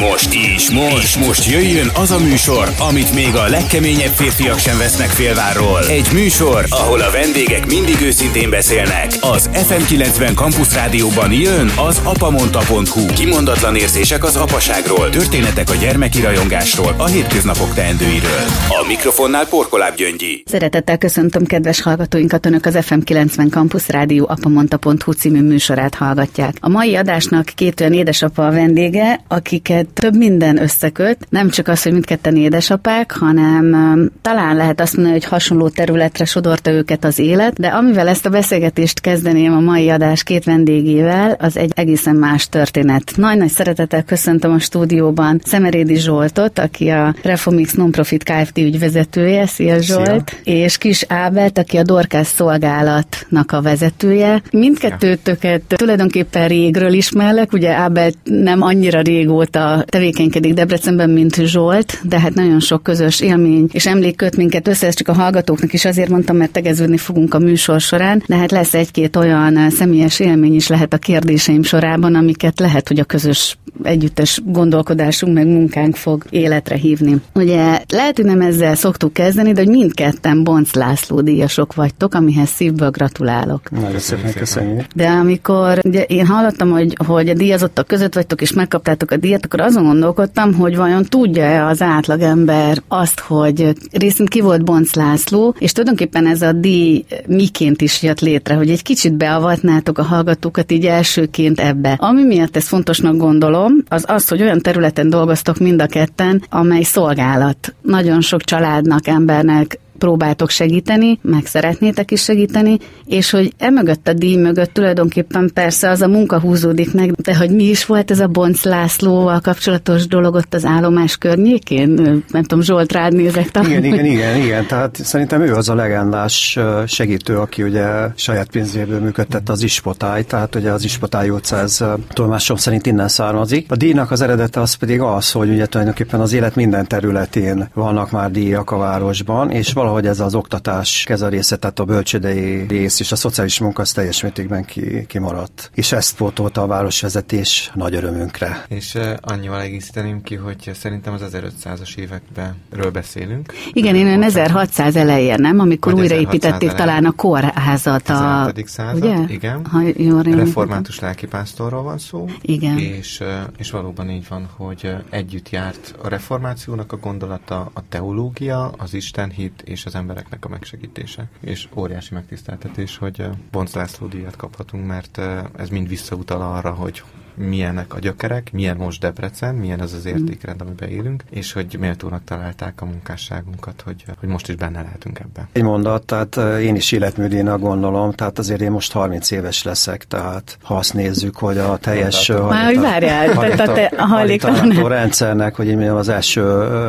most, 0.00 0.34
is 0.34 0.70
most, 0.70 1.02
és 1.02 1.16
most 1.26 1.50
jöjjön 1.50 1.90
az 1.94 2.10
a 2.10 2.18
műsor, 2.18 2.68
amit 2.88 3.14
még 3.14 3.34
a 3.34 3.48
legkeményebb 3.48 4.12
férfiak 4.12 4.58
sem 4.58 4.78
vesznek 4.78 5.08
félvárról. 5.08 5.84
Egy 5.88 6.08
műsor, 6.12 6.64
ahol 6.70 7.00
a 7.00 7.10
vendégek 7.10 7.66
mindig 7.66 8.00
őszintén 8.02 8.50
beszélnek. 8.50 9.12
Az 9.20 9.50
FM90 9.52 10.34
Campus 10.34 10.74
Rádióban 10.74 11.32
jön 11.32 11.70
az 11.88 12.00
apamonta.hu. 12.04 13.06
Kimondatlan 13.06 13.76
érzések 13.76 14.24
az 14.24 14.36
apaságról, 14.36 15.10
történetek 15.10 15.70
a 15.70 15.74
gyermeki 15.74 16.20
rajongásról, 16.20 16.94
a 16.96 17.06
hétköznapok 17.06 17.74
teendőiről. 17.74 18.44
A 18.68 18.84
mikrofonnál 18.86 19.46
Porkoláb 19.46 19.94
Gyöngyi. 19.94 20.42
Szeretettel 20.46 20.98
köszöntöm 20.98 21.44
kedves 21.44 21.82
hallgatóinkat, 21.82 22.46
Önök 22.46 22.66
az 22.66 22.78
FM90 22.80 23.50
Campus 23.50 23.88
Rádió 23.88 24.26
apamonta.hu 24.28 25.12
című 25.12 25.42
műsorát 25.42 25.94
hallgatják. 25.94 26.56
A 26.60 26.68
mai 26.68 26.96
adásnak 26.96 27.44
két 27.54 27.80
olyan 27.80 27.92
édesapa 27.92 28.46
a 28.46 28.50
vendége, 28.50 29.20
akiket 29.28 29.87
több 29.92 30.16
minden 30.16 30.62
összeköt, 30.62 31.26
nem 31.28 31.48
csak 31.48 31.68
az, 31.68 31.82
hogy 31.82 31.92
mindketten 31.92 32.36
édesapák, 32.36 33.12
hanem 33.12 33.64
um, 33.72 34.08
talán 34.22 34.56
lehet 34.56 34.80
azt 34.80 34.94
mondani, 34.94 35.14
hogy 35.14 35.24
hasonló 35.24 35.68
területre 35.68 36.24
sodorta 36.24 36.70
őket 36.70 37.04
az 37.04 37.18
élet, 37.18 37.60
de 37.60 37.68
amivel 37.68 38.08
ezt 38.08 38.26
a 38.26 38.30
beszélgetést 38.30 39.00
kezdeném 39.00 39.52
a 39.52 39.60
mai 39.60 39.90
adás 39.90 40.22
két 40.22 40.44
vendégével, 40.44 41.36
az 41.38 41.56
egy 41.56 41.72
egészen 41.74 42.16
más 42.16 42.48
történet. 42.48 43.12
Nagy-nagy 43.16 43.50
szeretettel 43.50 44.02
köszöntöm 44.02 44.52
a 44.52 44.58
stúdióban 44.58 45.40
Szemerédi 45.44 45.96
Zsoltot, 45.96 46.58
aki 46.58 46.88
a 46.88 47.14
Reformix 47.22 47.72
Nonprofit 47.72 48.22
Kft. 48.22 48.58
ügyvezetője, 48.58 49.46
szia 49.46 49.80
Zsolt, 49.80 50.38
Szia. 50.42 50.54
és 50.54 50.78
Kis 50.78 51.04
Ábelt, 51.08 51.58
aki 51.58 51.76
a 51.76 51.82
Dorkász 51.82 52.32
szolgálatnak 52.34 53.52
a 53.52 53.62
vezetője. 53.62 54.42
Mindkettőtöket 54.50 55.62
tulajdonképpen 55.66 56.48
régről 56.48 56.92
ismerlek, 56.92 57.52
ugye 57.52 57.70
Ábelt 57.70 58.16
nem 58.24 58.62
annyira 58.62 59.00
régóta 59.00 59.77
tevékenykedik 59.84 60.54
Debrecenben, 60.54 61.10
mint 61.10 61.34
Zsolt, 61.34 62.00
de 62.02 62.20
hát 62.20 62.34
nagyon 62.34 62.60
sok 62.60 62.82
közös 62.82 63.20
élmény 63.20 63.68
és 63.72 63.86
emlék 63.86 64.16
köt 64.16 64.36
minket 64.36 64.68
össze, 64.68 64.86
ezt 64.86 64.98
csak 64.98 65.08
a 65.08 65.12
hallgatóknak 65.12 65.72
is 65.72 65.84
azért 65.84 66.08
mondtam, 66.08 66.36
mert 66.36 66.52
tegeződni 66.52 66.96
fogunk 66.96 67.34
a 67.34 67.38
műsor 67.38 67.80
során, 67.80 68.22
de 68.26 68.36
hát 68.36 68.50
lesz 68.50 68.74
egy-két 68.74 69.16
olyan 69.16 69.70
személyes 69.70 70.20
élmény 70.20 70.54
is 70.54 70.68
lehet 70.68 70.92
a 70.92 70.98
kérdéseim 70.98 71.62
sorában, 71.62 72.14
amiket 72.14 72.60
lehet, 72.60 72.88
hogy 72.88 72.98
a 72.98 73.04
közös 73.04 73.58
együttes 73.82 74.40
gondolkodásunk 74.44 75.34
meg 75.34 75.46
munkánk 75.46 75.96
fog 75.96 76.24
életre 76.30 76.76
hívni. 76.76 77.16
Ugye 77.34 77.80
lehet, 77.88 78.16
hogy 78.16 78.24
nem 78.24 78.40
ezzel 78.40 78.74
szoktuk 78.74 79.12
kezdeni, 79.12 79.52
de 79.52 79.60
hogy 79.60 79.70
mindketten 79.70 80.44
Bonc 80.44 80.74
László 80.74 81.20
díjasok 81.20 81.74
vagytok, 81.74 82.14
amihez 82.14 82.48
szívből 82.48 82.90
gratulálok. 82.90 83.70
Nagyon 83.70 83.98
szépen 83.98 84.32
köszönjük. 84.32 84.86
De 84.94 85.08
amikor 85.08 85.78
ugye 85.84 86.02
én 86.02 86.26
hallottam, 86.26 86.70
hogy, 86.70 86.96
hogy 87.06 87.28
a 87.28 87.34
díjazottak 87.34 87.86
között 87.86 88.14
vagytok 88.14 88.40
és 88.40 88.52
megkaptátok 88.52 89.10
a 89.10 89.16
díjat, 89.16 89.44
akkor 89.44 89.60
azon 89.68 89.84
gondolkodtam, 89.84 90.54
hogy 90.54 90.76
vajon 90.76 91.04
tudja-e 91.04 91.66
az 91.66 91.82
átlagember 91.82 92.82
azt, 92.88 93.20
hogy 93.20 93.74
részint 93.92 94.28
ki 94.28 94.40
volt 94.40 94.64
Bonc 94.64 94.94
László, 94.94 95.54
és 95.58 95.72
tulajdonképpen 95.72 96.26
ez 96.26 96.42
a 96.42 96.52
díj 96.52 97.04
miként 97.26 97.80
is 97.80 98.02
jött 98.02 98.20
létre, 98.20 98.54
hogy 98.54 98.70
egy 98.70 98.82
kicsit 98.82 99.16
beavatnátok 99.16 99.98
a 99.98 100.02
hallgatókat 100.02 100.72
így 100.72 100.86
elsőként 100.86 101.60
ebbe. 101.60 101.96
Ami 102.00 102.24
miatt 102.24 102.56
ezt 102.56 102.68
fontosnak 102.68 103.16
gondolom, 103.16 103.72
az 103.88 104.04
az, 104.06 104.28
hogy 104.28 104.42
olyan 104.42 104.60
területen 104.60 105.10
dolgoztok 105.10 105.58
mind 105.58 105.80
a 105.80 105.86
ketten, 105.86 106.42
amely 106.50 106.82
szolgálat. 106.82 107.74
Nagyon 107.82 108.20
sok 108.20 108.42
családnak, 108.42 109.06
embernek 109.06 109.78
próbáltok 109.98 110.50
segíteni, 110.50 111.18
meg 111.22 111.46
szeretnétek 111.46 112.10
is 112.10 112.22
segíteni, 112.22 112.78
és 113.06 113.30
hogy 113.30 113.52
emögött 113.58 114.08
a 114.08 114.12
díj 114.12 114.36
mögött 114.36 114.72
tulajdonképpen 114.72 115.50
persze 115.54 115.90
az 115.90 116.00
a 116.00 116.08
munka 116.08 116.40
húzódik 116.40 116.94
meg, 116.94 117.10
de 117.10 117.36
hogy 117.36 117.50
mi 117.50 117.64
is 117.64 117.86
volt 117.86 118.10
ez 118.10 118.20
a 118.20 118.26
Bonc 118.26 118.64
Lászlóval 118.64 119.40
kapcsolatos 119.40 120.06
dolog 120.06 120.34
ott 120.34 120.54
az 120.54 120.64
állomás 120.64 121.16
környékén? 121.16 121.88
Nem 122.30 122.42
tudom, 122.42 122.62
Zsolt 122.62 122.92
rád 122.92 123.14
nézek 123.14 123.50
talán. 123.50 123.70
Igen, 123.70 123.84
igen, 123.84 124.04
igen, 124.04 124.36
igen, 124.36 124.66
tehát 124.66 124.96
szerintem 125.04 125.40
ő 125.40 125.54
az 125.54 125.68
a 125.68 125.74
legendás 125.74 126.58
segítő, 126.86 127.38
aki 127.38 127.62
ugye 127.62 127.86
saját 128.14 128.50
pénzéből 128.50 129.00
működtette 129.00 129.52
az 129.52 129.62
ispotály, 129.62 130.24
tehát 130.24 130.54
ugye 130.54 130.70
az 130.70 130.84
ispotály 130.84 131.30
ez 131.50 131.84
tolmásom 132.12 132.56
szerint 132.56 132.86
innen 132.86 133.08
származik. 133.08 133.70
A 133.70 133.76
díjnak 133.76 134.10
az 134.10 134.20
eredete 134.20 134.60
az 134.60 134.74
pedig 134.74 135.00
az, 135.00 135.32
hogy 135.32 135.48
ugye 135.50 135.66
tulajdonképpen 135.66 136.20
az 136.20 136.32
élet 136.32 136.54
minden 136.54 136.86
területén 136.86 137.68
vannak 137.74 138.10
már 138.10 138.30
díjak 138.30 138.70
a 138.70 138.76
városban, 138.76 139.50
és 139.50 139.72
valahogy 139.88 140.08
ez 140.08 140.20
az 140.20 140.34
oktatás 140.34 141.04
kez 141.06 141.22
a 141.22 141.28
része, 141.28 141.56
tehát 141.56 141.78
a 141.78 141.84
bölcsödei 141.84 142.66
rész 142.66 143.00
és 143.00 143.12
a 143.12 143.16
szociális 143.16 143.58
munka 143.58 143.82
az 143.82 143.92
teljes 143.92 144.22
mértékben 144.22 144.64
ki, 144.64 145.06
kimaradt. 145.06 145.70
És 145.74 145.92
ezt 145.92 146.16
pótolta 146.16 146.62
a 146.62 146.66
városvezetés 146.66 147.70
nagy 147.74 147.94
örömünkre. 147.94 148.64
És 148.68 148.94
uh, 148.94 149.12
annyival 149.20 149.60
egészíteném 149.60 150.22
ki, 150.22 150.34
hogy 150.34 150.70
szerintem 150.74 151.12
az 151.12 151.22
1500-as 151.32 151.96
évekbenről 151.96 152.90
beszélünk. 152.92 153.52
Igen, 153.72 153.94
én 153.94 154.06
ön 154.06 154.22
1600 154.22 154.96
elején, 154.96 155.40
nem? 155.40 155.58
Amikor 155.58 155.94
újraépítették 155.94 156.72
talán 156.72 157.04
a 157.04 157.12
kórházat. 157.12 158.08
A, 158.08 158.52
század, 158.64 159.04
ugye? 159.04 159.24
igen. 159.28 159.66
Ha 159.66 159.80
jól 159.96 160.22
Református 160.22 160.98
lelkipásztorról 160.98 161.82
van 161.82 161.98
szó. 161.98 162.28
Igen. 162.40 162.78
És, 162.78 163.22
és 163.58 163.70
valóban 163.70 164.10
így 164.10 164.28
van, 164.28 164.48
hogy 164.56 164.94
együtt 165.10 165.50
járt 165.50 165.94
a 166.02 166.08
reformációnak 166.08 166.92
a 166.92 166.96
gondolata, 166.96 167.70
a 167.72 167.82
teológia, 167.88 168.70
az 168.76 168.94
istenhit 168.94 169.62
és 169.64 169.77
és 169.78 169.86
az 169.86 169.94
embereknek 169.94 170.44
a 170.44 170.48
megsegítése. 170.48 171.28
És 171.40 171.68
óriási 171.74 172.14
megtiszteltetés, 172.14 172.96
hogy 172.96 173.28
Bonc 173.50 173.74
László 173.74 174.06
díjat 174.06 174.36
kaphatunk, 174.36 174.86
mert 174.86 175.18
ez 175.56 175.68
mind 175.68 175.88
visszautal 175.88 176.42
arra, 176.42 176.72
hogy 176.72 177.02
milyenek 177.38 177.94
a 177.94 177.98
gyökerek, 177.98 178.52
milyen 178.52 178.76
most 178.76 179.00
Debrecen, 179.00 179.54
milyen 179.54 179.80
az 179.80 179.92
az 179.92 180.06
értékrend, 180.06 180.60
amiben 180.60 180.88
élünk, 180.88 181.22
és 181.30 181.52
hogy 181.52 181.76
méltónak 181.80 182.24
találták 182.24 182.82
a 182.82 182.84
munkásságunkat, 182.84 183.82
hogy, 183.84 184.04
hogy 184.20 184.28
most 184.28 184.48
is 184.48 184.54
benne 184.54 184.82
lehetünk 184.82 185.18
ebben. 185.18 185.48
Egy 185.52 185.62
mondat, 185.62 186.02
tehát 186.02 186.36
én 186.60 186.74
is 186.74 186.92
életműdének 186.92 187.58
gondolom, 187.58 188.12
tehát 188.12 188.38
azért 188.38 188.60
én 188.60 188.70
most 188.70 188.92
30 188.92 189.30
éves 189.30 189.62
leszek, 189.62 190.04
tehát 190.04 190.58
ha 190.62 190.76
azt 190.76 190.94
nézzük, 190.94 191.36
hogy 191.36 191.58
a 191.58 191.76
teljes 191.76 192.32
Már 192.48 192.64
hogy 192.64 192.80
várjál, 192.80 193.32
tehát 193.56 193.92
a 193.96 194.06
hajléktalan 194.06 194.88
rendszernek, 194.88 195.54
hogy 195.54 195.66
én 195.66 195.80
az 195.80 196.08
első 196.08 196.42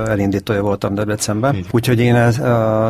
elindítója 0.08 0.62
voltam 0.62 0.94
Debrecenben, 0.94 1.66
úgyhogy 1.72 2.00
én 2.00 2.16
ez, 2.16 2.40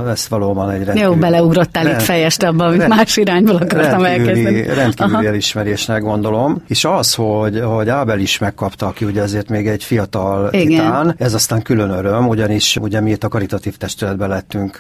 ezt 0.07 0.27
valóban 0.27 0.69
egy 0.69 0.83
rendkívül... 0.83 1.11
Jó, 1.13 1.19
beleugrottál 1.19 1.83
rend, 1.83 1.99
itt 1.99 2.05
fejest 2.05 2.43
abban, 2.43 2.67
amit 2.67 2.87
más 2.87 3.17
irányból 3.17 3.55
akartam 3.55 4.03
elkezdeni. 4.03 4.63
Rendkívüli 4.63 5.25
elismerésnek 5.25 6.01
gondolom, 6.01 6.63
és 6.67 6.85
az, 6.85 7.13
hogy 7.13 7.48
hogy, 7.49 7.61
hogy 7.75 7.89
Ábel 7.89 8.19
is 8.19 8.37
megkapta, 8.37 8.87
aki 8.87 9.05
ugye 9.05 9.21
ezért 9.21 9.49
még 9.49 9.67
egy 9.67 9.83
fiatal 9.83 10.49
Igen. 10.51 10.67
titán. 10.67 11.15
Ez 11.17 11.33
aztán 11.33 11.61
külön 11.61 11.89
öröm, 11.89 12.27
ugyanis 12.27 12.75
ugye 12.75 13.01
mi 13.01 13.11
itt 13.11 13.23
a 13.23 13.27
karitatív 13.27 13.77
testületben 13.77 14.29
lettünk 14.29 14.77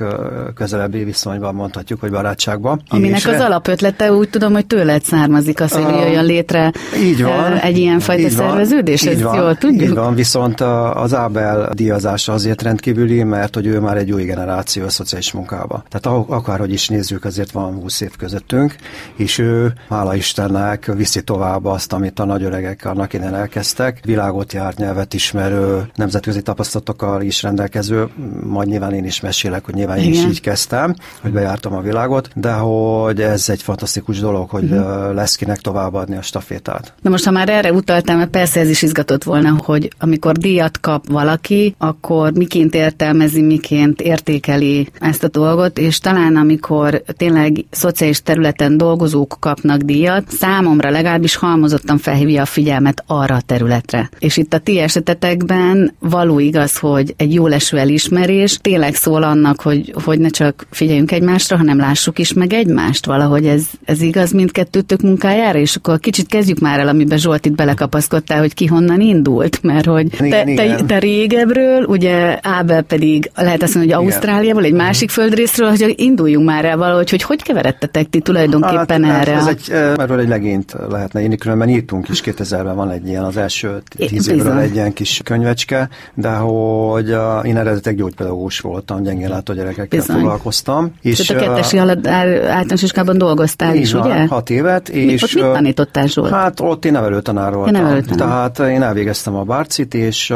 közelebbi 0.55 1.03
viszonyban, 1.03 1.55
mondhatjuk, 1.55 1.99
hogy 1.99 2.11
barátságban. 2.11 2.81
Aminek 2.89 3.27
az 3.27 3.39
alapötlete 3.39 4.13
úgy 4.13 4.29
tudom, 4.29 4.53
hogy 4.53 4.65
tőled 4.65 5.03
származik 5.03 5.61
az, 5.61 5.71
hogy 5.71 5.83
uh, 5.83 6.01
jöjjön 6.01 6.25
létre 6.25 6.71
így 7.03 7.23
van, 7.23 7.57
egy 7.57 7.77
ilyen 7.77 7.99
fajta 7.99 8.21
így 8.21 8.29
szerveződés, 8.29 9.01
így 9.01 9.07
ezt 9.07 9.21
van, 9.21 9.35
jól 9.35 9.55
tudjuk? 9.55 9.81
Így 9.89 9.93
van, 9.93 10.15
viszont 10.15 10.61
az 10.93 11.13
Ábel 11.13 11.69
díjazása 11.73 12.33
azért 12.33 12.61
rendkívüli, 12.61 13.23
mert 13.23 13.55
hogy 13.55 13.65
ő 13.65 13.79
már 13.79 13.97
egy 13.97 14.11
új 14.11 14.23
generáció 14.23 14.85
a 14.85 14.89
szociális 14.89 15.31
munkába. 15.31 15.83
Tehát 15.89 16.25
akárhogy 16.27 16.73
is 16.73 16.87
nézzük, 16.87 17.25
azért 17.25 17.51
van 17.51 17.73
20 17.73 18.01
év 18.01 18.11
közöttünk, 18.17 18.75
és 19.15 19.37
ő, 19.37 19.73
hála 19.89 20.15
Istennek, 20.15 20.91
viszi 20.95 21.21
tovább 21.21 21.65
azt, 21.65 21.93
amit 21.93 22.19
a 22.19 22.25
nagy 22.25 22.43
öregek 22.59 22.85
annak 22.85 23.13
innen 23.13 23.35
elkezdtek. 23.35 23.99
Világot 24.05 24.53
járt, 24.53 24.77
nyelvet 24.77 25.13
ismerő, 25.13 25.89
nemzetközi 25.95 26.41
tapasztalatokkal 26.41 27.21
is 27.21 27.43
rendelkező, 27.43 28.07
majd 28.43 28.67
nyilván 28.67 28.93
én 28.93 29.05
is 29.05 29.19
mesélek, 29.19 29.65
hogy 29.65 29.73
nyilván 29.73 29.97
én 29.97 30.09
is 30.09 30.23
így 30.23 30.41
kezdtem, 30.41 30.95
hogy 31.21 31.31
bejártam 31.31 31.73
a 31.73 31.81
világot, 31.81 32.29
de 32.35 32.51
hogy 32.51 33.21
ez 33.21 33.49
egy 33.49 33.61
fantasztikus 33.61 34.19
dolog, 34.19 34.49
hogy 34.49 34.63
uh-huh. 34.63 35.13
lesz 35.13 35.35
kinek 35.35 35.59
továbbadni 35.59 36.15
a 36.15 36.21
stafétát. 36.21 36.93
Na 37.01 37.09
most, 37.09 37.25
ha 37.25 37.31
már 37.31 37.49
erre 37.49 37.73
utaltam, 37.73 38.17
mert 38.17 38.29
persze 38.29 38.59
ez 38.59 38.69
is 38.69 38.81
izgatott 38.81 39.23
volna, 39.23 39.55
hogy 39.63 39.89
amikor 39.99 40.37
díjat 40.37 40.79
kap 40.79 41.07
valaki, 41.07 41.75
akkor 41.77 42.31
miként 42.31 42.73
értelmezi, 42.75 43.41
miként 43.41 44.01
értékeli 44.01 44.89
ezt 44.99 45.23
a 45.23 45.27
dolgot, 45.27 45.77
és 45.77 45.99
talán 45.99 46.35
amikor 46.35 47.03
tényleg 47.17 47.65
szociális 47.69 48.21
területen 48.21 48.77
dolgozók 48.77 49.37
kapnak 49.39 49.81
díjat, 49.81 50.23
számomra 50.29 50.89
legalábbis 50.89 51.35
halmozottan 51.35 51.97
felhívja 51.97 52.41
a 52.41 52.45
figyelmet 52.49 53.03
arra 53.07 53.35
a 53.35 53.41
területre. 53.41 54.09
És 54.19 54.37
itt 54.37 54.53
a 54.53 54.57
ti 54.57 54.79
esetetekben 54.79 55.93
való 55.99 56.39
igaz, 56.39 56.77
hogy 56.77 57.13
egy 57.17 57.33
jó 57.33 57.47
leső 57.47 57.77
elismerés 57.77 58.57
tényleg 58.61 58.95
szól 58.95 59.23
annak, 59.23 59.61
hogy, 59.61 59.93
hogy 60.03 60.19
ne 60.19 60.29
csak 60.29 60.67
figyeljünk 60.71 61.11
egymásra, 61.11 61.57
hanem 61.57 61.77
lássuk 61.77 62.19
is 62.19 62.33
meg 62.33 62.53
egymást. 62.53 63.05
Valahogy 63.05 63.45
ez, 63.45 63.63
ez 63.85 64.01
igaz 64.01 64.31
mindkettőtök 64.31 65.01
munkájára, 65.01 65.59
és 65.59 65.75
akkor 65.75 65.99
kicsit 65.99 66.27
kezdjük 66.27 66.59
már 66.59 66.79
el, 66.79 66.87
amiben 66.87 67.17
Zsolt 67.17 67.45
itt 67.45 67.55
belekapaszkodtál, 67.55 68.39
hogy 68.39 68.53
ki 68.53 68.65
honnan 68.65 69.01
indult, 69.01 69.63
mert 69.63 69.85
hogy 69.85 70.07
te, 70.09 70.43
te, 70.43 70.75
te 70.87 70.99
régebről, 70.99 71.83
ugye 71.83 72.39
Ábel 72.41 72.81
pedig 72.81 73.31
lehet 73.35 73.63
azt 73.63 73.75
mondani, 73.75 73.95
hogy 73.95 74.05
Ausztráliából, 74.05 74.63
egy 74.63 74.73
másik 74.73 75.09
földrészről, 75.09 75.69
hogy 75.69 75.93
induljunk 75.97 76.45
már 76.45 76.65
el 76.65 76.77
valahogy, 76.77 77.09
hogy 77.09 77.21
hogy 77.21 77.43
keveredtetek 77.43 78.09
ti 78.09 78.19
tulajdonképpen 78.19 79.03
hát, 79.03 79.27
erre? 79.27 79.35
Ez 79.35 79.47
egy, 79.47 79.71
erről 79.71 80.19
egy 80.19 80.27
legényt 80.27 80.75
lehetne 80.89 81.21
írni, 81.21 81.37
különben 81.37 81.69
írtunk 81.69 82.09
is 82.09 82.21
2000-ben 82.37 82.75
van 82.75 82.89
egy 82.89 83.07
ilyen, 83.07 83.23
az 83.23 83.37
első 83.37 83.81
tíz 83.97 84.29
évről 84.29 84.57
egy 84.57 84.73
ilyen 84.73 84.93
kis 84.93 85.21
könyvecske, 85.23 85.89
de 86.13 86.29
hogy 86.29 87.11
uh, 87.11 87.47
én 87.47 87.57
eredetileg 87.57 87.97
gyógypedagógus 87.97 88.59
voltam, 88.59 89.03
gyengén 89.03 89.29
látó 89.29 89.53
gyerekekkel 89.53 89.99
Bizony. 89.99 90.15
foglalkoztam. 90.15 90.91
És, 91.01 91.19
és 91.19 91.29
a 91.29 91.35
kettesi 91.35 91.77
általános 91.77 92.81
iskolában 92.81 93.17
dolgoztál 93.17 93.75
is, 93.75 93.93
ugye? 93.93 94.27
Hat 94.27 94.49
évet. 94.49 94.89
És, 94.89 95.23
ott 95.23 95.33
mit 95.33 95.43
tanítottál 95.43 96.07
Zsolt? 96.07 96.31
Hát 96.31 96.59
ott 96.59 96.85
én 96.85 96.91
nevelőtanár 96.91 97.53
voltam. 97.53 97.75
Ja, 97.75 97.81
nevelőtanár. 97.81 98.51
Tehát 98.51 98.71
én 98.71 98.81
elvégeztem 98.81 99.35
a 99.35 99.43
bárcit, 99.43 99.93
és, 99.93 100.33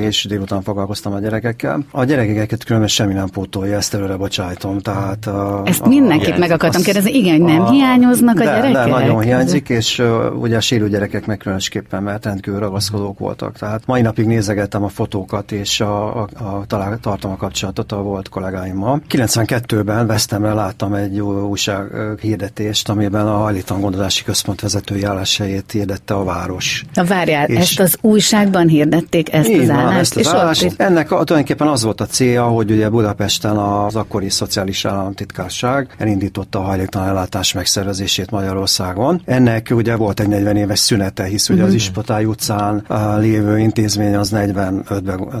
és 0.00 0.24
délután 0.24 0.62
foglalkoztam 0.62 1.12
a 1.12 1.18
gyerekekkel. 1.18 1.84
A 1.90 2.04
gyerekeket 2.04 2.64
különben 2.64 2.88
semmi 2.88 3.12
nem 3.12 3.28
pótolja, 3.28 3.76
ezt 3.76 3.94
előre 3.94 4.16
bocsájtom. 4.16 4.78
Tehát, 4.78 5.30
ezt 5.64 5.80
a, 5.80 5.88
mindenképp 5.88 6.34
a, 6.34 6.38
meg 6.38 6.50
akartam 6.50 6.82
kérdezni, 6.82 7.12
igen, 7.12 7.40
nem 7.40 7.60
a, 7.60 7.70
hiányoznak 7.70 8.40
a 8.40 8.44
de, 8.44 8.44
gyerekek? 8.44 8.72
De, 8.72 8.90
nagyon 8.90 9.20
hiányzik, 9.20 9.68
és 9.68 10.02
ugye 10.40 10.56
a 10.56 10.60
sérül 10.60 10.88
gyerekek 10.88 11.26
meg 11.32 11.40
különösképpen, 11.40 12.02
mert 12.02 12.24
rendkívül 12.24 12.60
ragaszkodók 12.60 13.18
voltak. 13.18 13.58
Tehát 13.58 13.86
mai 13.86 14.00
napig 14.00 14.26
nézegettem 14.26 14.84
a 14.84 14.88
fotókat, 14.88 15.52
és 15.52 15.80
a, 15.80 16.20
a, 16.20 16.28
a 16.34 16.64
talál, 16.66 16.98
tartom 16.98 17.30
a 17.30 17.36
kapcsolatot 17.36 17.92
a 17.92 17.96
volt 17.96 18.28
kollégáimmal. 18.28 19.02
92-ben 19.08 20.06
Vesztemre 20.06 20.52
láttam 20.52 20.94
egy 20.94 21.20
újság 21.20 21.90
hirdetést, 22.20 22.88
amiben 22.88 23.26
a 23.26 23.36
hajlítan 23.36 23.80
gondozási 23.80 24.24
központ 24.24 24.60
vezetői 24.60 25.02
álláshelyét 25.02 25.70
hirdette 25.72 26.14
a 26.14 26.24
város. 26.24 26.84
Na 26.94 27.04
várjál, 27.04 27.48
és 27.48 27.58
ezt 27.58 27.80
az 27.80 27.98
újságban 28.00 28.68
hirdették, 28.68 29.32
ezt 29.32 29.48
az 29.48 29.70
állást? 29.70 29.98
Ezt 29.98 30.16
az 30.16 30.22
és 30.22 30.26
állást. 30.26 30.64
Ott... 30.64 30.80
Ennek 30.80 31.10
a, 31.10 31.24
tulajdonképpen 31.24 31.68
az 31.68 31.82
volt 31.82 32.00
a 32.00 32.06
célja, 32.06 32.44
hogy 32.44 32.70
ugye 32.70 32.88
Budapesten 32.88 33.56
az 33.56 33.96
akkori 33.96 34.30
szociális 34.30 34.84
államtitkárság 34.84 35.94
elindította 35.98 36.58
a 36.58 36.62
hajléktalan 36.62 37.08
ellátás 37.08 37.52
megszervezését 37.52 38.30
Magyarországon. 38.30 39.22
Ennek 39.24 39.68
ugye 39.70 39.96
volt 39.96 40.20
egy 40.20 40.28
40 40.28 40.56
éves 40.56 40.78
szünete, 41.22 41.28
hisz 41.28 41.48
ugye 41.48 41.62
az 41.62 41.68
mhm. 41.68 41.76
Ispotály 41.76 42.24
utcán 42.24 42.84
lévő 43.18 43.58
intézmény 43.58 44.14
az 44.14 44.30
45-ben 44.34 44.84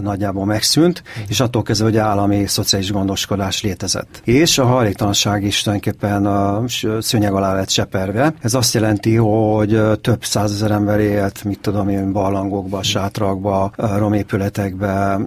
nagyjából 0.02 0.44
megszűnt, 0.44 1.02
mm. 1.02 1.22
és 1.28 1.40
attól 1.40 1.62
kezdve, 1.62 1.86
hogy 1.86 1.96
állami 1.96 2.46
szociális 2.46 2.92
gondoskodás 2.92 3.62
létezett. 3.62 4.20
És 4.24 4.58
a 4.58 4.64
hajléktalanság 4.64 5.44
is 5.44 5.62
tulajdonképpen 5.62 6.26
a 6.26 6.62
szőnyeg 7.00 7.32
alá 7.32 7.54
lett 7.54 7.70
seperve. 7.70 8.34
Ez 8.40 8.54
azt 8.54 8.74
jelenti, 8.74 9.16
hogy 9.16 9.80
több 10.00 10.24
százezer 10.24 10.70
ember 10.70 11.00
élt, 11.00 11.44
mit 11.44 11.60
tudom 11.60 11.88
én, 11.88 12.12
barlangokba, 12.12 12.82
sátrakba, 12.82 13.72
romépületekbe, 13.76 15.20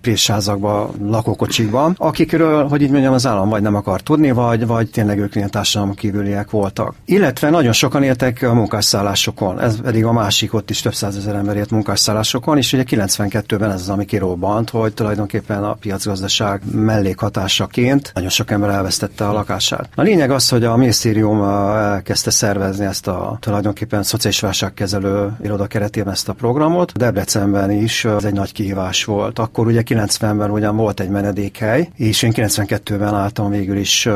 présházakba, 0.00 0.90
lakókocsikba, 1.02 1.92
akikről, 1.96 2.68
hogy 2.68 2.82
így 2.82 2.90
mondjam, 2.90 3.12
az 3.12 3.26
állam 3.26 3.48
vagy 3.48 3.62
nem 3.62 3.74
akar 3.74 4.00
tudni, 4.00 4.30
vagy, 4.30 4.66
vagy 4.66 4.90
tényleg 4.90 5.18
ők 5.18 5.34
ilyen 5.34 5.50
társadalom 5.50 5.94
kívüliek 5.94 6.50
voltak. 6.50 6.94
Illetve 7.04 7.50
nagyon 7.50 7.72
sokan 7.72 8.02
éltek 8.02 8.42
a 8.42 8.54
munkásszállásokon, 8.54 9.60
ez 9.60 9.80
pedig 9.90 10.04
a 10.04 10.12
másik, 10.12 10.54
ott 10.54 10.70
is 10.70 10.80
több 10.80 10.94
százezer 10.94 11.34
ember 11.34 11.56
élt 11.56 11.70
munkásszállásokon, 11.70 12.56
és 12.56 12.72
ugye 12.72 12.84
92-ben 12.86 13.70
ez 13.70 13.80
az, 13.80 13.88
ami 13.88 14.04
kirobbant, 14.04 14.70
hogy 14.70 14.94
tulajdonképpen 14.94 15.64
a 15.64 15.72
piacgazdaság 15.72 16.62
mellékhatásaként 16.72 18.10
nagyon 18.14 18.30
sok 18.30 18.50
ember 18.50 18.70
elvesztette 18.70 19.28
a 19.28 19.32
lakását. 19.32 19.88
A 19.94 20.02
lényeg 20.02 20.30
az, 20.30 20.48
hogy 20.48 20.64
a 20.64 20.76
minisztérium 20.76 21.42
elkezdte 21.42 22.30
szervezni 22.30 22.84
ezt 22.84 23.06
a 23.06 23.36
tulajdonképpen 23.40 24.02
szociális 24.02 24.40
válságkezelő 24.40 25.36
iroda 25.42 25.66
keretében 25.66 26.12
ezt 26.12 26.28
a 26.28 26.32
programot. 26.32 26.92
Debrecenben 26.92 27.70
is 27.70 28.04
ez 28.04 28.24
egy 28.24 28.34
nagy 28.34 28.52
kihívás 28.52 29.04
volt. 29.04 29.38
Akkor 29.38 29.66
ugye 29.66 29.82
90-ben 29.84 30.50
ugyan 30.50 30.76
volt 30.76 31.00
egy 31.00 31.10
menedékhely, 31.10 31.88
és 31.96 32.22
én 32.22 32.32
92-ben 32.34 33.14
álltam 33.14 33.50
végül 33.50 33.76
is 33.76 34.08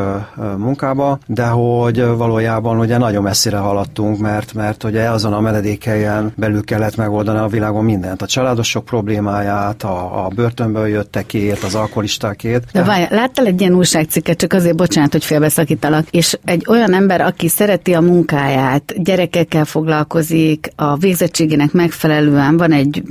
munkába, 0.56 1.18
de 1.26 1.46
hogy 1.46 2.04
valójában 2.04 2.78
ugye 2.78 2.98
nagyon 2.98 3.22
messzire 3.22 3.56
haladtunk, 3.56 4.18
mert, 4.18 4.52
mert 4.52 4.84
ugye 4.84 5.10
azon 5.10 5.32
a 5.32 5.40
menedékhelyen 5.64 6.32
belül 6.36 6.64
kellett 6.64 6.96
megoldani 6.96 7.38
a 7.38 7.46
világon 7.46 7.84
mindent. 7.84 8.22
A 8.22 8.26
családosok 8.26 8.84
problémáját, 8.84 9.82
a, 9.82 10.24
a 10.24 10.28
börtönből 10.28 10.86
jöttekét, 10.86 11.58
az 11.62 11.74
alkoholistákét. 11.74 12.62
De 12.72 12.82
várj, 12.82 13.14
láttál 13.14 13.46
egy 13.46 13.60
ilyen 13.60 13.74
újságcikket, 13.74 14.38
csak 14.38 14.52
azért 14.52 14.76
bocsánat, 14.76 15.12
hogy 15.12 15.24
félbeszakítalak, 15.24 16.06
és 16.10 16.38
egy 16.44 16.64
olyan 16.68 16.94
ember, 16.94 17.20
aki 17.20 17.48
szereti 17.48 17.94
a 17.94 18.00
munkáját, 18.00 19.02
gyerekekkel 19.02 19.64
foglalkozik, 19.64 20.72
a 20.76 20.96
végzettségének 20.96 21.72
megfelelően 21.72 22.56
van 22.56 22.72
egy 22.72 23.02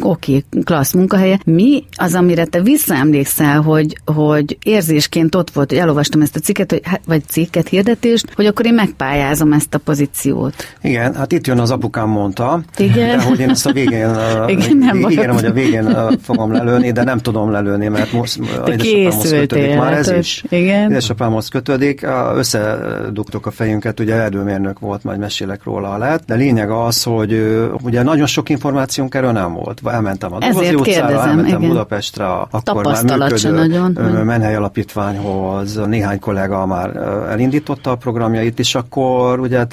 oké, 0.00 0.44
klassz 0.64 0.92
munkahelye. 0.92 1.40
Mi 1.44 1.84
az, 1.96 2.14
amire 2.14 2.44
te 2.44 2.62
visszaemlékszel, 2.62 3.60
hogy, 3.60 3.96
hogy 4.04 4.58
érzésként 4.64 5.34
ott 5.34 5.50
volt, 5.50 5.70
hogy 5.70 5.78
elolvastam 5.78 6.20
ezt 6.20 6.36
a 6.36 6.40
cikket, 6.40 6.70
hogy, 6.70 6.82
vagy 7.06 7.22
cikket, 7.26 7.68
hirdetést, 7.68 8.32
hogy 8.34 8.46
akkor 8.46 8.66
én 8.66 8.74
megpályázom 8.74 9.52
ezt 9.52 9.74
a 9.74 9.78
pozíciót. 9.78 10.54
Igen, 10.82 11.14
hát 11.14 11.32
itt 11.32 11.46
jön 11.46 11.58
az 11.58 11.70
apukám 11.90 12.08
mondta, 12.08 12.60
Igen. 12.76 13.18
de 13.18 13.24
hogy 13.24 13.40
én 13.40 13.50
ezt 13.50 13.66
a 13.66 13.72
végén, 13.72 14.10
Igen, 14.46 14.76
nem 14.76 14.96
ígérem, 15.10 15.34
hogy 15.34 15.44
a 15.44 15.52
végén 15.52 15.96
fogom 16.22 16.52
lelőni, 16.52 16.92
de 16.92 17.04
nem 17.04 17.18
tudom 17.18 17.50
lelőni, 17.50 17.88
mert 17.88 18.12
most 18.12 18.38
édesapámhoz 18.82 19.30
kötődik 19.30 19.76
már 19.76 19.92
ez 19.92 20.10
is. 20.10 20.44
Igen. 20.48 20.90
Édesapámhoz 20.90 21.48
kötődik, 21.48 22.06
összedugtuk 22.34 23.46
a 23.46 23.50
fejünket, 23.50 24.00
ugye 24.00 24.14
erdőmérnök 24.14 24.78
volt, 24.78 25.04
majd 25.04 25.18
mesélek 25.18 25.64
róla, 25.64 25.96
lehet, 25.98 26.24
de 26.24 26.34
lényeg 26.34 26.70
az, 26.70 27.02
hogy 27.02 27.60
ugye 27.82 28.02
nagyon 28.02 28.26
sok 28.26 28.48
információnk 28.48 29.14
erről 29.14 29.32
nem 29.32 29.52
volt. 29.52 29.80
Elmentem 29.84 30.32
a 30.32 30.38
Dobozi 30.38 30.74
utcára, 30.74 31.20
elmentem 31.20 31.46
igen. 31.46 31.68
Budapestre, 31.68 32.26
akkor 32.50 32.84
már 32.84 33.04
működő 33.04 33.50
nagyon, 33.50 33.92
Menhely 34.24 34.54
Alapítványhoz, 34.54 35.80
néhány 35.86 36.18
kollega 36.18 36.66
már 36.66 36.96
elindította 37.30 37.90
a 37.90 37.94
programjait, 37.94 38.58
és 38.58 38.74
akkor 38.74 39.40
ugye 39.40 39.66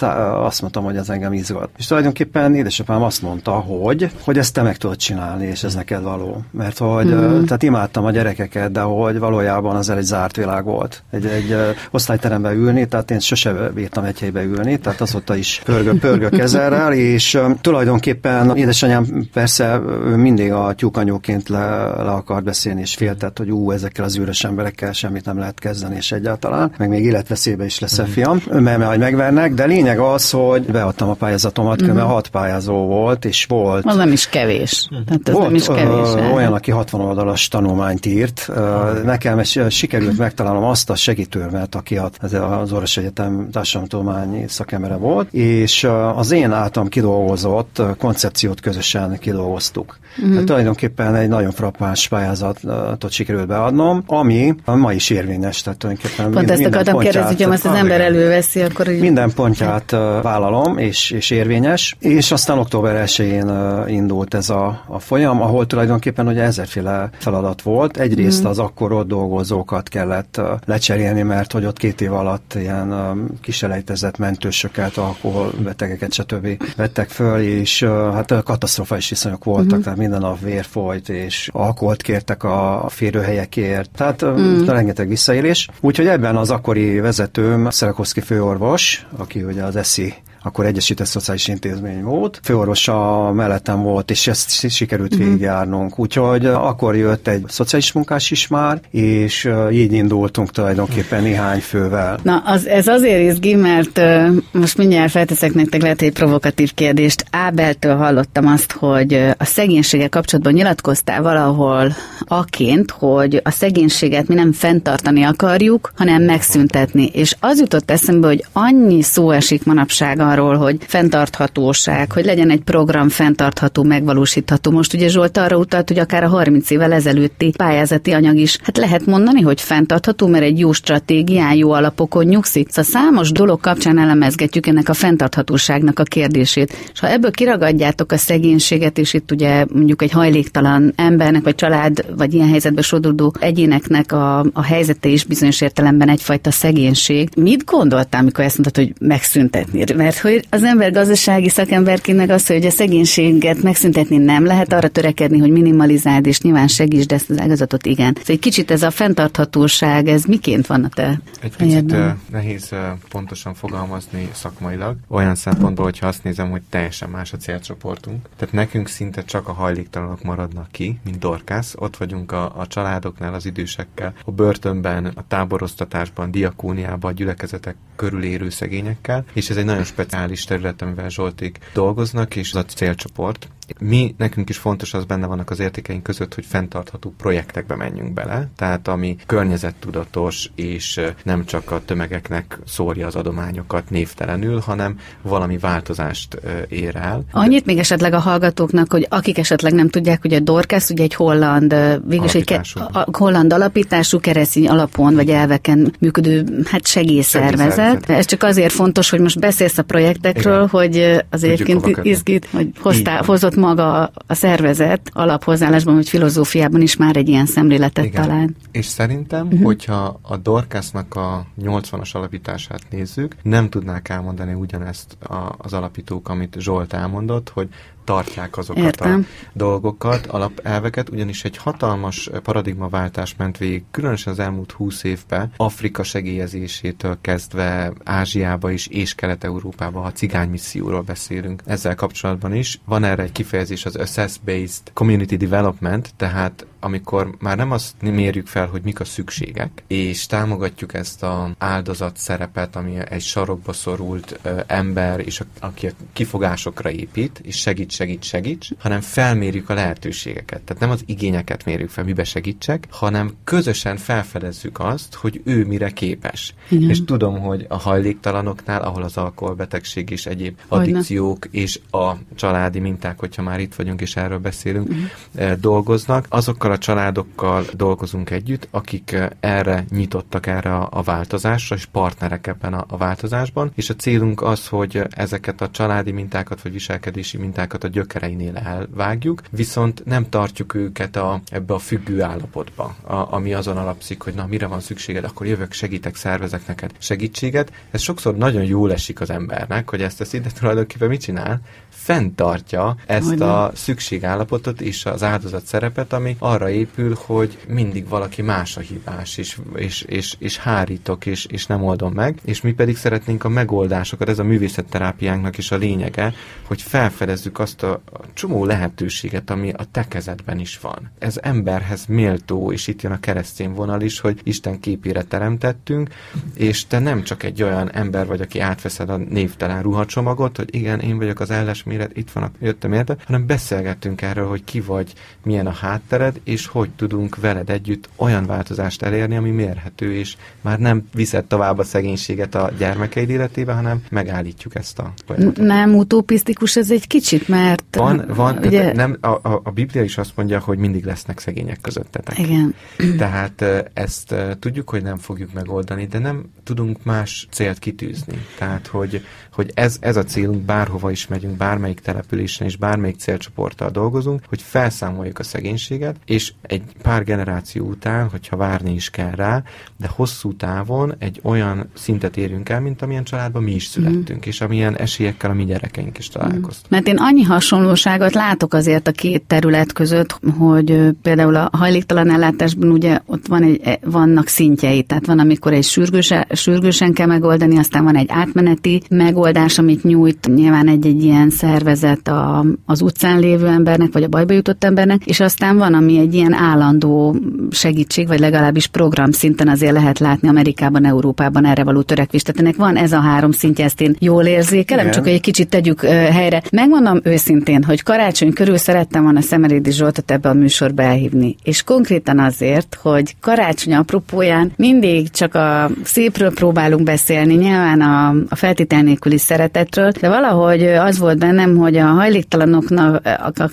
azt 0.48 0.62
mondtam, 0.62 0.84
hogy 0.84 0.96
ez 0.96 1.10
engem 1.10 1.34
izgat. 1.34 1.70
És 1.78 1.86
tulajdonképpen 2.08 2.56
édesapám 2.56 3.02
azt 3.02 3.22
mondta, 3.22 3.52
hogy, 3.52 4.12
hogy 4.22 4.38
ezt 4.38 4.54
te 4.54 4.62
meg 4.62 4.78
tudod 4.78 4.96
csinálni, 4.96 5.46
és 5.46 5.64
ez 5.64 5.76
neked 5.76 6.04
való. 6.04 6.44
Mert 6.52 6.78
hogy, 6.78 7.06
mm. 7.06 7.44
tehát 7.44 7.64
imádtam 7.64 8.06
a 8.06 8.12
gyerekeket, 8.12 8.72
de 8.72 8.82
hogy 8.82 9.20
valójában 9.20 9.76
az 9.76 9.90
egy 9.90 10.02
zárt 10.02 10.36
világ 10.36 10.64
volt. 10.64 11.04
Egy, 11.12 11.26
egy 11.26 11.56
osztályteremben 11.92 12.56
ülni, 12.56 12.88
tehát 12.88 13.12
én 13.12 13.20
sose 13.20 13.54
bírtam 13.54 14.04
egy 14.04 14.20
helybe 14.20 14.44
ülni, 14.44 14.78
tehát 14.78 15.02
azóta 15.02 15.36
is 15.36 15.62
pörgő, 15.66 15.98
pörgő 16.00 16.30
kezerrel, 16.30 16.94
és 16.94 17.40
tulajdonképpen 17.62 18.56
édesanyám 18.56 19.28
persze 19.34 19.78
mindig 20.16 20.52
a 20.52 20.74
tyúkanyóként 20.74 21.50
le, 21.50 21.86
le 21.86 22.12
akart 22.12 22.44
beszélni, 22.44 22.82
és 22.82 22.96
féltett, 22.96 23.38
hogy 23.38 23.52
ú, 23.52 23.72
ezekkel 23.72 24.06
az 24.06 24.16
üres 24.16 24.44
emberekkel 24.44 24.92
semmit 24.92 25.26
nem 25.26 25.38
lehet 25.38 25.60
kezdeni, 25.60 25.96
és 25.96 26.12
egyáltalán, 26.12 26.72
meg 26.78 26.90
még 26.90 27.04
életveszélybe 27.04 27.66
is 27.66 27.80
lesz 27.80 27.98
a 27.98 28.04
mhm. 28.04 28.12
fiam, 28.12 28.42
mert 28.50 28.78
majd 28.78 29.00
megvernek, 29.00 29.54
de 29.54 29.66
lényeg 29.66 30.00
az, 30.00 30.30
hogy 30.30 30.66
beadtam 30.66 31.10
a 31.10 31.14
pályázatomat, 31.14 31.84
mm. 31.84 31.97
Mert 31.98 32.08
hat 32.08 32.28
pályázó 32.28 32.86
volt, 32.86 33.26
és 33.26 33.46
volt. 33.46 33.86
Az 33.86 33.96
nem 33.96 34.12
is 34.12 34.30
kevés. 34.30 34.90
Tehát 35.06 35.30
volt 35.30 35.46
nem 35.46 35.56
is 35.56 35.66
kevés. 35.66 36.14
Ö, 36.16 36.30
olyan, 36.34 36.54
aki 36.54 36.72
60 36.72 37.02
oldalas 37.02 37.48
tanulmányt 37.48 38.06
írt. 38.06 38.46
Ö, 38.50 39.02
nekem 39.04 39.44
sikerült 39.70 40.18
megtalálnom 40.18 40.64
azt 40.64 40.90
a 40.90 40.96
segítőmet, 40.96 41.76
aki 41.76 41.98
az 42.22 42.72
Orvos 42.72 42.98
Egyetem 42.98 43.48
társadalomtudományi 43.52 44.46
szakemere 44.48 44.96
volt, 44.96 45.34
és 45.34 45.88
az 46.16 46.32
én 46.32 46.52
általam 46.52 46.90
kidolgozott 46.90 47.82
koncepciót 47.98 48.60
közösen 48.60 49.18
kidolgoztuk. 49.20 49.98
Mm. 50.26 50.30
Tehát 50.32 50.46
tulajdonképpen 50.46 51.16
egy 51.16 51.28
nagyon 51.28 51.52
frappáns 51.52 52.08
pályázatot 52.08 53.12
sikerült 53.12 53.48
beadnom, 53.48 54.04
ami 54.06 54.56
ma 54.66 54.94
is 54.94 55.10
érvényes, 55.10 55.62
tehát 55.62 55.80
tulajdonképpen 55.80 56.32
Pont 56.32 56.52
ezt 56.52 56.66
akartam 56.66 57.00
kérdezni, 57.00 57.44
hogy 57.44 57.54
az 57.54 57.66
az 57.66 57.76
ember 57.76 58.02
előveszi, 58.02 58.62
akkor... 58.62 58.88
Minden 58.88 59.34
pontját 59.34 59.92
vállalom, 60.22 60.78
és, 60.78 61.12
és 61.12 61.30
érvényes, 61.30 61.77
és 62.00 62.32
aztán 62.32 62.60
október 62.60 63.08
1-én 63.08 63.50
indult 63.88 64.34
ez 64.34 64.50
a, 64.50 64.84
a 64.88 65.00
folyam, 65.00 65.42
ahol 65.42 65.66
tulajdonképpen 65.66 66.28
ugye 66.28 66.42
ezerféle 66.42 67.10
feladat 67.18 67.62
volt. 67.62 67.98
Egyrészt 67.98 68.44
mm. 68.44 68.46
az 68.46 68.60
akkor 68.60 68.92
ott 68.92 69.08
dolgozókat 69.08 69.90
kellett 69.90 70.42
lecserélni, 70.66 71.22
mert 71.22 71.52
hogy 71.52 71.66
ott 71.66 71.78
két 71.78 72.02
év 72.02 72.14
alatt 72.14 72.54
ilyen 72.56 73.16
kiselejtezett 73.42 74.18
mentősöket, 74.18 74.98
alkoholbetegeket, 74.98 76.14
stb. 76.14 76.64
vettek 76.76 77.10
föl, 77.10 77.40
és 77.40 77.84
hát 78.14 78.44
katasztrofális 78.44 79.10
viszonyok 79.10 79.44
voltak, 79.44 79.78
mm. 79.78 79.82
tehát 79.82 80.00
minden 80.00 80.24
a 80.24 80.36
vér 80.42 80.66
folyt, 80.66 81.10
és 81.10 81.50
alkoholt 81.54 82.02
kértek 82.02 82.44
a 82.44 82.86
férőhelyekért, 82.90 83.90
tehát 83.96 84.26
mm. 84.26 84.66
rengeteg 84.66 85.08
visszaélés. 85.08 85.70
Úgyhogy 85.80 86.08
ebben 86.08 86.36
az 86.36 86.50
akkori 86.50 87.00
vezetőm, 87.00 87.70
Szerekoszki 87.70 88.22
főorvos, 88.22 89.06
aki 89.18 89.44
ugye 89.44 89.64
az 89.64 89.76
ESZI 89.76 90.14
akkor 90.44 90.66
Egyesített 90.66 91.08
Szociális 91.08 91.48
Intézmény 91.48 92.04
volt. 92.04 92.40
Főorvosa 92.44 93.32
mellettem 93.36 93.82
volt, 93.82 94.12
és 94.12 94.28
ezt 94.28 94.70
sikerült 94.70 95.14
uh-huh. 95.14 95.28
végigjárnunk. 95.28 96.00
Úgyhogy 96.00 96.46
akkor 96.46 96.96
jött 96.96 97.28
egy 97.28 97.44
szociális 97.48 97.92
munkás 97.92 98.32
is 98.32 98.48
már, 98.48 98.80
és 98.92 99.50
így 99.72 99.94
indultunk 99.94 100.52
tulajdonképpen 100.52 101.22
néhány 101.22 101.60
fővel. 101.60 102.20
Na, 102.24 102.44
az, 102.46 102.68
ez 102.68 102.88
azért 102.88 103.32
izgi, 103.32 103.56
mert 103.56 103.98
uh, 103.98 104.28
most 104.52 104.78
mindjárt 104.78 105.12
felteszek 105.12 105.54
nektek 105.54 105.82
lehet 105.82 106.02
egy 106.02 106.14
provokatív 106.14 106.74
kérdést. 106.74 107.26
Ábeltől 107.32 107.96
hallottam 107.96 108.48
azt, 108.48 108.72
hogy 108.72 109.14
a 109.38 109.46
szegénységgel 109.46 110.10
kapcsolatban 110.10 110.54
nyilatkoztál 110.54 111.22
valahol 111.22 111.96
aként, 112.20 112.92
hogy 112.92 113.42
a 113.44 113.52
szegénységet 113.52 114.28
mi 114.28 114.36
nem 114.36 114.52
fenntartani 114.52 115.24
akarjuk, 115.24 115.92
hanem 115.96 116.24
megszüntetni. 116.24 117.06
És 117.06 117.36
az 117.40 117.60
jutott 117.60 117.92
eszembe, 117.92 118.28
hogy 118.28 118.46
annyi 118.54 119.02
szó 119.02 119.32
esik 119.32 119.66
manapság 119.66 120.20
arról, 120.28 120.56
hogy 120.56 120.78
fenntarthatóság, 120.88 122.12
hogy 122.12 122.26
legyen 122.26 122.50
egy 122.50 122.62
program 122.62 123.10
fenntartható, 123.10 123.84
megvalósítható. 123.84 124.72
Most 124.72 124.94
ugye 124.94 125.08
Zsolt 125.08 125.38
arra 125.38 125.58
utalt, 125.58 125.88
hogy 125.88 126.00
akár 126.00 126.24
a 126.24 126.28
30 126.28 126.70
évvel 126.70 126.94
ezelőtti 126.94 127.54
pályázati 127.58 128.12
anyag 128.12 128.36
is, 128.36 128.58
hát 128.64 128.78
lehet 128.78 129.06
mondani, 129.06 129.42
hogy 129.42 129.62
fenntartható, 129.62 130.28
mert 130.28 130.44
egy 130.44 130.60
jó 130.60 130.72
stratégián, 130.72 131.56
jó 131.56 131.72
alapokon 131.72 132.26
nyugszik. 132.26 132.68
Szóval 132.70 132.84
számos 132.92 133.32
dolog 133.32 133.60
kapcsán 133.60 134.00
elemezgetjük 134.00 134.68
ennek 134.68 134.90
a 134.90 134.94
fenntarthatóságnak 134.94 136.00
a 136.00 136.04
kérdését. 136.04 136.74
És 136.94 137.00
ha 137.00 137.10
ebből 137.10 137.32
kiragadjátok 137.32 138.12
a 138.12 138.18
szegénységet, 138.18 138.98
és 138.98 139.14
itt 139.14 139.32
ugye 139.32 139.66
mondjuk 139.74 140.02
egy 140.02 140.12
hajléktalan 140.12 140.94
embernek, 140.96 141.44
vagy 141.44 141.56
család, 141.56 142.06
vagy 142.18 142.34
ilyen 142.34 142.50
helyzetbe 142.50 142.82
sodródó 142.82 143.34
egyéneknek 143.40 144.12
a, 144.12 144.40
a 144.54 144.64
helyzete 144.64 145.10
is 145.10 145.24
bizonyos 145.24 145.62
értelemben 145.62 146.10
egyfajta 146.10 146.52
szegénység. 146.52 147.30
Mit 147.36 147.66
gondoltál, 147.66 148.22
amikor 148.22 148.44
ezt 148.44 148.58
mondtad, 148.58 148.86
hogy 148.86 148.94
megszüntetni? 149.00 149.84
Mert 149.96 150.17
hogy 150.20 150.46
az 150.50 150.64
ember 150.64 150.92
gazdasági 150.92 151.50
szakemberként 151.50 152.18
meg 152.18 152.30
azt, 152.30 152.48
hogy 152.48 152.66
a 152.66 152.70
szegénységet 152.70 153.62
megszüntetni 153.62 154.18
nem 154.18 154.46
lehet, 154.46 154.74
arra 154.74 154.88
törekedni, 154.88 155.38
hogy 155.38 155.52
minimalizáld, 155.52 156.26
és 156.26 156.42
nyilván 156.42 156.68
segítsd 156.68 157.12
ezt 157.12 157.30
az 157.30 157.40
ágazatot, 157.40 157.86
igen. 157.86 158.14
Szóval 158.14 158.36
egy 158.36 158.40
kicsit 158.40 158.72
ez 158.72 158.84
a 158.84 158.92
fenntarthatóság, 158.92 160.08
ez 160.08 160.24
miként 160.24 160.68
van 160.68 160.84
a 160.84 160.90
te 160.90 161.22
Egy 161.42 161.56
picit 161.56 161.92
uh, 161.92 162.10
nehéz 162.32 162.70
uh, 162.72 162.80
pontosan 163.10 163.54
fogalmazni 163.54 164.30
szakmailag, 164.34 164.96
olyan 165.08 165.36
szempontból, 165.36 165.86
hogyha 165.86 166.08
azt 166.08 166.24
nézem, 166.24 166.50
hogy 166.50 166.62
teljesen 166.70 167.10
más 167.10 167.34
a 167.34 167.38
célcsoportunk. 167.38 168.30
Tehát 168.38 168.54
nekünk 168.54 168.88
szinte 168.88 169.24
csak 169.24 169.48
a 169.48 169.54
hajléktalanok 169.54 170.24
maradnak 170.24 170.72
ki, 170.72 171.00
mint 171.04 171.20
Dorkász. 171.20 171.74
Ott 171.78 171.98
vagyunk 171.98 172.32
a, 172.32 172.60
a 172.60 172.68
családoknál, 172.68 173.34
az 173.34 173.46
idősekkel, 173.46 174.14
a 174.26 174.32
börtönben, 174.32 175.06
a 175.06 175.28
táboroztatásban, 175.28 176.32
diakóniában, 176.32 177.12
a 177.12 177.14
gyülekezetek 177.14 177.76
körül 177.96 178.24
érő 178.24 178.50
szegényekkel, 178.50 179.26
és 179.34 179.50
ez 179.50 179.58
egy 179.58 179.66
nagyon 179.66 179.84
speciális 179.84 180.07
terület, 180.48 180.82
amivel 180.82 181.10
Zsolték 181.10 181.60
dolgoznak, 181.74 182.36
és 182.36 182.54
az 182.54 182.60
a 182.60 182.66
célcsoport. 182.66 183.48
Mi, 183.80 184.16
nekünk 184.18 184.50
is 184.50 184.58
fontos, 184.58 184.94
az 184.94 185.06
benne 185.06 185.26
vannak 185.26 185.50
az 185.50 185.60
értékeink 185.60 186.04
között, 186.04 186.34
hogy 186.34 186.46
fenntartható 186.46 187.14
projektekbe 187.18 187.76
menjünk 187.76 188.14
bele, 188.14 188.50
tehát 188.56 188.88
ami 188.88 189.16
környezettudatos, 189.26 190.50
és 190.56 191.02
nem 191.24 191.46
csak 191.46 191.72
a 191.72 191.82
tömegeknek 191.86 192.60
szórja 192.66 193.08
az 193.08 193.16
adományokat 193.16 193.90
névtelenül, 193.90 194.60
hanem 194.60 195.00
valami 195.22 195.58
változást 195.58 196.38
ér 196.70 196.96
el. 196.96 197.24
Annyit 197.32 197.66
még 197.66 197.78
esetleg 197.78 198.14
a 198.14 198.20
hallgatóknak, 198.20 198.92
hogy 198.92 199.08
akik 199.10 199.38
esetleg 199.38 199.74
nem 199.74 199.90
tudják, 199.90 200.22
hogy 200.22 200.34
a 200.34 200.40
Dorcas 200.40 200.90
ugye 200.90 201.04
egy 201.04 201.14
holland, 201.14 201.76
végülis 202.08 202.36
egy 202.36 202.60
a, 202.74 203.18
holland 203.18 203.54
alapítású 203.54 204.20
keresztény 204.20 204.68
alapon 204.68 205.16
vagy 205.16 205.30
elveken 205.30 205.94
működő 206.00 206.46
hát 206.66 206.88
segélyszervezet. 206.88 207.58
segélyszervezet. 207.58 208.10
Ez 208.10 208.26
csak 208.26 208.44
azért 208.44 208.72
fontos, 208.72 209.10
hogy 209.10 209.20
most 209.20 209.40
beszélsz 209.40 209.78
a 209.78 209.84
projektekről, 209.98 210.56
Igen. 210.56 210.70
hogy 210.70 211.26
az 211.30 211.44
egyébként 211.44 212.00
izgít, 212.04 212.46
hogy 212.46 212.70
hoztál, 212.80 213.24
hozott 213.24 213.56
maga 213.56 214.12
a 214.28 214.34
szervezet 214.34 215.10
alaphozzáállásban, 215.14 215.96
vagy 215.96 216.10
filozófiában 216.10 216.82
is 216.82 216.96
már 216.96 217.18
egy 217.18 217.30
ilyen 217.30 217.46
szemléletet 217.46 218.06
Igen. 218.06 218.22
talál. 218.22 218.50
És 218.72 218.86
szerintem, 218.86 219.46
uh-huh. 219.46 219.64
hogyha 219.64 220.20
a 220.22 220.38
Dorcasnak 220.38 221.16
a 221.16 221.46
80-as 221.62 222.12
alapítását 222.12 222.82
nézzük, 222.90 223.36
nem 223.42 223.70
tudnák 223.70 224.10
elmondani 224.10 224.54
ugyanezt 224.54 225.18
a, 225.24 225.56
az 225.58 225.74
alapítók, 225.74 226.30
amit 226.30 226.56
Zsolt 226.60 226.94
elmondott, 226.94 227.50
hogy 227.50 227.68
tartják 228.08 228.58
azokat 228.58 228.84
Értem. 228.84 229.28
a 229.30 229.50
dolgokat, 229.54 230.26
alapelveket, 230.26 231.10
ugyanis 231.10 231.44
egy 231.44 231.58
hatalmas 231.58 232.30
paradigmaváltás 232.44 233.36
ment 233.38 233.58
végig, 233.58 233.84
különösen 233.92 234.34
az 234.34 234.40
elmúlt 234.40 234.72
húsz 234.72 235.04
évben, 235.04 235.52
Afrika 235.58 236.04
segélyezésétől 236.04 237.18
kezdve 237.22 237.94
Ázsiába 238.04 238.72
is, 238.72 238.88
és 238.88 239.16
Kelet-Európába, 239.16 240.00
ha 240.00 240.12
cigánymisszióról 240.12 241.02
beszélünk. 241.02 241.62
Ezzel 241.66 241.96
kapcsolatban 241.96 242.54
is 242.54 242.80
van 242.86 243.04
erre 243.04 243.24
egy 243.24 243.32
kifejezés, 243.32 243.86
az 243.86 243.96
Assess-Based 243.96 244.92
Community 244.94 245.36
Development, 245.36 246.14
tehát 246.16 246.66
amikor 246.80 247.36
már 247.40 247.58
nem 247.58 247.72
azt 247.72 247.94
mérjük 248.02 248.48
fel, 248.48 248.68
hogy 248.68 248.82
mik 248.84 249.00
a 249.00 249.06
szükségek, 249.06 249.84
és 249.88 250.26
támogatjuk 250.26 250.94
ezt 250.94 251.24
a 251.24 251.50
áldozat 251.58 252.18
szerepet, 252.18 252.76
ami 252.76 252.96
egy 253.10 253.22
sarokba 253.22 253.74
szorult 253.74 254.40
ö, 254.42 254.60
ember, 254.68 255.20
és 255.20 255.40
a, 255.40 255.46
aki 255.60 255.88
a 255.88 255.92
kifogásokra 256.14 256.92
épít, 256.92 257.40
és 257.44 257.58
segít, 257.58 257.92
segít, 257.98 258.24
segíts, 258.24 258.70
hanem 258.80 259.02
felmérjük 259.02 259.70
a 259.70 259.74
lehetőségeket. 259.74 260.62
Tehát 260.62 260.82
nem 260.82 260.92
az 260.92 261.04
igényeket 261.06 261.66
mérjük 261.66 261.90
fel, 261.90 262.04
mibe 262.04 262.24
segítsek, 262.24 262.88
hanem 262.90 263.32
közösen 263.44 263.98
felfedezzük 263.98 264.80
azt, 264.80 265.14
hogy 265.14 265.42
ő 265.44 265.66
mire 265.66 265.90
képes. 265.90 266.54
Igen. 266.70 266.90
És 266.90 267.04
tudom, 267.04 267.40
hogy 267.40 267.66
a 267.70 267.78
hajléktalanoknál, 267.78 268.82
ahol 268.82 269.04
az 269.04 269.18
alkoholbetegség 269.18 270.10
és 270.10 270.26
egyéb 270.26 270.58
addikciók 270.68 271.46
és 271.52 271.80
a 271.92 272.12
családi 272.36 272.80
minták, 272.80 273.20
hogyha 273.20 273.42
már 273.42 273.60
itt 273.60 273.76
vagyunk 273.76 274.02
és 274.02 274.16
erről 274.16 274.40
beszélünk, 274.40 274.90
uh-huh. 274.90 275.54
dolgoznak, 275.54 276.26
azokkal 276.30 276.72
a 276.72 276.78
családokkal 276.78 277.66
dolgozunk 277.76 278.30
együtt, 278.30 278.68
akik 278.72 279.12
eh, 279.12 279.28
erre 279.40 279.86
nyitottak 279.90 280.46
erre 280.46 280.76
a, 280.76 281.02
változásra, 281.02 281.76
és 281.76 281.86
partnerek 281.86 282.48
ebben 282.48 282.74
a, 282.74 282.86
a 282.88 282.98
változásban, 282.98 283.72
és 283.76 283.90
a 283.90 283.96
célunk 283.96 284.42
az, 284.42 284.68
hogy 284.68 285.02
ezeket 285.10 285.62
a 285.62 285.70
családi 285.70 286.12
mintákat, 286.12 286.62
vagy 286.62 286.72
viselkedési 286.72 287.38
mintákat 287.38 287.84
a 287.88 287.90
gyökereinél 287.90 288.58
elvágjuk, 288.58 289.42
viszont 289.50 290.06
nem 290.06 290.30
tartjuk 290.30 290.74
őket 290.74 291.16
a, 291.16 291.42
ebbe 291.52 291.74
a 291.74 291.80
függő 291.80 292.22
állapotba, 292.22 292.96
a, 293.02 293.34
ami 293.34 293.54
azon 293.54 293.78
alapszik, 293.78 294.22
hogy 294.22 294.34
na, 294.34 294.46
mire 294.46 294.68
van 294.68 294.80
szükséged, 294.80 295.24
akkor 295.24 295.48
jövök, 295.48 295.72
segítek, 295.74 296.16
szervezek 296.16 296.68
neked 296.68 296.92
segítséget. 296.98 297.72
Ez 297.92 298.02
sokszor 298.02 298.38
nagyon 298.38 298.64
jól 298.64 298.92
esik 298.92 299.22
az 299.22 299.30
embernek, 299.30 299.90
hogy 299.90 300.02
ezt 300.02 300.18
teszi, 300.18 300.40
de 300.40 300.50
tulajdonképpen 300.60 301.10
mit 301.10 301.22
csinál? 301.22 301.62
Fenntartja 302.08 302.96
ezt 303.06 303.28
Hogyne. 303.28 303.54
a 303.54 303.72
szükségállapotot 303.74 304.82
és 304.82 305.06
az 305.06 305.24
áldozat 305.24 305.66
szerepet, 305.66 306.14
ami 306.14 306.36
arra 306.40 306.70
épül, 306.70 307.18
hogy 307.26 307.58
mindig 307.68 308.08
valaki 308.08 308.42
más 308.42 308.78
a 308.78 308.80
hibás, 308.80 309.38
és, 309.38 309.60
és, 309.76 310.02
és, 310.02 310.36
és 310.40 310.58
hárítok, 310.58 311.26
és, 311.26 311.46
és 311.46 311.66
nem 311.66 311.84
oldom 311.84 312.14
meg, 312.14 312.40
és 312.44 312.62
mi 312.62 312.74
pedig 312.74 312.98
szeretnénk 312.98 313.44
a 313.44 313.50
megoldásokat, 313.50 314.30
ez 314.30 314.40
a 314.40 314.44
művészetterápiánknak 314.44 315.58
is 315.58 315.72
a 315.72 315.76
lényege, 315.76 316.34
hogy 316.64 316.82
felfedezzük 316.82 317.60
azt 317.60 317.84
a, 317.84 317.92
a 317.92 318.20
csomó 318.34 318.66
lehetőséget, 318.66 319.50
ami 319.50 319.72
a 319.72 319.86
te 319.92 320.08
kezedben 320.08 320.60
is 320.60 320.80
van. 320.80 321.12
Ez 321.20 321.38
emberhez 321.42 322.06
méltó, 322.06 322.72
és 322.72 322.88
itt 322.88 323.02
jön 323.02 323.12
a 323.12 323.20
keresztény 323.20 323.74
vonal 323.74 324.02
is, 324.02 324.20
hogy 324.20 324.40
Isten 324.44 324.80
képére 324.80 325.24
teremtettünk, 325.24 326.10
és 326.54 326.86
te 326.86 327.00
nem 327.00 327.24
csak 327.24 327.44
egy 327.44 327.64
olyan 327.64 327.92
ember 327.92 328.26
vagy, 328.26 328.42
aki 328.42 328.60
átveszed 328.60 329.10
a 329.10 329.18
névtelen 329.18 329.82
ruhacsomagot, 329.82 330.58
hogy 330.58 330.76
igen, 330.76 331.00
én 331.00 331.18
vagyok 331.18 331.40
az 331.40 331.52
elles 331.52 331.84
méret, 331.98 332.18
itt 332.18 332.32
van, 332.32 332.52
jöttem 332.60 332.94
érte, 332.94 333.18
hanem 333.26 333.46
beszélgettünk 333.46 334.22
erről, 334.22 334.48
hogy 334.48 334.64
ki 334.64 334.82
vagy, 334.82 335.14
milyen 335.44 335.68
a 335.68 335.72
háttered, 335.72 336.40
és 336.44 336.68
hogy 336.68 336.90
tudunk 336.90 337.36
veled 337.36 337.70
együtt 337.70 338.10
olyan 338.16 338.46
változást 338.46 339.02
elérni, 339.02 339.36
ami 339.36 339.50
mérhető, 339.50 340.14
és 340.14 340.36
már 340.62 340.80
nem 340.80 341.08
viszed 341.14 341.46
tovább 341.46 341.78
a 341.78 341.84
szegénységet 341.84 342.56
a 342.56 342.72
gyermekeid 342.78 343.30
életébe, 343.30 343.74
hanem 343.74 344.04
megállítjuk 344.10 344.76
ezt 344.76 345.00
a 345.00 345.14
folyamatot. 345.26 345.66
Nem 345.66 345.96
utopisztikus 345.96 346.76
ez 346.76 346.92
egy 346.92 347.08
kicsit, 347.08 347.48
mert... 347.48 347.96
Van, 347.96 348.26
van 348.28 348.58
ugye... 348.58 348.94
nem, 348.94 349.18
a, 349.22 349.28
a, 349.28 349.62
a 349.64 349.72
Biblia 349.72 350.04
is 350.04 350.18
azt 350.18 350.32
mondja, 350.36 350.60
hogy 350.60 350.78
mindig 350.78 351.06
lesznek 351.06 351.40
szegények 351.40 351.82
közöttetek. 351.82 352.38
Igen. 352.40 352.76
Tehát 353.18 353.64
ezt 353.94 354.36
tudjuk, 354.60 354.90
hogy 354.90 355.04
nem 355.04 355.18
fogjuk 355.18 355.54
megoldani, 355.54 356.06
de 356.06 356.20
nem 356.20 356.46
tudunk 356.64 357.04
más 357.04 357.48
célt 357.52 357.80
kitűzni. 357.80 358.46
Tehát, 358.58 358.88
hogy, 358.88 359.26
hogy 359.52 359.72
ez, 359.74 359.98
ez 360.00 360.18
a 360.18 360.24
célunk, 360.24 360.62
bárhova 360.62 361.12
is 361.12 361.28
megyünk, 361.28 361.58
bármelyik 361.88 362.00
településen 362.00 362.68
és 362.68 362.76
bármelyik 362.76 363.18
célcsoporttal 363.18 363.90
dolgozunk, 363.90 364.42
hogy 364.48 364.62
felszámoljuk 364.62 365.40
a 365.40 365.44
szegénységet, 365.44 366.16
és 366.26 366.54
egy 366.62 366.82
pár 367.02 367.24
generáció 367.24 367.86
után, 367.86 368.30
hogyha 368.30 368.58
várni 368.58 368.94
is 368.94 369.10
kell 369.10 369.32
rá, 369.32 369.64
de 369.98 370.08
hosszú 370.16 370.54
távon 370.54 371.16
egy 371.20 371.40
olyan 371.44 371.90
szintet 371.94 372.38
érünk 372.38 372.70
el, 372.70 372.82
mint 372.82 373.02
amilyen 373.02 373.24
családban 373.24 373.64
mi 373.64 373.72
is 373.72 373.86
születtünk, 373.86 374.46
mm. 374.46 374.50
és 374.50 374.62
amilyen 374.62 374.98
esélyekkel 374.98 375.50
a 375.50 375.54
mi 375.54 375.66
gyerekeink 375.66 376.18
is 376.18 376.28
találkoztak. 376.28 376.86
Mm. 376.86 376.90
Mert 376.90 377.08
én 377.08 377.18
annyi 377.18 377.44
hasonlóságot 377.44 378.34
látok 378.34 378.74
azért 378.74 379.08
a 379.08 379.12
két 379.12 379.44
terület 379.48 379.94
között, 379.94 380.40
hogy 380.58 381.10
például 381.22 381.56
a 381.56 381.70
hajléktalan 381.72 382.32
ellátásban 382.32 382.90
ugye 382.90 383.20
ott 383.26 383.48
van 383.48 383.64
egy, 383.64 383.82
e, 383.84 384.00
vannak 384.06 384.48
szintjei, 384.48 385.04
tehát 385.04 385.26
van, 385.26 385.40
amikor 385.40 385.74
egy 385.74 385.84
sürgősen, 385.84 386.46
sürgősen 386.52 387.14
kell 387.14 387.28
megoldani, 387.28 387.78
aztán 387.78 388.04
van 388.04 388.16
egy 388.16 388.30
átmeneti 388.30 389.02
megoldás, 389.10 389.78
amit 389.78 390.04
nyújt 390.04 390.48
nyilván 390.48 390.88
egy-egy 390.88 391.24
ilyen 391.24 391.50
szervezet 391.78 392.28
a, 392.28 392.66
az 392.86 393.02
utcán 393.02 393.40
lévő 393.40 393.68
embernek, 393.68 394.14
vagy 394.14 394.24
a 394.24 394.28
bajba 394.28 394.54
jutott 394.54 394.84
embernek, 394.84 395.26
és 395.26 395.40
aztán 395.40 395.78
van, 395.78 395.94
ami 395.94 396.20
egy 396.20 396.34
ilyen 396.34 396.54
állandó 396.54 397.36
segítség, 397.72 398.28
vagy 398.28 398.40
legalábbis 398.40 398.88
program 398.88 399.32
szinten 399.32 399.68
azért 399.68 399.92
lehet 399.92 400.20
látni 400.20 400.48
Amerikában, 400.48 401.06
Európában 401.06 401.66
erre 401.66 401.84
való 401.84 402.02
törekvés. 402.02 402.42
Tehát 402.42 402.62
ennek 402.62 402.76
van 402.76 402.96
ez 402.96 403.12
a 403.12 403.20
három 403.20 403.52
szintje, 403.52 403.86
ezt 403.86 404.02
én 404.02 404.16
jól 404.20 404.46
érzékelem, 404.46 405.06
Igen. 405.06 405.18
csak 405.18 405.28
egy 405.28 405.42
kicsit 405.42 405.70
tegyük 405.70 406.02
helyre. 406.06 406.62
Megmondom 406.72 407.20
őszintén, 407.24 407.84
hogy 407.84 408.04
karácsony 408.04 408.54
körül 408.54 408.78
szerettem 408.78 409.24
volna 409.24 409.42
Szemerédi 409.42 409.92
Zsoltot 409.92 410.32
ebbe 410.32 410.50
a 410.50 410.54
műsorba 410.54 411.02
elhívni. 411.02 411.56
És 411.64 411.84
konkrétan 411.84 412.40
azért, 412.40 412.98
hogy 413.02 413.36
karácsony 413.42 413.94
apropóján 413.94 414.72
mindig 414.76 415.30
csak 415.30 415.56
a 415.56 415.90
szépről 416.04 416.54
próbálunk 416.54 417.04
beszélni, 417.04 417.54
nyilván 417.54 418.02
a, 418.02 418.36
a 418.50 418.56
feltétel 418.56 419.02
nélküli 419.02 419.38
szeretetről, 419.38 420.12
de 420.20 420.30
valahogy 420.30 420.84
az 420.84 421.18
volt 421.20 421.38
bennem, 421.38 421.67
hogy 421.76 421.98
a 421.98 422.06
hajléktalanoknak 422.06 423.22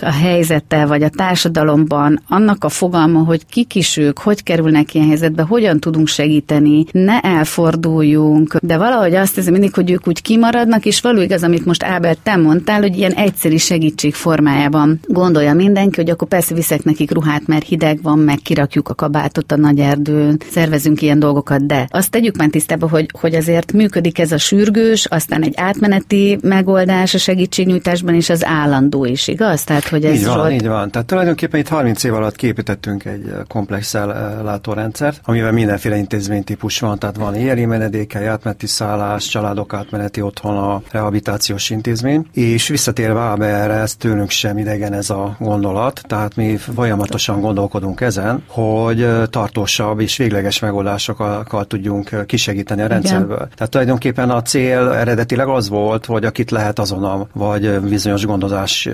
a, 0.00 0.10
helyzete, 0.10 0.86
vagy 0.86 1.02
a 1.02 1.08
társadalomban 1.08 2.22
annak 2.28 2.64
a 2.64 2.68
fogalma, 2.68 3.18
hogy 3.18 3.46
kik 3.46 3.74
is 3.74 3.96
ők, 3.96 4.18
hogy 4.18 4.42
kerülnek 4.42 4.94
ilyen 4.94 5.06
helyzetbe, 5.06 5.42
hogyan 5.42 5.80
tudunk 5.80 6.06
segíteni, 6.06 6.84
ne 6.92 7.20
elforduljunk, 7.20 8.56
de 8.62 8.76
valahogy 8.76 9.14
azt 9.14 9.34
hiszem 9.34 9.52
mindig, 9.52 9.74
hogy 9.74 9.90
ők 9.90 10.08
úgy 10.08 10.22
kimaradnak, 10.22 10.84
és 10.84 11.00
való 11.00 11.20
igaz, 11.20 11.42
amit 11.42 11.66
most 11.66 11.82
Ábert 11.82 12.18
te 12.22 12.36
mondtál, 12.36 12.80
hogy 12.80 12.96
ilyen 12.96 13.12
egyszeri 13.12 13.58
segítség 13.58 14.14
formájában 14.14 15.00
gondolja 15.06 15.54
mindenki, 15.54 16.00
hogy 16.00 16.10
akkor 16.10 16.28
persze 16.28 16.54
viszek 16.54 16.84
nekik 16.84 17.10
ruhát, 17.10 17.46
mert 17.46 17.66
hideg 17.66 18.02
van, 18.02 18.18
meg 18.18 18.38
kirakjuk 18.38 18.88
a 18.88 18.94
kabátot 18.94 19.52
a 19.52 19.56
nagy 19.56 19.78
erdőn, 19.78 20.40
szervezünk 20.50 21.02
ilyen 21.02 21.18
dolgokat, 21.18 21.66
de 21.66 21.86
azt 21.90 22.10
tegyük 22.10 22.36
már 22.36 22.48
tisztába, 22.48 22.88
hogy, 22.88 23.06
hogy 23.20 23.34
azért 23.34 23.72
működik 23.72 24.18
ez 24.18 24.32
a 24.32 24.38
sürgős, 24.38 25.06
aztán 25.06 25.42
egy 25.42 25.54
átmeneti 25.56 26.38
megoldás 26.42 27.14
a 27.14 27.18
segítségnyújtásban, 27.74 28.14
és 28.14 28.30
az 28.30 28.44
állandó 28.44 29.04
is, 29.04 29.28
igaz? 29.28 29.64
Tehát, 29.64 29.88
hogy 29.88 30.04
ez 30.04 30.14
így 30.14 30.24
van, 30.24 30.36
volt... 30.36 30.52
így 30.52 30.66
van. 30.66 30.90
Tehát 30.90 31.06
tulajdonképpen 31.06 31.60
itt 31.60 31.68
30 31.68 32.04
év 32.04 32.14
alatt 32.14 32.36
képítettünk 32.36 33.04
egy 33.04 33.32
komplex 33.48 33.94
látórendszert, 34.42 35.20
amivel 35.24 35.52
mindenféle 35.52 35.96
intézménytípus 35.96 36.80
van, 36.80 36.98
tehát 36.98 37.16
van 37.16 37.34
éri 37.34 37.64
menedéke, 37.64 38.28
átmeneti 38.28 38.66
szállás, 38.66 39.26
családok 39.26 39.74
átmeneti 39.74 40.20
otthona, 40.20 40.82
rehabilitációs 40.90 41.70
intézmény, 41.70 42.26
és 42.32 42.68
visszatérve 42.68 43.32
erre, 43.38 43.74
ez 43.74 43.94
tőlünk 43.94 44.30
sem 44.30 44.58
idegen 44.58 44.92
ez 44.92 45.10
a 45.10 45.36
gondolat, 45.38 46.00
tehát 46.06 46.36
mi 46.36 46.56
folyamatosan 46.56 47.40
gondolkodunk 47.40 48.00
ezen, 48.00 48.42
hogy 48.46 49.08
tartósabb 49.30 50.00
és 50.00 50.16
végleges 50.16 50.58
megoldásokkal 50.58 51.64
tudjunk 51.66 52.26
kisegíteni 52.26 52.82
a 52.82 52.86
rendszerből. 52.86 53.36
Igen. 53.36 53.48
Tehát 53.54 53.70
tulajdonképpen 53.70 54.30
a 54.30 54.42
cél 54.42 54.88
eredetileg 54.88 55.48
az 55.48 55.68
volt, 55.68 56.06
hogy 56.06 56.24
akit 56.24 56.50
lehet 56.50 56.78
azonnal, 56.78 57.28
vagy 57.32 57.63
bizonyos 57.82 58.26
gondozás 58.26 58.88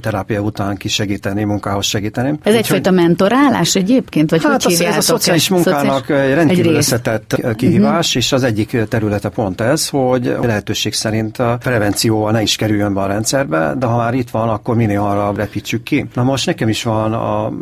terápia 0.00 0.40
után 0.40 0.76
kisegíteni, 0.76 1.44
munkához 1.44 1.86
segíteni. 1.86 2.28
Ez 2.42 2.52
Úgy, 2.52 2.58
egyfajta 2.58 2.90
mentorálás 2.90 3.74
egyébként? 3.74 4.30
Vagy 4.30 4.44
hát 4.44 4.62
hogy 4.62 4.72
az, 4.72 4.80
ez 4.80 4.96
a 4.96 5.00
szociális 5.00 5.48
munkának 5.48 6.10
egy 6.10 6.34
rendkívül 6.34 6.70
egy 6.70 6.76
összetett 6.76 7.40
kihívás, 7.56 8.06
uh-huh. 8.06 8.22
és 8.22 8.32
az 8.32 8.42
egyik 8.42 8.76
területe 8.88 9.28
pont 9.28 9.60
ez, 9.60 9.88
hogy 9.88 10.36
lehetőség 10.42 10.92
szerint 10.92 11.38
a 11.38 11.56
prevenció 11.60 12.30
ne 12.30 12.42
is 12.42 12.56
kerüljön 12.56 12.94
be 12.94 13.00
a 13.00 13.06
rendszerbe, 13.06 13.74
de 13.78 13.86
ha 13.86 13.96
már 13.96 14.14
itt 14.14 14.30
van, 14.30 14.48
akkor 14.48 14.76
minél 14.76 15.00
hamarabb 15.00 15.36
repítsük 15.36 15.82
ki. 15.82 16.06
Na 16.14 16.22
most 16.22 16.46
nekem 16.46 16.68
is 16.68 16.82
van 16.82 17.12
a 17.12 17.52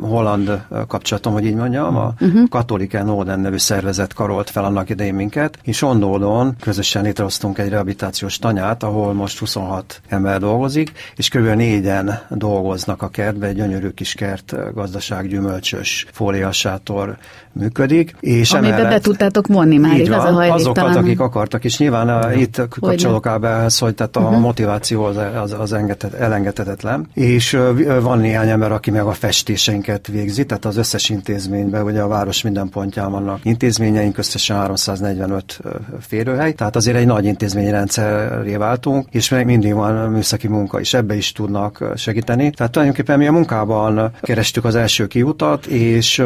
holland 0.00 0.60
kapcsolatom, 0.88 1.32
hogy 1.32 1.44
így 1.44 1.54
mondjam, 1.54 1.96
a 1.96 2.12
uh-huh. 2.20 2.48
Katolike 2.48 3.02
Noden 3.02 3.40
nevű 3.40 3.56
szervezet 3.56 4.14
karolt 4.14 4.50
fel 4.50 4.64
annak 4.64 4.90
idején 4.90 5.14
minket, 5.14 5.58
és 5.62 5.82
Ondódon 5.82 6.56
közösen 6.60 7.02
létrehoztunk 7.02 7.58
egy 7.58 7.68
rehabilitációs 7.68 8.38
tanyát, 8.38 8.82
ahol 8.82 9.12
most 9.12 9.38
26 9.38 9.87
ember 10.08 10.40
dolgozik, 10.40 10.92
és 11.16 11.28
kb. 11.28 11.46
négyen 11.46 12.20
dolgoznak 12.28 13.02
a 13.02 13.08
kertbe, 13.08 13.46
egy 13.46 13.54
gyönyörű 13.54 13.88
kis 13.88 14.14
kert, 14.14 14.74
gazdaság, 14.74 15.28
gyümölcsös, 15.28 16.06
fóliasátor 16.12 17.18
működik. 17.58 18.14
És 18.20 18.52
Amiben 18.52 18.72
emellett, 18.72 18.92
be 18.92 19.00
tudtátok 19.00 19.46
vonni 19.46 19.76
már, 19.76 19.98
igaz 19.98 20.22
van, 20.22 20.36
a 20.36 20.52
Azokat, 20.52 20.96
akik 20.96 21.20
akartak, 21.20 21.64
és 21.64 21.78
nyilván 21.78 22.24
uh, 22.24 22.40
itt 22.40 22.62
kapcsolok 22.80 23.28
ehhez, 23.42 23.78
hogy 23.78 23.94
tehát 23.94 24.16
a 24.16 24.20
uh-huh. 24.20 24.40
motiváció 24.40 25.04
az, 25.04 25.16
az, 25.42 25.54
az 25.58 25.76
elengedhetetlen. 26.18 27.08
És 27.14 27.52
uh, 27.52 28.00
van 28.00 28.18
néhány 28.18 28.48
ember, 28.48 28.72
aki 28.72 28.90
meg 28.90 29.02
a 29.02 29.12
festéseinket 29.12 30.06
végzi, 30.06 30.46
tehát 30.46 30.64
az 30.64 30.76
összes 30.76 31.08
intézményben, 31.08 31.84
ugye 31.84 32.00
a 32.00 32.08
város 32.08 32.42
minden 32.42 32.68
pontján 32.68 33.10
vannak 33.10 33.40
intézményeink, 33.42 34.18
összesen 34.18 34.56
345 34.56 35.60
férőhely, 36.00 36.52
tehát 36.52 36.76
azért 36.76 36.96
egy 36.96 37.06
nagy 37.06 37.24
intézményrendszerré 37.24 38.56
váltunk, 38.56 39.06
és 39.10 39.28
még 39.28 39.44
mindig 39.44 39.74
van 39.74 40.10
műszaki 40.10 40.48
munka, 40.48 40.80
és 40.80 40.94
ebbe 40.94 41.16
is 41.16 41.32
tudnak 41.32 41.84
segíteni. 41.96 42.50
Tehát 42.50 42.72
tulajdonképpen 42.72 43.18
mi 43.18 43.26
a 43.26 43.32
munkában 43.32 44.10
kerestük 44.22 44.64
az 44.64 44.74
első 44.74 45.06
kiutat, 45.06 45.66
és 45.66 46.18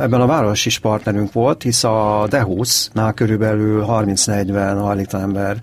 ebben 0.00 0.20
a 0.20 0.26
város 0.26 0.49
is 0.52 0.78
partnerünk 0.78 1.32
volt, 1.32 1.62
hisz 1.62 1.84
a 1.84 2.26
Dehusz-nál 2.28 3.12
körülbelül 3.12 3.84
30-40 3.88 4.78
hajléktalan 4.80 5.24
ember 5.24 5.62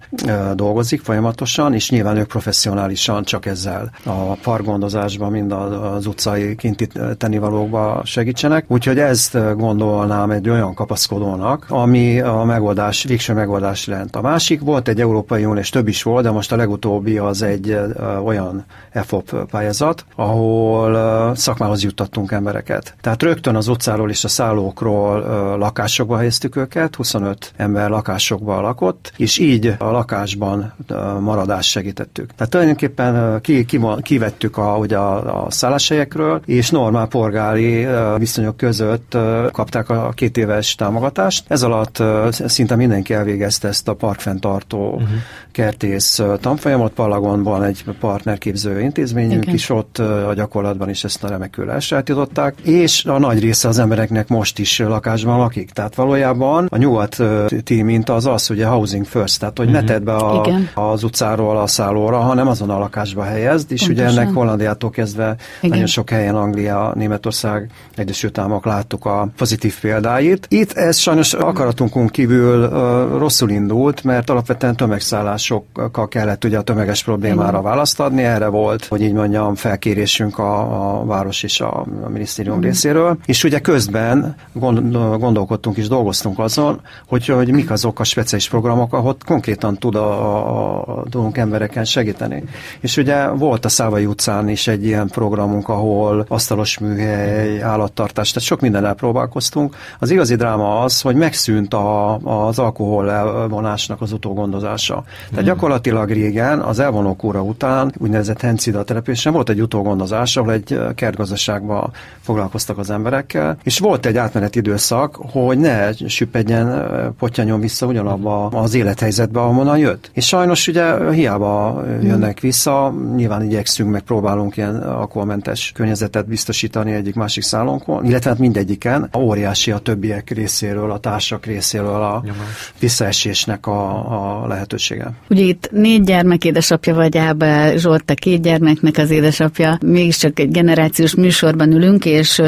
dolgozik 0.56 1.02
folyamatosan, 1.02 1.74
és 1.74 1.90
nyilván 1.90 2.18
ők 2.18 2.28
professzionálisan 2.28 3.24
csak 3.24 3.46
ezzel 3.46 3.92
a 4.04 4.34
parkgondozásban, 4.44 5.32
mind 5.32 5.52
az 5.52 6.06
utcai 6.06 6.56
kinti 6.56 6.88
tennivalókba 7.18 8.02
segítsenek. 8.04 8.66
Úgyhogy 8.68 9.00
ezt 9.00 9.56
gondolnám 9.58 10.32
egy 10.32 10.50
olyan 10.50 10.74
kapaszkodónak, 10.74 11.66
ami 11.70 12.20
a 12.20 12.44
megoldás, 12.44 13.04
végső 13.04 13.34
megoldás 13.34 13.86
lent. 13.86 14.16
A 14.16 14.22
másik 14.22 14.62
volt 14.62 14.88
egy 14.88 15.02
Európai 15.02 15.46
Unió, 15.46 15.60
és 15.60 15.70
több 15.70 15.88
is 15.88 16.04
volt, 16.04 16.24
de 16.24 16.32
most 16.32 16.52
a 16.52 16.56
legutóbbi 16.56 17.18
az 17.18 17.42
egy 17.42 17.80
olyan 18.24 18.66
EFOP 18.92 19.46
pályázat, 19.52 20.06
ahol 20.16 21.36
szakmához 21.36 21.84
juttattunk 21.84 22.32
embereket. 22.32 22.96
Tehát 23.02 23.24
rögtön 23.24 23.56
az 23.56 23.68
utcáról 23.68 24.10
és 24.10 24.24
a 24.24 24.28
szállókról 24.68 25.58
lakásokba 25.58 26.18
helyeztük 26.18 26.56
őket, 26.56 26.96
25 26.96 27.54
ember 27.56 27.90
lakásokban 27.90 28.62
lakott, 28.62 29.14
és 29.18 29.38
így 29.38 29.76
a 29.78 29.92
lakásban 29.92 30.74
maradást 31.20 31.70
segítettük. 31.70 32.32
Tehát 32.36 32.52
tulajdonképpen 32.52 33.42
ki, 33.42 33.66
ki, 33.66 33.80
kivettük 34.02 34.58
a, 34.58 34.78
ugye 34.78 34.98
a, 34.98 35.46
a 35.46 35.52
szálláshelyekről, 35.52 36.42
és 36.46 36.70
normál 36.70 37.08
polgári 37.08 37.88
viszonyok 38.18 38.58
között 38.58 39.18
kapták 39.52 39.90
a 39.90 40.12
két 40.16 40.38
éves 40.38 40.76
támogatást. 40.76 41.46
Ez 41.48 41.64
alatt 41.64 42.04
szinte 42.32 42.76
mindenki 42.76 43.14
elvégezte 43.14 43.68
ezt 43.68 43.88
a 43.88 43.94
parkfenntartó 43.94 44.90
uh-huh. 44.90 45.10
kertész 45.52 46.22
tanfolyamot. 46.40 46.96
Palagonban 46.98 47.64
egy 47.64 47.84
partnerképző 48.00 48.82
intézményünk 48.82 49.44
Igen. 49.44 49.56
is 49.56 49.70
ott 49.70 49.98
a 49.98 50.34
gyakorlatban 50.36 50.90
is 50.90 51.04
ezt 51.04 51.24
a 51.24 51.28
remekül 51.28 51.72
elsajátították, 51.72 52.60
és 52.62 53.06
a 53.06 53.20
nagy 53.20 53.40
része 53.40 53.68
az 53.68 53.80
embereknek 53.80 54.28
most 54.28 54.57
is 54.60 54.80
lakásban 54.80 55.38
lakik. 55.38 55.72
Tehát 55.72 55.96
valójában 55.96 56.68
a 56.70 56.78
nyugati 56.78 57.82
minta 57.82 58.16
az 58.16 58.26
az, 58.26 58.48
hogy 58.48 58.62
a 58.62 58.70
housing 58.70 59.06
first, 59.06 59.40
tehát 59.40 59.58
hogy 59.58 59.68
uh-huh. 59.68 59.84
ne 59.84 59.94
mhm. 59.94 60.04
tedd 60.04 60.06
be 60.06 60.14
a, 60.16 60.92
az 60.92 61.04
utcáról 61.04 61.58
a 61.58 61.68
szállóra, 61.68 62.18
hanem 62.18 62.48
azon 62.48 62.70
a 62.70 62.80
lakásba 62.80 63.24
helyezd, 63.24 63.72
és 63.72 63.86
Pontosan. 63.86 64.12
ugye 64.12 64.22
ennek 64.22 64.34
Hollandiától 64.34 64.90
kezdve 64.90 65.36
Igen. 65.58 65.70
nagyon 65.70 65.86
sok 65.86 66.10
helyen, 66.10 66.36
Anglia, 66.36 66.92
Németország, 66.96 67.70
Egyesült 67.96 68.38
Államok 68.38 68.66
láttuk 68.66 69.06
a 69.06 69.30
pozitív 69.38 69.80
példáit. 69.80 70.46
Itt 70.50 70.72
ez 70.72 70.98
sajnos 70.98 71.34
akaratunkon 71.34 72.08
kívül 72.08 72.64
uh, 72.64 73.20
rosszul 73.20 73.50
indult, 73.50 74.04
mert 74.04 74.30
alapvetően 74.30 74.76
tömegszállásokkal 74.76 76.08
kellett 76.08 76.44
ugye 76.44 76.58
a 76.58 76.62
tömeges 76.62 77.04
problémára 77.04 77.50
Igen. 77.50 77.64
választ 77.64 78.00
adni. 78.00 78.24
Erre 78.24 78.48
volt, 78.48 78.86
hogy 78.86 79.02
így 79.02 79.14
mondjam, 79.14 79.56
felkérésünk 79.56 80.38
a, 80.38 81.00
a 81.00 81.06
város 81.06 81.44
és 81.44 81.62
a, 81.62 81.86
a 82.04 82.10
minisztérium 82.10 82.58
Igen. 82.58 82.70
részéről. 82.70 83.18
És 83.26 83.44
ugye 83.44 83.60
közben 83.60 84.36
gondolkodtunk 84.60 85.78
és 85.78 85.88
dolgoztunk 85.88 86.40
azon, 86.40 86.82
hogy, 87.08 87.26
hogy 87.26 87.52
mik 87.52 87.72
azok 87.72 88.00
a 88.00 88.04
speciális 88.04 88.50
programok, 88.50 88.94
ahol 88.94 89.18
konkrétan 89.26 89.78
tud 89.78 89.96
a, 89.96 90.10
a, 90.10 91.00
a 91.00 91.04
tudunk 91.10 91.38
embereken 91.38 91.86
segíteni. 91.86 92.44
És 92.80 92.98
ugye 92.98 93.28
volt 93.28 93.66
a 93.66 93.70
Szávai 93.70 94.06
utcán 94.06 94.50
is 94.50 94.68
egy 94.68 94.86
ilyen 94.86 95.08
programunk, 95.08 95.70
ahol 95.70 96.26
asztalos 96.28 96.78
műhely, 96.78 97.62
állattartás, 97.62 98.32
tehát 98.32 98.48
sok 98.48 98.62
minden 98.62 98.86
elpróbálkoztunk. 98.86 99.76
Az 100.00 100.10
igazi 100.10 100.36
dráma 100.36 100.82
az, 100.82 101.02
hogy 101.02 101.16
megszűnt 101.16 101.74
a, 101.74 102.16
az 102.16 102.60
alkohol 102.60 103.12
elvonásnak 103.12 104.02
az 104.02 104.12
utógondozása. 104.12 105.04
Tehát 105.04 105.36
hmm. 105.36 105.44
gyakorlatilag 105.44 106.10
régen, 106.10 106.60
az 106.60 106.80
elvonók 106.80 107.24
óra 107.24 107.42
után, 107.42 107.94
úgynevezett 107.98 108.42
Hencida 108.42 108.84
településen 108.84 109.34
volt 109.34 109.50
egy 109.50 109.62
utógondozás, 109.62 110.38
ahol 110.38 110.52
egy 110.52 110.80
kertgazdaságban 110.96 111.92
foglalkoztak 112.22 112.78
az 112.78 112.90
emberekkel, 112.90 113.58
és 113.64 113.80
volt 113.80 114.06
egy 114.06 114.18
átmeneti 114.48 114.60
időszak, 114.60 115.16
hogy 115.16 115.58
ne 115.58 115.92
süppedjen, 116.08 116.86
potyanjon 117.20 117.60
vissza 117.60 117.86
ugyanabba 117.86 118.46
az 118.46 118.76
élethelyzetbe, 118.76 119.40
ahonnan 119.40 119.78
jött. 119.78 120.12
És 120.14 120.26
sajnos 120.28 120.68
ugye 120.68 121.12
hiába 121.12 121.84
jönnek 122.02 122.40
vissza, 122.40 122.94
nyilván 123.16 123.44
igyekszünk, 123.44 123.92
meg 123.92 124.02
próbálunk 124.02 124.58
ilyen 124.58 124.76
alkoholmentes 124.76 125.72
környezetet 125.76 126.28
biztosítani 126.28 126.92
egyik-másik 126.92 127.44
szállonkon, 127.44 128.06
illetve 128.06 128.30
hát 128.30 128.40
mindegyiken. 128.40 129.08
A 129.12 129.18
óriási 129.18 129.72
a 129.72 129.78
többiek 129.78 130.30
részéről, 130.30 130.92
a 130.92 130.98
társak 130.98 131.46
részéről 131.46 132.02
a 132.04 132.22
Nyomás. 132.26 132.74
visszaesésnek 132.80 133.68
a, 133.68 134.44
a 134.44 134.48
lehetősége. 134.48 135.12
Ugye 135.30 135.44
itt 135.44 135.70
négy 135.72 136.04
gyermek 136.04 136.46
édesapja 136.46 136.94
vagy 136.94 137.18
Ábel 137.18 137.78
Zsolt, 137.78 138.06
te 138.06 138.14
két 138.14 138.42
gyermeknek 138.42 138.98
az 138.98 139.10
édesapja, 139.10 139.78
mégiscsak 139.86 140.40
egy 140.40 140.52
generációs 140.52 141.16
műsorban 141.16 141.72
ülünk, 141.72 142.06
és 142.06 142.42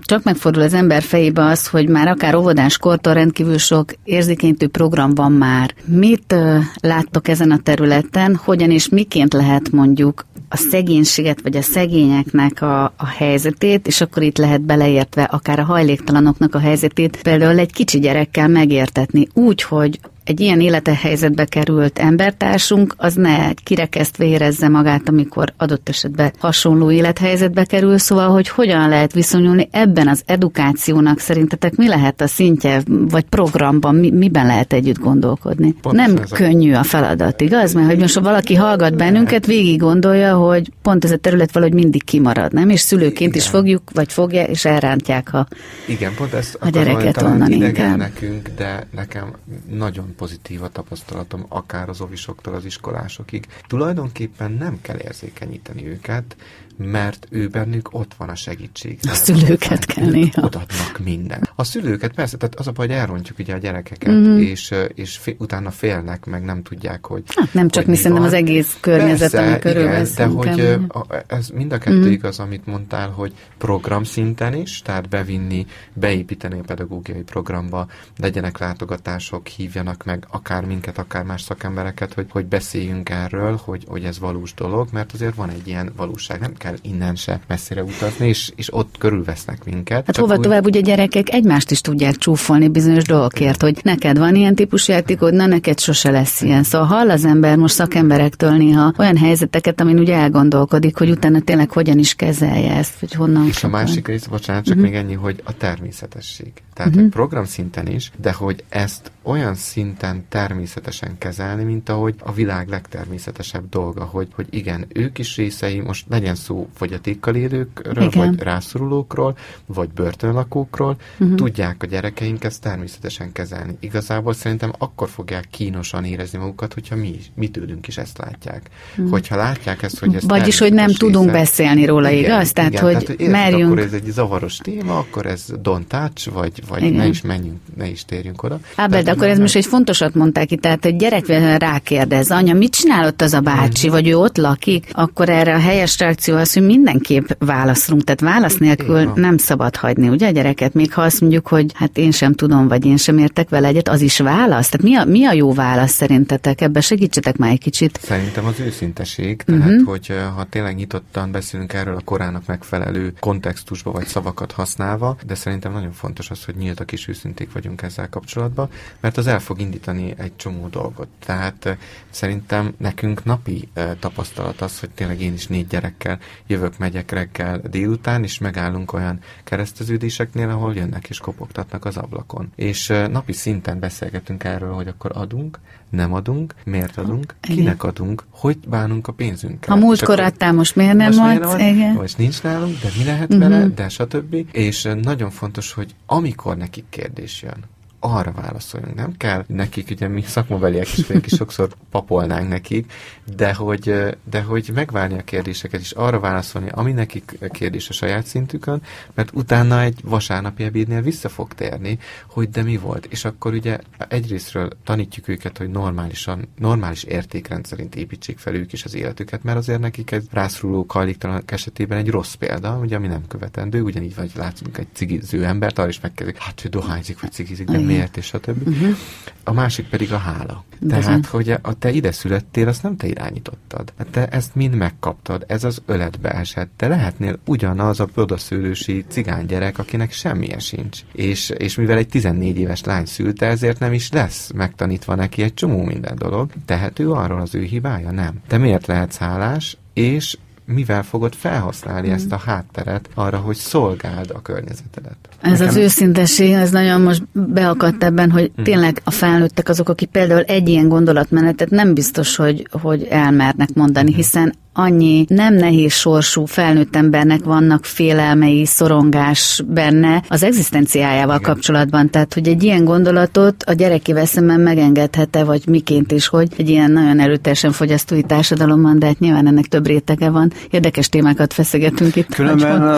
csak 0.00 0.22
megfordul 0.22 0.62
az 0.62 0.74
ember 0.74 1.02
fejébe 1.02 1.42
az, 1.46 1.66
hogy 1.66 1.88
már 1.88 2.08
akár 2.08 2.34
óvodás 2.34 2.78
kortól 2.78 3.14
rendkívül 3.14 3.58
sok 3.58 3.92
érzékenyítő 4.04 4.68
program 4.68 5.14
van 5.14 5.32
már. 5.32 5.74
Mit 5.84 6.34
láttok 6.80 7.28
ezen 7.28 7.50
a 7.50 7.58
területen, 7.62 8.40
hogyan 8.44 8.70
és 8.70 8.88
miként 8.88 9.32
lehet 9.32 9.70
mondjuk 9.70 10.26
a 10.48 10.56
szegénységet, 10.56 11.40
vagy 11.42 11.56
a 11.56 11.62
szegényeknek 11.62 12.62
a, 12.62 12.84
a 12.84 13.06
helyzetét, 13.06 13.86
és 13.86 14.00
akkor 14.00 14.22
itt 14.22 14.38
lehet 14.38 14.60
beleértve 14.60 15.22
akár 15.22 15.58
a 15.58 15.64
hajléktalanoknak 15.64 16.54
a 16.54 16.58
helyzetét, 16.58 17.22
például 17.22 17.58
egy 17.58 17.72
kicsi 17.72 17.98
gyerekkel 17.98 18.48
megértetni 18.48 19.28
úgy, 19.34 19.62
hogy 19.62 20.00
egy 20.26 20.40
ilyen 20.40 20.60
élethelyzetbe 20.60 21.44
került 21.44 21.98
embertársunk, 21.98 22.94
az 22.96 23.14
ne 23.14 23.52
kirekesztve 23.52 24.24
érezze 24.24 24.68
magát, 24.68 25.08
amikor 25.08 25.52
adott 25.56 25.88
esetben 25.88 26.32
hasonló 26.38 26.90
élethelyzetbe 26.90 27.64
kerül, 27.64 27.98
szóval, 27.98 28.28
hogy 28.28 28.48
hogyan 28.48 28.88
lehet 28.88 29.12
viszonyulni 29.12 29.68
ebben 29.70 30.08
az 30.08 30.22
edukációnak 30.26 31.18
szerintetek 31.18 31.76
mi 31.76 31.88
lehet 31.88 32.20
a 32.20 32.26
szintje, 32.26 32.82
vagy 32.86 33.24
programban, 33.24 33.94
mi, 33.94 34.10
miben 34.10 34.46
lehet 34.46 34.72
együtt 34.72 34.98
gondolkodni? 34.98 35.74
Pont 35.82 35.96
nem 35.96 36.14
könnyű 36.30 36.72
a 36.72 36.82
feladat, 36.82 37.40
igaz? 37.40 37.72
Mert 37.72 37.86
hogy 37.86 37.98
most 37.98 38.14
ha 38.14 38.20
valaki 38.20 38.54
hallgat 38.54 38.96
bennünket, 38.96 39.46
végig 39.46 39.80
gondolja, 39.80 40.36
hogy 40.36 40.70
pont 40.82 41.04
ez 41.04 41.10
a 41.10 41.16
terület 41.16 41.52
valahogy 41.52 41.74
mindig 41.74 42.04
kimarad, 42.04 42.52
nem? 42.52 42.68
És 42.70 42.80
szülőként 42.80 43.34
Igen. 43.34 43.42
is 43.42 43.48
fogjuk, 43.48 43.82
vagy 43.92 44.12
fogja, 44.12 44.42
és 44.42 44.64
elrántják 44.64 45.34
a, 45.34 45.46
Igen, 45.86 46.14
pont 46.14 46.32
ezt 46.32 46.56
a 46.60 46.68
gyereket 46.68 47.22
onnan 47.22 47.52
inkább. 47.52 47.96
nekünk, 47.96 48.50
de 48.56 48.86
nekem 48.94 49.32
nagyon 49.70 50.14
pozitív 50.16 50.62
a 50.62 50.68
tapasztalatom, 50.68 51.44
akár 51.48 51.88
az 51.88 52.00
ovisoktól 52.00 52.54
az 52.54 52.64
iskolásokig. 52.64 53.46
Tulajdonképpen 53.66 54.52
nem 54.52 54.80
kell 54.80 54.98
érzékenyíteni 54.98 55.86
őket, 55.86 56.36
mert 56.76 57.26
ő 57.30 57.48
bennük 57.48 57.88
ott 57.94 58.14
van 58.16 58.28
a 58.28 58.34
segítség. 58.34 58.98
A 59.02 59.14
szülőket 59.14 59.84
kell 59.84 60.10
néha. 60.10 60.42
Odaadnak 60.42 60.98
minden. 61.04 61.48
A 61.54 61.64
szülőket 61.64 62.12
persze, 62.12 62.36
tehát 62.36 62.54
az 62.54 62.66
a 62.66 62.72
baj, 62.72 62.86
hogy 62.86 62.96
elrontjuk 62.96 63.38
ugye 63.38 63.54
a 63.54 63.58
gyerekeket, 63.58 64.12
mm-hmm. 64.12 64.38
és, 64.38 64.74
és 64.94 65.16
fél, 65.16 65.34
utána 65.38 65.70
félnek, 65.70 66.24
meg 66.24 66.44
nem 66.44 66.62
tudják, 66.62 67.06
hogy 67.06 67.22
Hát 67.26 67.54
nem 67.54 67.68
csak 67.68 67.86
mi 67.86 67.96
szerintem 67.96 68.26
az 68.26 68.32
egész 68.32 68.76
környezet, 68.80 69.30
persze, 69.30 69.68
ami 69.68 69.80
igen, 69.80 70.06
de 70.16 70.24
hogy 70.24 70.60
a, 70.88 71.24
ez 71.26 71.48
mind 71.48 71.72
a 71.72 71.78
kettő 71.78 71.96
mm-hmm. 71.96 72.10
igaz, 72.10 72.38
amit 72.38 72.66
mondtál, 72.66 73.10
hogy 73.10 73.34
program 73.58 74.04
szinten 74.04 74.54
is, 74.54 74.82
tehát 74.82 75.08
bevinni, 75.08 75.66
beépíteni 75.92 76.58
a 76.58 76.62
pedagógiai 76.62 77.22
programba, 77.22 77.86
legyenek 78.18 78.58
látogatások, 78.58 79.46
hívjanak 79.46 80.04
meg 80.04 80.26
akár 80.30 80.64
minket, 80.64 80.98
akár 80.98 81.24
más 81.24 81.42
szakembereket, 81.42 82.14
hogy, 82.14 82.26
hogy 82.30 82.46
beszéljünk 82.46 83.10
erről, 83.10 83.60
hogy, 83.64 83.84
hogy 83.88 84.04
ez 84.04 84.18
valós 84.18 84.54
dolog, 84.54 84.88
mert 84.92 85.12
azért 85.12 85.34
van 85.34 85.50
egy 85.50 85.66
ilyen 85.66 85.92
valóság. 85.96 86.40
Nem 86.40 86.54
kell 86.54 86.65
innen 86.82 87.14
se 87.14 87.40
messzire 87.46 87.82
utazni, 87.82 88.28
és, 88.28 88.52
és 88.56 88.74
ott 88.74 88.94
körülvesznek 88.98 89.64
minket. 89.64 90.06
Hát 90.06 90.16
hova 90.16 90.34
úgy... 90.34 90.40
tovább 90.40 90.64
ugye 90.64 90.80
gyerekek 90.80 91.32
egymást 91.32 91.70
is 91.70 91.80
tudják 91.80 92.16
csúfolni 92.16 92.68
bizonyos 92.68 93.04
dolgokért, 93.04 93.62
hogy 93.62 93.78
neked 93.82 94.18
van 94.18 94.34
ilyen 94.34 94.54
típusú 94.54 94.92
játékod, 94.92 95.34
na 95.34 95.46
neked 95.46 95.80
sose 95.80 96.10
lesz 96.10 96.42
ilyen. 96.42 96.62
Szóval 96.62 96.86
hall 96.86 97.10
az 97.10 97.24
ember 97.24 97.56
most 97.56 97.74
szakemberektől 97.74 98.50
néha 98.50 98.92
olyan 98.98 99.16
helyzeteket, 99.16 99.80
amin 99.80 99.98
ugye 99.98 100.14
elgondolkodik, 100.14 100.98
hogy 100.98 101.10
utána 101.10 101.40
tényleg 101.40 101.70
hogyan 101.70 101.98
is 101.98 102.14
kezelje 102.14 102.74
ezt, 102.74 103.00
vagy 103.00 103.12
honnan. 103.12 103.46
És 103.46 103.64
a 103.64 103.68
másik 103.68 104.06
rész, 104.06 104.26
bocsánat, 104.26 104.64
csak 104.64 104.76
uh-huh. 104.76 104.90
még 104.90 105.00
ennyi, 105.00 105.14
hogy 105.14 105.42
a 105.44 105.56
természetesség. 105.56 106.52
Tehát 106.74 106.94
uh-huh. 106.94 107.10
program 107.10 107.44
szinten 107.44 107.86
is, 107.86 108.10
de 108.20 108.32
hogy 108.32 108.64
ezt 108.68 109.10
olyan 109.26 109.54
szinten 109.54 110.24
természetesen 110.28 111.18
kezelni, 111.18 111.64
mint 111.64 111.88
ahogy 111.88 112.14
a 112.18 112.32
világ 112.32 112.68
legtermészetesebb 112.68 113.68
dolga, 113.68 114.04
hogy, 114.04 114.28
hogy 114.34 114.46
igen, 114.50 114.86
ők 114.92 115.18
is 115.18 115.36
részei, 115.36 115.80
most 115.80 116.06
legyen 116.08 116.34
szó 116.34 116.68
fogyatékkal 116.74 117.34
élőkről, 117.34 118.02
igen. 118.02 118.26
vagy 118.28 118.42
rászorulókról, 118.42 119.36
vagy 119.66 119.88
börtönlakókról, 119.88 120.96
uh-huh. 121.18 121.36
tudják 121.36 121.82
a 121.82 121.86
gyerekeink 121.86 122.44
ezt 122.44 122.60
természetesen 122.60 123.32
kezelni. 123.32 123.76
Igazából 123.80 124.32
szerintem 124.32 124.72
akkor 124.78 125.08
fogják 125.08 125.46
kínosan 125.50 126.04
érezni 126.04 126.38
magukat, 126.38 126.74
hogyha 126.74 126.96
mi, 126.96 127.18
mi 127.34 127.48
tőlünk 127.48 127.86
is 127.86 127.98
ezt 127.98 128.18
látják. 128.18 128.70
Uh-huh. 128.90 129.10
Hogyha 129.10 129.36
látják 129.36 129.82
ezt, 129.82 129.98
hogy 129.98 130.14
ez 130.14 130.22
Vagyis, 130.26 130.58
hogy 130.58 130.72
nem 130.72 130.86
része, 130.86 130.98
tudunk 130.98 131.30
beszélni 131.30 131.84
róla, 131.84 132.10
igen, 132.10 132.24
igaz? 132.24 132.52
Tehát, 132.52 132.70
igen, 132.70 132.84
hogy, 132.84 132.92
tehát, 132.92 133.06
hogy 133.06 133.28
merjünk... 133.28 133.70
akkor 133.70 133.78
ez 133.78 133.92
egy 133.92 134.10
zavaros 134.10 134.56
téma, 134.56 134.98
akkor 134.98 135.26
ez 135.26 135.46
don't 135.62 135.86
touch, 135.86 136.32
vagy, 136.32 136.62
vagy 136.68 136.92
ne 136.92 137.06
is 137.06 137.20
menjünk, 137.20 137.58
ne 137.76 137.88
is 137.88 138.04
térjünk 138.04 138.42
oda. 138.42 138.60
Ábel, 138.76 139.02
de 139.02 139.15
akkor 139.16 139.28
ez 139.28 139.38
most 139.38 139.56
egy 139.56 139.66
fontosat 139.66 140.14
mondták 140.14 140.50
itt, 140.50 140.60
tehát 140.60 140.84
egy 140.84 140.96
gyerek 140.96 141.26
rákérdez, 141.58 142.30
anya, 142.30 142.54
mit 142.54 142.72
csinálott 142.72 143.22
az 143.22 143.32
a 143.32 143.40
bácsi, 143.40 143.88
vagy 143.88 144.08
ő 144.08 144.16
ott 144.16 144.36
lakik, 144.36 144.88
akkor 144.92 145.28
erre 145.28 145.54
a 145.54 145.58
helyes 145.58 145.98
reakció 145.98 146.36
az, 146.36 146.52
hogy 146.52 146.62
mindenképp 146.62 147.28
válaszolunk, 147.38 148.04
tehát 148.04 148.20
válasz 148.20 148.56
nélkül 148.56 149.12
nem 149.14 149.36
szabad 149.36 149.76
hagyni, 149.76 150.08
ugye 150.08 150.26
a 150.26 150.30
gyereket, 150.30 150.74
még 150.74 150.92
ha 150.92 151.02
azt 151.02 151.20
mondjuk, 151.20 151.48
hogy 151.48 151.66
hát 151.74 151.98
én 151.98 152.10
sem 152.10 152.34
tudom, 152.34 152.68
vagy 152.68 152.86
én 152.86 152.96
sem 152.96 153.18
értek 153.18 153.48
vele 153.48 153.68
egyet, 153.68 153.88
az 153.88 154.00
is 154.00 154.18
válasz. 154.18 154.68
Tehát 154.68 154.86
mi 154.86 154.96
a, 154.96 155.04
mi 155.04 155.24
a 155.24 155.32
jó 155.32 155.52
válasz 155.52 155.92
szerintetek? 155.92 156.60
Ebbe 156.60 156.80
segítsetek 156.80 157.36
már 157.36 157.50
egy 157.50 157.60
kicsit. 157.60 157.98
Szerintem 158.02 158.44
az 158.44 158.60
őszinteség, 158.60 159.42
tehát 159.42 159.62
uh-huh. 159.62 159.88
hogy 159.88 160.12
ha 160.36 160.44
tényleg 160.44 160.74
nyitottan 160.74 161.30
beszélünk 161.30 161.72
erről 161.72 161.96
a 161.96 162.00
korának 162.04 162.46
megfelelő 162.46 163.12
kontextusba 163.20 163.90
vagy 163.90 164.06
szavakat 164.06 164.52
használva, 164.52 165.16
de 165.26 165.34
szerintem 165.34 165.72
nagyon 165.72 165.92
fontos 165.92 166.30
az, 166.30 166.44
hogy 166.44 166.54
nyíltak 166.54 166.92
és 166.92 167.08
őszinték 167.08 167.52
vagyunk 167.52 167.82
ezzel 167.82 168.08
kapcsolatban, 168.08 168.68
mert 169.06 169.18
az 169.18 169.26
el 169.26 169.40
fog 169.40 169.60
indítani 169.60 170.14
egy 170.16 170.36
csomó 170.36 170.68
dolgot. 170.68 171.08
Tehát 171.24 171.76
szerintem 172.10 172.74
nekünk 172.78 173.24
napi 173.24 173.68
tapasztalat 173.98 174.60
az, 174.60 174.80
hogy 174.80 174.90
tényleg 174.90 175.20
én 175.20 175.32
is 175.32 175.46
négy 175.46 175.66
gyerekkel 175.66 176.18
jövök, 176.46 176.78
megyek 176.78 177.10
reggel 177.10 177.60
délután, 177.70 178.22
és 178.22 178.38
megállunk 178.38 178.92
olyan 178.92 179.18
kereszteződéseknél, 179.44 180.48
ahol 180.48 180.74
jönnek 180.74 181.08
és 181.08 181.18
kopogtatnak 181.18 181.84
az 181.84 181.96
ablakon. 181.96 182.52
És 182.54 182.86
napi 183.10 183.32
szinten 183.32 183.78
beszélgetünk 183.78 184.44
erről, 184.44 184.72
hogy 184.72 184.88
akkor 184.88 185.10
adunk, 185.14 185.58
nem 185.90 186.14
adunk, 186.14 186.54
miért 186.64 186.98
adunk, 186.98 187.34
Igen. 187.42 187.56
kinek 187.56 187.82
adunk, 187.82 188.24
hogy 188.30 188.58
bánunk 188.68 189.08
a 189.08 189.12
pénzünkkel. 189.12 189.74
Ha 189.74 189.80
múltkor 189.80 190.20
adtál, 190.20 190.52
most 190.52 190.76
miért 190.76 190.96
nem 190.96 191.14
most 191.14 191.42
adsz? 191.42 191.60
Igen. 191.60 191.92
Most 191.92 192.18
nincs 192.18 192.42
nálunk, 192.42 192.78
de 192.78 192.88
mi 192.98 193.04
lehet 193.04 193.32
uh-huh. 193.32 193.48
vele, 193.48 193.66
de 193.66 193.88
stb. 193.88 194.46
És 194.52 194.88
nagyon 195.02 195.30
fontos, 195.30 195.72
hogy 195.72 195.94
amikor 196.06 196.56
nekik 196.56 196.84
kérdés 196.90 197.42
jön, 197.42 197.64
arra 198.06 198.32
válaszoljunk. 198.32 198.94
Nem 198.94 199.16
kell 199.16 199.44
nekik, 199.46 199.90
ugye 199.90 200.08
mi 200.08 200.22
szakmabeliek 200.22 200.98
is 200.98 201.08
és 201.08 201.34
sokszor 201.34 201.68
papolnánk 201.90 202.48
nekik, 202.48 202.92
de 203.34 203.54
hogy, 203.54 204.16
de 204.30 204.40
hogy 204.42 204.70
megvárni 204.74 205.18
a 205.18 205.22
kérdéseket, 205.22 205.80
és 205.80 205.90
arra 205.90 206.20
válaszolni, 206.20 206.68
ami 206.72 206.92
nekik 206.92 207.38
kérdés 207.50 207.88
a 207.88 207.92
saját 207.92 208.26
szintükön, 208.26 208.82
mert 209.14 209.30
utána 209.34 209.80
egy 209.80 210.00
vasárnapi 210.04 210.64
ebédnél 210.64 211.02
vissza 211.02 211.28
fog 211.28 211.54
térni, 211.54 211.98
hogy 212.26 212.50
de 212.50 212.62
mi 212.62 212.76
volt. 212.76 213.06
És 213.10 213.24
akkor 213.24 213.52
ugye 213.52 213.78
egyrésztről 214.08 214.70
tanítjuk 214.84 215.28
őket, 215.28 215.58
hogy 215.58 215.70
normálisan, 215.70 216.48
normális 216.58 217.02
értékrend 217.02 217.66
szerint 217.66 217.94
építsék 217.94 218.38
fel 218.38 218.54
ők 218.54 218.72
is 218.72 218.84
az 218.84 218.94
életüket, 218.94 219.42
mert 219.42 219.58
azért 219.58 219.80
nekik 219.80 220.10
egy 220.10 220.26
rászoruló 220.30 220.84
hajléktalanok 220.88 221.50
esetében 221.50 221.98
egy 221.98 222.10
rossz 222.10 222.34
példa, 222.34 222.78
ugye 222.78 222.96
ami 222.96 223.06
nem 223.06 223.26
követendő, 223.28 223.82
ugyanígy 223.82 224.14
vagy 224.14 224.30
látsunk 224.34 224.78
egy 224.78 224.88
cigiző 224.92 225.44
embert, 225.44 225.78
arra 225.78 225.88
is 225.88 226.00
megkezdik, 226.00 226.36
hát 226.36 226.64
ő 226.64 226.68
dohányzik, 226.68 227.20
vagy 227.20 227.32
cigizik, 227.32 227.68
de 227.70 227.78
miért, 227.78 228.16
és 228.16 228.26
stb. 228.26 228.68
Uh-huh. 228.68 228.96
A 229.44 229.52
másik 229.52 229.88
pedig 229.88 230.12
a 230.12 230.18
hála. 230.18 230.64
Tehát, 230.88 231.26
hogy 231.26 231.50
a 231.50 231.74
te 231.78 231.90
ide 231.90 232.12
születtél, 232.12 232.68
azt 232.68 232.82
nem 232.82 232.96
te 232.96 233.06
irányítottad. 233.16 233.92
Te 234.10 234.26
ezt 234.26 234.54
mind 234.54 234.74
megkaptad, 234.74 235.44
ez 235.46 235.64
az 235.64 235.82
öletbe 235.86 236.30
esett. 236.30 236.70
Te 236.76 236.88
lehetnél 236.88 237.38
ugyanaz 237.46 238.00
a 238.00 238.08
odaszülősi 238.14 239.04
gyerek, 239.46 239.78
akinek 239.78 240.12
semmilyen 240.12 240.58
sincs. 240.58 241.00
És, 241.12 241.50
és 241.50 241.74
mivel 241.74 241.96
egy 241.96 242.08
14 242.08 242.58
éves 242.58 242.84
lány 242.84 243.04
szülte, 243.04 243.46
ezért 243.46 243.78
nem 243.78 243.92
is 243.92 244.12
lesz 244.12 244.50
megtanítva 244.54 245.14
neki 245.14 245.42
egy 245.42 245.54
csomó 245.54 245.84
minden 245.84 246.16
dolog. 246.16 246.50
Tehető 246.64 247.10
arról 247.10 247.40
az 247.40 247.54
ő 247.54 247.62
hibája? 247.62 248.10
Nem. 248.10 248.40
Te 248.46 248.58
miért 248.58 248.86
lehetsz 248.86 249.16
hálás? 249.16 249.76
és 249.96 250.36
mivel 250.66 251.02
fogod 251.02 251.34
felhasználni 251.34 252.08
mm. 252.08 252.12
ezt 252.12 252.32
a 252.32 252.42
hátteret 252.46 253.08
arra, 253.14 253.36
hogy 253.36 253.56
szolgáld 253.56 254.30
a 254.30 254.42
környezetedet. 254.42 255.16
Ez 255.40 255.50
Nekem... 255.50 255.66
az 255.66 255.76
őszintesség, 255.76 256.52
ez 256.52 256.70
nagyon 256.70 257.00
most 257.00 257.22
beakadt 257.32 258.04
ebben, 258.04 258.30
hogy 258.30 258.52
mm. 258.60 258.64
tényleg 258.64 259.00
a 259.04 259.10
felnőttek 259.10 259.68
azok, 259.68 259.88
akik 259.88 260.08
például 260.08 260.42
egy 260.42 260.68
ilyen 260.68 260.88
gondolatmenetet 260.88 261.70
nem 261.70 261.94
biztos, 261.94 262.36
hogy, 262.36 262.68
hogy 262.70 263.02
elmernek 263.02 263.68
mondani, 263.74 264.10
mm. 264.10 264.14
hiszen 264.14 264.54
annyi 264.76 265.24
nem 265.28 265.54
nehéz 265.54 265.92
sorsú 265.92 266.44
felnőtt 266.44 266.96
embernek 266.96 267.44
vannak 267.44 267.84
félelmei, 267.84 268.64
szorongás 268.64 269.62
benne 269.66 270.22
az 270.28 270.42
egzisztenciájával 270.42 271.38
Igen. 271.38 271.52
kapcsolatban. 271.52 272.10
Tehát, 272.10 272.34
hogy 272.34 272.48
egy 272.48 272.62
ilyen 272.62 272.84
gondolatot 272.84 273.62
a 273.62 273.72
gyerekével 273.72 274.26
szemben 274.26 274.60
megengedhet-e, 274.60 275.44
vagy 275.44 275.62
miként 275.68 276.12
is, 276.12 276.26
hogy 276.26 276.48
egy 276.56 276.68
ilyen 276.68 276.90
nagyon 276.90 277.20
erőteljesen 277.20 277.72
fogyasztói 277.72 278.22
társadalomban, 278.22 278.98
de 278.98 279.06
hát 279.06 279.18
nyilván 279.18 279.46
ennek 279.46 279.66
több 279.66 279.86
rétege 279.86 280.30
van, 280.30 280.52
érdekes 280.70 281.08
témákat 281.08 281.52
feszegetünk 281.52 282.16
itt. 282.16 282.34
Különben 282.34 282.88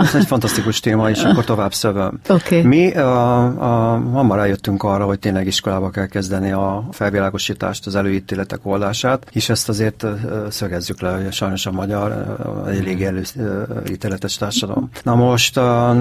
ez 0.00 0.14
egy 0.14 0.26
fantasztikus 0.26 0.80
téma, 0.80 1.10
és 1.10 1.22
akkor 1.22 1.44
tovább 1.44 1.74
szövöm. 1.74 2.20
Okay. 2.28 2.62
Mi 2.62 2.94
a, 2.94 3.44
a, 3.44 4.00
hamar 4.12 4.38
rájöttünk 4.38 4.82
arra, 4.82 5.04
hogy 5.04 5.18
tényleg 5.18 5.46
iskolába 5.46 5.90
kell 5.90 6.06
kezdeni 6.06 6.52
a 6.52 6.88
felvilágosítást, 6.90 7.86
az 7.86 7.94
előítéletek 7.94 8.58
oldását, 8.62 9.26
és 9.32 9.48
ezt 9.48 9.68
azért 9.68 10.06
szögezzük 10.48 11.00
le, 11.00 11.10
hogy 11.10 11.32
sajnos 11.32 11.66
a 11.66 11.72
magyar 11.72 12.36
elég 12.66 13.02
előítéletes 13.02 14.36
társadalom. 14.36 14.90
Na 15.02 15.14
most 15.14 15.54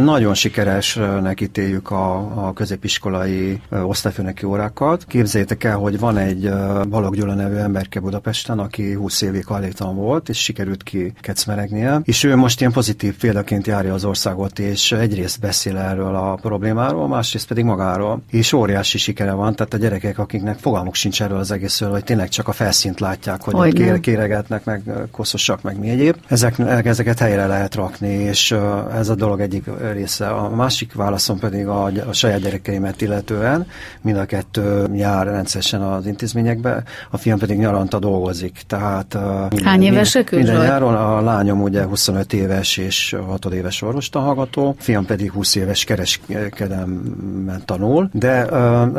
nagyon 0.04 0.34
sikeresnek 0.34 1.41
ítéljük 1.41 1.91
a, 1.91 2.15
a 2.47 2.54
középiskolai 2.54 3.62
osztályfőneki 3.69 4.45
órákat. 4.45 5.06
Képzeljétek 5.08 5.63
el, 5.63 5.78
hogy 5.78 5.99
van 5.99 6.17
egy 6.17 6.49
Balog 6.89 7.15
Gyula 7.15 7.34
nevű 7.34 7.56
emberke 7.56 7.99
Budapesten, 7.99 8.60
aki 8.60 8.93
20 8.93 9.21
évig 9.21 9.45
hajléktalan 9.45 9.95
volt, 9.95 10.30
és 10.30 10.43
sikerült 10.43 10.84
ki 10.84 11.05
kecmeregnie, 11.22 12.02
és 12.04 12.24
ő 12.24 12.36
most 12.36 12.60
ilyen 12.60 12.72
pozitív 12.72 13.18
példaként 13.18 13.68
járja 13.68 13.94
az 13.94 14.06
országot, 14.06 14.60
és 14.60 14.91
egyrészt 14.91 15.39
beszél 15.39 15.78
erről 15.78 16.15
a 16.15 16.36
problémáról, 16.41 17.08
másrészt 17.08 17.48
pedig 17.48 17.63
magáról, 17.63 18.22
és 18.30 18.54
óriási 18.54 18.98
sikere 18.98 19.32
van, 19.32 19.56
tehát 19.56 19.74
a 19.74 19.78
gyerekek, 19.78 20.20
akiknek 20.20 20.58
fogalmuk 20.58 20.96
sincs 20.96 21.22
erről 21.22 21.38
az 21.38 21.52
egészről, 21.52 21.89
hogy 21.91 22.04
tényleg 22.04 22.30
csak 22.30 22.48
a 22.48 22.52
felszínt 22.52 23.00
látják, 23.00 23.41
hogy, 23.41 23.74
kér, 23.74 24.00
kéregetnek, 24.00 24.63
meg 24.63 24.84
koszosak, 25.12 25.62
meg 25.62 25.80
mi 25.80 25.89
egyéb. 25.89 26.15
Ezek, 26.28 26.60
ezeket 26.86 27.20
helyre 27.20 27.46
lehet 27.46 27.76
rakni, 27.76 28.08
és 28.08 28.56
ez 28.94 29.10
a 29.10 29.15
dolog 29.15 29.39
egyik 29.39 29.63
része. 29.94 30.28
A 30.28 30.50
másik 30.50 30.94
válaszom 30.94 31.39
pedig 31.39 31.68
a, 31.68 31.84
a 31.86 32.13
saját 32.13 32.39
gyerekeimet 32.39 33.02
illetően, 33.02 33.68
mind 34.02 34.18
a 34.18 34.26
kettő 34.26 34.88
jár 34.94 35.26
rendszeresen 35.26 35.82
az 35.82 36.06
intézményekbe, 36.06 36.84
a 37.10 37.18
fiam 37.18 37.39
pedig 37.39 37.58
nyaranta 37.58 38.00
dolgozik. 38.00 38.62
Tehát 38.68 39.18
Hány 39.63 39.84
évesek 39.84 40.32
minden, 40.32 40.54
minden 40.54 40.70
nyáron 40.70 40.94
a 40.95 41.21
lányom 41.21 41.62
ugye 41.62 41.84
25 41.84 42.34
éves 42.34 42.77
és 42.77 43.15
6 43.27 43.45
éves 43.45 43.81
orvostanhallgató, 43.81 44.75
fiam 44.77 45.05
pedig 45.05 45.31
20 45.31 45.55
éves 45.55 45.84
kereskedelmen 45.84 47.62
tanul, 47.65 48.10
de 48.13 48.43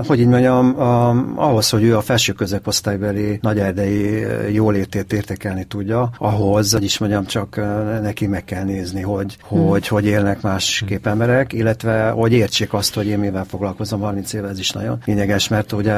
hogy 0.06 0.20
így 0.20 0.26
mondjam, 0.26 0.74
ahhoz, 1.36 1.70
hogy 1.70 1.82
ő 1.82 1.96
a 1.96 2.00
felső 2.00 2.32
középosztálybeli 2.32 3.38
nagyerdei 3.42 4.26
jólétét 4.52 5.12
értékelni 5.12 5.64
tudja, 5.64 6.10
ahhoz, 6.18 6.72
hogy 6.72 6.84
is 6.84 6.98
mondjam, 6.98 7.26
csak 7.26 7.60
neki 8.02 8.26
meg 8.26 8.44
kell 8.44 8.64
nézni, 8.64 9.00
hogy, 9.00 9.36
hmm. 9.48 9.66
hogy, 9.66 9.88
hogy 9.88 10.04
élnek 10.04 10.40
másképp 10.40 11.06
emberek, 11.06 11.52
illetve 11.52 12.08
hogy 12.08 12.32
értsék 12.32 12.72
azt, 12.72 12.94
hogy 12.94 13.06
én 13.06 13.18
mivel 13.18 13.44
foglalkozom 13.44 14.00
30 14.00 14.32
éve, 14.32 14.48
ez 14.48 14.58
is 14.58 14.70
nagyon 14.70 14.98
lényeges, 15.04 15.48
mert 15.48 15.72
ugye 15.72 15.96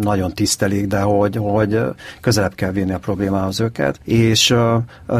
nagyon 0.00 0.32
tisztelik, 0.32 0.86
de 0.86 1.00
hogy, 1.00 1.36
hogy 1.36 1.80
közelebb 2.20 2.54
kell 2.54 2.70
vinni 2.70 2.92
a 2.92 2.98
problémához 2.98 3.60
őket, 3.60 4.00
és 4.04 4.54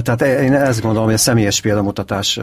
tehát 0.01 0.23
én 0.23 0.55
ezt 0.55 0.81
gondolom, 0.81 1.05
hogy 1.05 1.15
a 1.15 1.19
személyes 1.19 1.61
példamutatás 1.61 2.41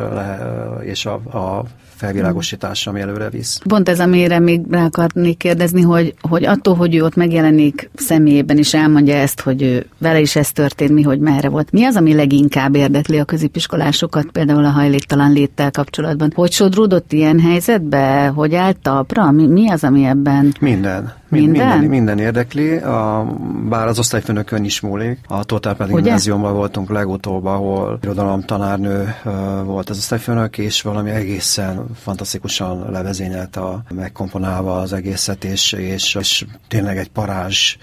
és 0.84 1.06
a, 1.06 1.14
a 1.14 1.64
felvilágosítás, 2.00 2.88
ami 2.88 3.00
előre 3.00 3.30
visz. 3.30 3.60
Pont 3.68 3.90
ez, 3.90 4.00
amire 4.00 4.40
még 4.40 4.62
rá 4.70 4.86
akarnék 4.86 5.38
kérdezni, 5.38 5.82
hogy, 5.82 6.14
hogy 6.22 6.46
attól, 6.46 6.76
hogy 6.76 6.96
ő 6.96 7.04
ott 7.04 7.16
megjelenik 7.16 7.90
személyében, 7.96 8.58
és 8.58 8.74
elmondja 8.74 9.16
ezt, 9.16 9.42
hogy 9.42 9.62
ő, 9.62 9.86
vele 9.98 10.20
is 10.20 10.36
ez 10.36 10.52
történt, 10.52 10.92
mi, 10.92 11.02
hogy 11.02 11.20
merre 11.20 11.50
volt. 11.50 11.72
Mi 11.72 11.86
az, 11.86 11.96
ami 11.96 12.14
leginkább 12.14 12.76
érdekli 12.76 13.20
a 13.20 13.24
középiskolásokat, 13.24 14.26
például 14.32 14.66
a 14.66 14.70
hajléktalan 14.70 15.32
léttel 15.32 15.72
kapcsolatban? 15.72 16.32
Hogy 16.36 16.52
sodródott 16.52 17.14
ilyen 17.14 17.40
helyzetbe? 17.40 18.32
Hogy 18.36 18.56
állt 18.56 18.78
talpra? 18.78 19.32
Mi, 19.32 19.48
mi 19.48 19.70
az, 19.70 19.84
ami 19.84 20.04
ebben? 20.04 20.54
Minden. 20.60 21.14
Minden? 21.30 21.68
Minden, 21.68 21.90
minden 21.90 22.20
érdekli, 22.20 22.76
a, 22.78 23.28
bár 23.70 23.88
az 23.88 24.00
osztályfőnökön 24.00 24.64
is 24.64 24.80
múlik. 24.80 25.20
A 25.28 25.46
pedig 25.60 25.96
gimnáziumban 25.96 26.54
voltunk 26.54 26.90
legutóbb, 26.90 27.46
ahol 27.46 28.00
irodalom 28.02 28.42
tanárnő 28.42 29.16
volt 29.64 29.90
az 29.90 29.98
osztályfőnök, 29.98 30.58
és 30.58 30.82
valami 30.82 31.10
egészen 31.10 31.86
fantasztikusan 31.96 32.92
levezényelt 32.92 33.56
a 33.56 33.84
megkomponálva 33.96 34.78
az 34.78 34.94
egészet, 34.94 35.44
és, 35.44 35.72
és, 35.72 36.16
és 36.16 36.46
tényleg 36.68 36.98
egy 36.98 37.10
parázs 37.10 37.78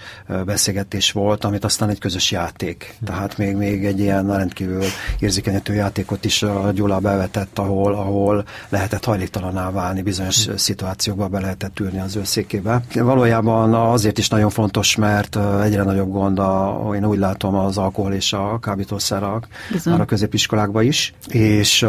beszélgetés 0.45 1.11
volt, 1.11 1.43
amit 1.43 1.63
aztán 1.63 1.89
egy 1.89 1.99
közös 1.99 2.31
játék. 2.31 2.95
Tehát 3.05 3.37
még, 3.37 3.55
még 3.55 3.85
egy 3.85 3.99
ilyen 3.99 4.35
rendkívül 4.35 4.83
érzékenyítő 5.19 5.73
játékot 5.73 6.25
is 6.25 6.43
a 6.43 6.71
Gyula 6.73 6.99
bevetett, 6.99 7.59
ahol, 7.59 7.93
ahol 7.93 8.45
lehetett 8.69 9.05
hajléktalaná 9.05 9.71
válni, 9.71 10.01
bizonyos 10.01 10.47
szituációkba 10.55 11.27
be 11.27 11.39
lehetett 11.39 11.79
ülni 11.79 11.99
az 11.99 12.15
ő 12.15 12.23
székébe. 12.23 12.81
Valójában 12.93 13.36
valójában 13.41 13.91
azért 13.91 14.17
is 14.17 14.29
nagyon 14.29 14.49
fontos, 14.49 14.95
mert 14.95 15.37
egyre 15.63 15.83
nagyobb 15.83 16.11
gond, 16.11 16.39
a, 16.39 16.81
én 16.95 17.05
úgy 17.05 17.17
látom, 17.17 17.55
az 17.55 17.77
alkohol 17.77 18.13
és 18.13 18.33
a 18.33 18.59
kábítószerek 18.61 19.47
már 19.85 20.01
a 20.01 20.05
középiskolákban 20.05 20.83
is, 20.83 21.13
és 21.27 21.85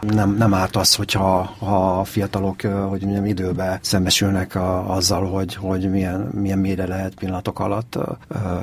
nem, 0.00 0.34
nem 0.38 0.54
árt 0.54 0.76
az, 0.76 0.94
hogyha 0.94 1.54
ha 1.58 1.98
a 2.00 2.04
fiatalok, 2.04 2.60
hogy 2.62 3.02
mondjam, 3.02 3.24
időbe 3.24 3.78
szembesülnek 3.82 4.54
a, 4.54 4.94
azzal, 4.94 5.24
hogy, 5.24 5.54
hogy 5.54 5.90
milyen, 5.90 6.30
milyen 6.34 6.58
mélyre 6.58 6.86
lehet 6.86 7.14
pillanatok 7.14 7.58
alatt 7.58 7.98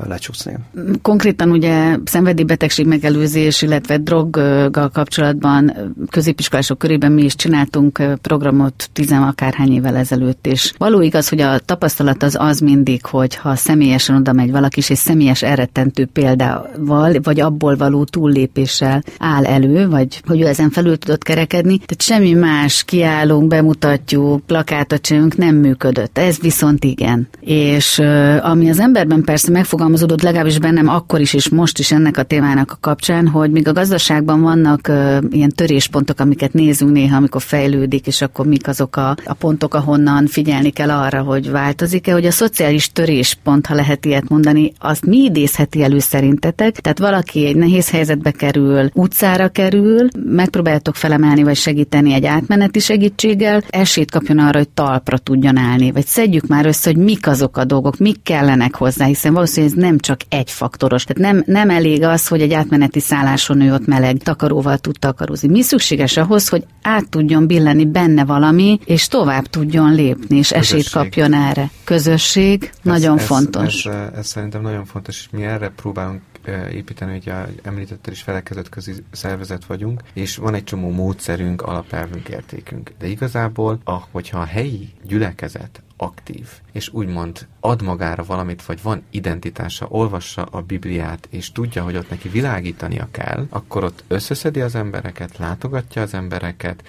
lecsúszni. 0.08 0.58
Konkrétan 1.02 1.52
ugye 1.52 1.98
szenvedélybetegség 2.06 2.88
megelőzés, 2.88 3.62
illetve 3.62 3.98
droggal 3.98 4.90
kapcsolatban 4.90 5.74
középiskolások 6.10 6.78
körében 6.78 7.12
mi 7.12 7.24
is 7.24 7.36
csináltunk 7.36 8.02
programot 8.22 8.90
tizen 8.94 9.24
akárhány 9.24 9.72
évvel 9.72 9.96
ezelőtt, 9.96 10.48
és 10.48 10.74
való 10.78 11.02
igaz, 11.02 11.30
hogy 11.30 11.42
a 11.42 11.60
tapasztalat 11.60 12.24
az 12.28 12.38
az 12.40 12.60
mindig, 12.60 13.06
hogy 13.06 13.36
ha 13.36 13.56
személyesen 13.56 14.16
oda 14.16 14.34
megy 14.34 14.52
valaki, 14.52 14.80
és 14.88 14.98
személyes 14.98 15.42
elrettentő 15.42 16.06
példával, 16.06 17.14
vagy 17.24 17.40
abból 17.40 17.76
való 17.76 18.04
túllépéssel 18.04 19.04
áll 19.18 19.46
elő, 19.46 19.90
vagy 19.90 20.22
hogy 20.28 20.42
ő 20.42 20.48
ezen 20.48 20.70
felül 20.70 20.98
tudott 20.98 21.24
kerekedni, 21.24 21.78
tehát 21.78 22.02
semmi 22.02 22.34
más, 22.34 22.84
kiállunk, 22.84 23.48
bemutatjuk, 23.48 24.46
plakátot 24.46 25.02
csinálunk, 25.02 25.38
nem 25.38 25.56
működött. 25.56 26.18
Ez 26.18 26.40
viszont 26.40 26.84
igen. 26.84 27.28
És 27.40 28.02
ami 28.42 28.70
az 28.70 28.80
emberben 28.80 29.24
persze 29.24 29.52
megfogalmazódott, 29.52 30.22
legalábbis 30.22 30.60
bennem 30.60 30.88
akkor 30.88 31.20
is, 31.20 31.34
és 31.34 31.50
most 31.50 31.80
is 31.80 31.92
ennek 31.92 32.18
a 32.18 32.24
témának 32.24 32.72
a 32.72 32.78
kapcsán, 32.80 33.28
hogy 33.28 33.52
még 33.52 33.68
a 33.68 33.74
gazdaságban 33.74 34.42
vannak 34.42 34.92
ilyen 35.30 35.52
töréspontok, 35.56 36.20
amiket 36.20 36.54
nézünk 36.54 36.92
néha, 36.92 37.18
amikor 37.18 37.42
fejlődik, 37.42 38.08
és 38.08 38.22
akkor 38.22 38.46
mik 38.46 38.68
azok 38.68 38.96
a, 38.96 39.10
a 39.26 39.34
pontok, 39.34 39.74
ahonnan 39.74 40.28
figyelni 40.28 40.70
kell 40.70 40.92
arra, 40.92 41.22
hogy 41.22 41.52
változik-e, 41.52 42.16
hogy 42.18 42.26
a 42.26 42.32
szociális 42.32 42.92
töréspont, 42.92 43.66
ha 43.66 43.76
lehet 43.76 44.06
ilyet 44.06 44.30
mondani, 44.30 44.74
azt 44.80 45.06
mi 45.06 45.18
idézheti 45.18 45.84
elő 45.84 46.00
szerintetek? 46.00 46.80
Tehát 46.80 47.00
valaki 47.00 47.46
egy 47.46 47.56
nehéz 47.56 47.90
helyzetbe 47.90 48.32
kerül, 48.32 48.90
utcára 48.94 49.48
kerül, 49.48 50.08
megpróbáltok 50.26 50.96
felemelni 50.96 51.44
vagy 51.44 51.56
segíteni 51.56 52.14
egy 52.14 52.26
átmeneti 52.26 52.80
segítséggel, 52.80 53.62
esélyt 53.70 54.12
kapjon 54.12 54.40
arra, 54.40 54.58
hogy 54.58 54.70
talpra 54.70 55.18
tudjon 55.18 55.58
állni, 55.58 55.92
vagy 55.92 56.06
szedjük 56.06 56.48
már 56.48 56.66
össze, 56.66 56.92
hogy 56.94 57.04
mik 57.04 57.28
azok 57.28 57.58
a 57.58 57.64
dolgok, 57.64 57.98
mik 57.98 58.24
kellenek 58.24 58.76
hozzá, 58.76 59.06
hiszen 59.06 59.34
valószínűleg 59.34 59.76
ez 59.76 59.84
nem 59.84 59.98
csak 59.98 60.20
egy 60.30 60.52
faktoros. 60.52 61.04
Tehát 61.04 61.34
nem, 61.34 61.44
nem 61.46 61.70
elég 61.70 62.04
az, 62.04 62.28
hogy 62.28 62.42
egy 62.42 62.54
átmeneti 62.54 63.00
szálláson 63.00 63.62
ő 63.62 63.74
ott 63.74 63.86
meleg 63.86 64.18
takaróval 64.18 64.78
tud 64.78 65.00
takarózni. 65.00 65.48
Mi 65.48 65.62
szükséges 65.62 66.18
ahhoz, 66.18 66.50
hogy 66.50 66.64
át 66.82 67.10
tudjon 67.10 67.48
billenni 67.48 67.86
benne 67.86 68.26
valami, 68.26 68.80
és 68.86 69.08
tovább 69.08 69.46
tudjon 69.46 69.94
lépni, 69.96 70.38
és 70.38 70.50
Közösség. 70.50 70.78
esélyt 70.78 70.90
kapjon 70.90 71.34
erre. 71.34 71.70
Közösség 71.84 72.06
közösség 72.08 72.64
ez, 72.64 72.80
nagyon 72.82 73.18
ez, 73.18 73.26
fontos. 73.26 73.86
Ez, 73.86 73.94
ez, 73.94 74.14
ez 74.14 74.28
szerintem 74.28 74.62
nagyon 74.62 74.86
fontos, 74.86 75.20
és 75.20 75.30
mi 75.30 75.44
erre 75.44 75.70
próbálunk 75.70 76.22
építeni, 76.72 77.12
hogy 77.12 77.34
említettel 77.64 78.14
is 78.14 78.22
felekezett 78.22 78.70
közi 78.70 78.94
szervezet 79.12 79.66
vagyunk, 79.66 80.02
és 80.14 80.36
van 80.36 80.54
egy 80.54 80.64
csomó 80.64 80.92
módszerünk, 80.92 81.62
alapelvünk, 81.62 82.30
értékünk. 82.30 82.92
De 83.00 83.08
igazából, 83.08 83.80
hogyha 84.12 84.40
a 84.40 84.46
helyi 84.46 84.90
gyülekezet 85.04 85.84
aktív, 85.98 86.48
és 86.72 86.94
úgymond 86.94 87.48
ad 87.68 87.82
magára 87.82 88.24
valamit, 88.24 88.66
vagy 88.66 88.82
van 88.82 89.04
identitása, 89.10 89.88
olvassa 89.90 90.44
a 90.44 90.62
Bibliát, 90.62 91.28
és 91.32 91.52
tudja, 91.52 91.84
hogy 91.84 91.96
ott 91.96 92.10
neki 92.10 92.30
világítania 92.30 93.08
kell, 93.12 93.48
akkor 93.50 93.84
ott 93.84 94.04
összeszedi 94.08 94.62
az 94.62 94.76
embereket, 94.76 95.38
látogatja 95.38 96.02
az 96.02 96.14
embereket, 96.14 96.84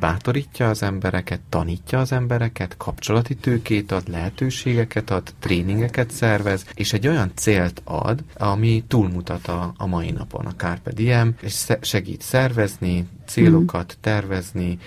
bátorítja 0.00 0.68
az 0.68 0.82
embereket, 0.82 1.40
tanítja 1.48 1.98
az 1.98 2.12
embereket, 2.12 2.76
kapcsolati 2.76 3.34
tőkét 3.34 3.92
ad, 3.92 4.08
lehetőségeket 4.08 5.10
ad, 5.10 5.34
tréningeket 5.38 6.10
szervez, 6.10 6.66
és 6.74 6.92
egy 6.92 7.08
olyan 7.08 7.32
célt 7.34 7.80
ad, 7.84 8.24
ami 8.36 8.84
túlmutat 8.88 9.48
a, 9.48 9.72
a 9.76 9.86
mai 9.86 10.10
napon, 10.10 10.46
a 10.46 10.54
Carpe 10.56 10.92
Diem, 10.92 11.34
és 11.40 11.66
segít 11.80 12.22
szervezni, 12.22 13.06
célokat, 13.26 13.96
tervezni, 14.00 14.78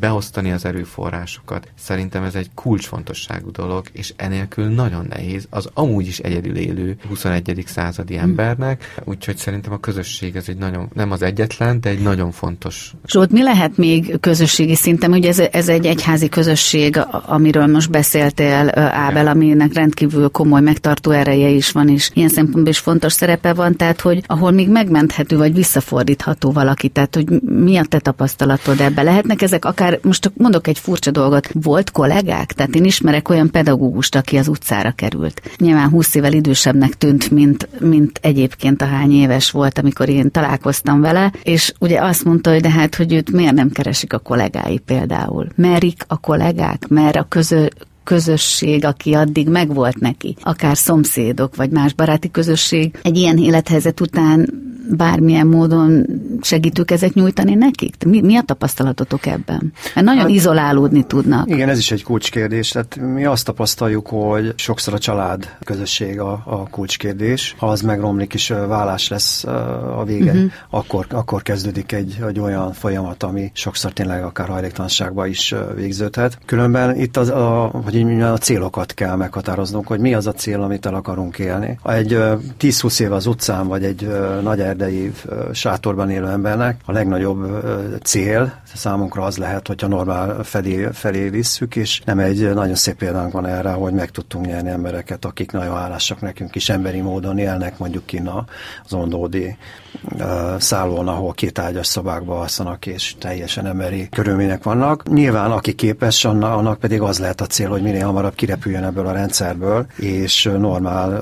beosztani 0.00 0.52
az 0.52 0.64
erőforrásokat. 0.64 1.68
Szerintem 1.78 2.22
ez 2.22 2.34
egy 2.34 2.50
kulcsfontosságú 2.54 3.50
dolog, 3.50 3.86
és 3.92 4.12
enélkül 4.16 4.68
nagyon 4.80 5.06
nehéz 5.08 5.46
az 5.50 5.68
amúgy 5.74 6.06
is 6.06 6.18
egyedül 6.18 6.56
élő 6.56 6.96
21. 7.08 7.62
századi 7.66 8.16
embernek, 8.16 8.94
úgyhogy 9.04 9.36
szerintem 9.36 9.72
a 9.72 9.78
közösség 9.80 10.36
ez 10.36 10.44
egy 10.48 10.56
nagyon, 10.56 10.88
nem 10.94 11.10
az 11.10 11.22
egyetlen, 11.22 11.80
de 11.80 11.88
egy 11.88 12.02
nagyon 12.02 12.30
fontos. 12.30 12.92
Zsolt, 13.06 13.30
mi 13.30 13.42
lehet 13.42 13.76
még 13.76 14.20
közösségi 14.20 14.74
szinten? 14.74 15.12
Ugye 15.12 15.28
ez, 15.28 15.38
ez 15.38 15.68
egy 15.68 15.86
egyházi 15.86 16.28
közösség, 16.28 17.00
amiről 17.26 17.66
most 17.66 17.90
beszéltél, 17.90 18.70
Ábel, 18.74 19.26
aminek 19.26 19.72
rendkívül 19.72 20.28
komoly 20.28 20.60
megtartó 20.60 21.10
ereje 21.10 21.48
is 21.48 21.70
van, 21.70 21.88
és 21.88 22.10
ilyen 22.14 22.28
szempontból 22.28 22.72
is 22.72 22.78
fontos 22.78 23.12
szerepe 23.12 23.52
van, 23.52 23.76
tehát 23.76 24.00
hogy 24.00 24.22
ahol 24.26 24.50
még 24.50 24.68
megmenthető 24.68 25.36
vagy 25.36 25.54
visszafordítható 25.54 26.52
valaki, 26.52 26.88
tehát 26.88 27.14
hogy 27.14 27.42
mi 27.42 27.76
a 27.76 27.84
te 27.84 27.98
tapasztalatod 27.98 28.80
ebbe? 28.80 29.02
Lehetnek 29.02 29.42
ezek 29.42 29.64
akár, 29.64 29.98
most 30.02 30.32
mondok 30.36 30.66
egy 30.66 30.78
furcsa 30.78 31.10
dolgot, 31.10 31.50
volt 31.52 31.90
kollégák? 31.90 32.52
Tehát 32.52 32.74
én 32.74 32.84
ismerek 32.84 33.28
olyan 33.28 33.50
pedagógust, 33.50 34.14
aki 34.14 34.36
az 34.36 34.48
utcára 34.60 34.90
került. 34.90 35.42
Nyilván 35.56 35.88
20 35.88 36.14
évvel 36.14 36.32
idősebbnek 36.32 36.94
tűnt, 36.94 37.30
mint, 37.30 37.68
mint 37.78 38.18
egyébként 38.22 38.82
a 38.82 38.84
hány 38.84 39.12
éves 39.12 39.50
volt, 39.50 39.78
amikor 39.78 40.08
én 40.08 40.30
találkoztam 40.30 41.00
vele, 41.00 41.32
és 41.42 41.72
ugye 41.78 42.02
azt 42.02 42.24
mondta, 42.24 42.50
hogy 42.50 42.60
de 42.60 42.70
hát, 42.70 42.94
hogy 42.94 43.12
őt 43.12 43.32
miért 43.32 43.54
nem 43.54 43.70
keresik 43.70 44.12
a 44.12 44.18
kollégái 44.18 44.78
például. 44.78 45.46
Merik 45.54 46.04
a 46.06 46.18
kollégák, 46.18 46.88
mert 46.88 47.16
a 47.16 47.26
közö, 47.28 47.66
közösség, 48.04 48.84
aki 48.84 49.14
addig 49.14 49.48
megvolt 49.48 50.00
neki, 50.00 50.36
akár 50.42 50.76
szomszédok, 50.76 51.56
vagy 51.56 51.70
más 51.70 51.92
baráti 51.92 52.30
közösség, 52.30 52.98
egy 53.02 53.16
ilyen 53.16 53.38
élethelyzet 53.38 54.00
után 54.00 54.48
bármilyen 54.96 55.46
módon 55.46 56.06
segítőkezet 56.42 57.14
nyújtani 57.14 57.54
nekik? 57.54 57.94
Mi, 58.06 58.20
mi 58.20 58.36
a 58.36 58.42
tapasztalatotok 58.42 59.26
ebben? 59.26 59.72
Mert 59.94 60.06
nagyon 60.06 60.22
hát, 60.22 60.30
izolálódni 60.30 61.02
tudnak. 61.02 61.50
Igen, 61.50 61.68
ez 61.68 61.78
is 61.78 61.90
egy 61.90 62.02
kulcskérdés. 62.02 62.68
Tehát 62.68 62.96
mi 62.96 63.24
azt 63.24 63.44
tapasztaljuk, 63.44 64.06
hogy 64.06 64.52
sokszor 64.56 64.94
a 64.94 64.98
család 64.98 65.56
közösség 65.64 66.20
a, 66.20 66.42
a 66.44 66.68
kulcskérdés. 66.68 67.54
Ha 67.58 67.66
az 67.66 67.80
megromlik 67.80 68.34
és 68.34 68.48
vállás 68.48 69.08
lesz 69.08 69.44
a 69.44 70.02
vége, 70.06 70.32
uh-huh. 70.32 70.50
akkor, 70.70 71.06
akkor 71.10 71.42
kezdődik 71.42 71.92
egy, 71.92 72.18
egy 72.28 72.40
olyan 72.40 72.72
folyamat, 72.72 73.22
ami 73.22 73.50
sokszor 73.54 73.92
tényleg 73.92 74.24
akár 74.24 74.48
hajléktalanságba 74.48 75.26
is 75.26 75.54
végződhet. 75.74 76.38
Különben 76.46 76.96
itt 76.96 77.16
az, 77.16 77.28
a, 77.28 77.70
hogy 77.84 78.20
a 78.20 78.36
célokat 78.36 78.94
kell 78.94 79.16
meghatároznunk, 79.16 79.86
hogy 79.86 80.00
mi 80.00 80.14
az 80.14 80.26
a 80.26 80.32
cél, 80.32 80.62
amit 80.62 80.86
el 80.86 80.94
akarunk 80.94 81.38
élni. 81.38 81.78
Egy 81.84 82.18
10-20 82.60 83.00
év 83.00 83.12
az 83.12 83.26
utcán, 83.26 83.66
vagy 83.66 83.84
egy 83.84 84.08
nagy 84.42 84.60
erdei 84.60 85.12
sátorban 85.52 86.10
élő 86.10 86.26
embernek 86.30 86.80
a 86.84 86.92
legnagyobb 86.92 87.64
cél 88.02 88.52
számunkra 88.74 89.22
az 89.22 89.36
lehet, 89.36 89.66
hogyha 89.66 89.86
normál 89.86 90.42
felé, 90.42 90.88
felé 90.92 91.28
visszük, 91.28 91.76
és 91.76 92.00
nem 92.04 92.18
egy 92.18 92.54
nagyon 92.54 92.74
szép 92.74 92.96
példánk 92.96 93.32
van 93.32 93.46
erre, 93.46 93.70
hogy 93.70 93.92
meg 93.92 94.10
tudtunk 94.10 94.46
nyerni 94.46 94.70
embereket, 94.70 95.24
akik 95.24 95.52
nagyon 95.52 95.76
hálásak 95.76 96.20
nekünk 96.20 96.54
is 96.54 96.68
emberi 96.68 97.00
módon 97.00 97.38
élnek, 97.38 97.78
mondjuk 97.78 98.06
kina 98.06 98.44
az 98.84 98.92
ondódi 98.92 99.56
szállón, 100.58 101.08
ahol 101.08 101.32
két 101.32 101.58
ágyas 101.58 101.86
szobákba 101.86 102.40
alszanak, 102.40 102.86
és 102.86 103.14
teljesen 103.18 103.66
emberi 103.66 104.08
körülmények 104.08 104.62
vannak. 104.62 105.08
Nyilván, 105.08 105.50
aki 105.50 105.74
képes, 105.74 106.24
annak 106.24 106.78
pedig 106.78 107.00
az 107.00 107.18
lehet 107.18 107.40
a 107.40 107.46
cél, 107.46 107.68
hogy 107.68 107.82
minél 107.82 108.04
hamarabb 108.04 108.34
kirepüljön 108.34 108.84
ebből 108.84 109.06
a 109.06 109.12
rendszerből, 109.12 109.86
és 109.96 110.50
normál 110.58 111.20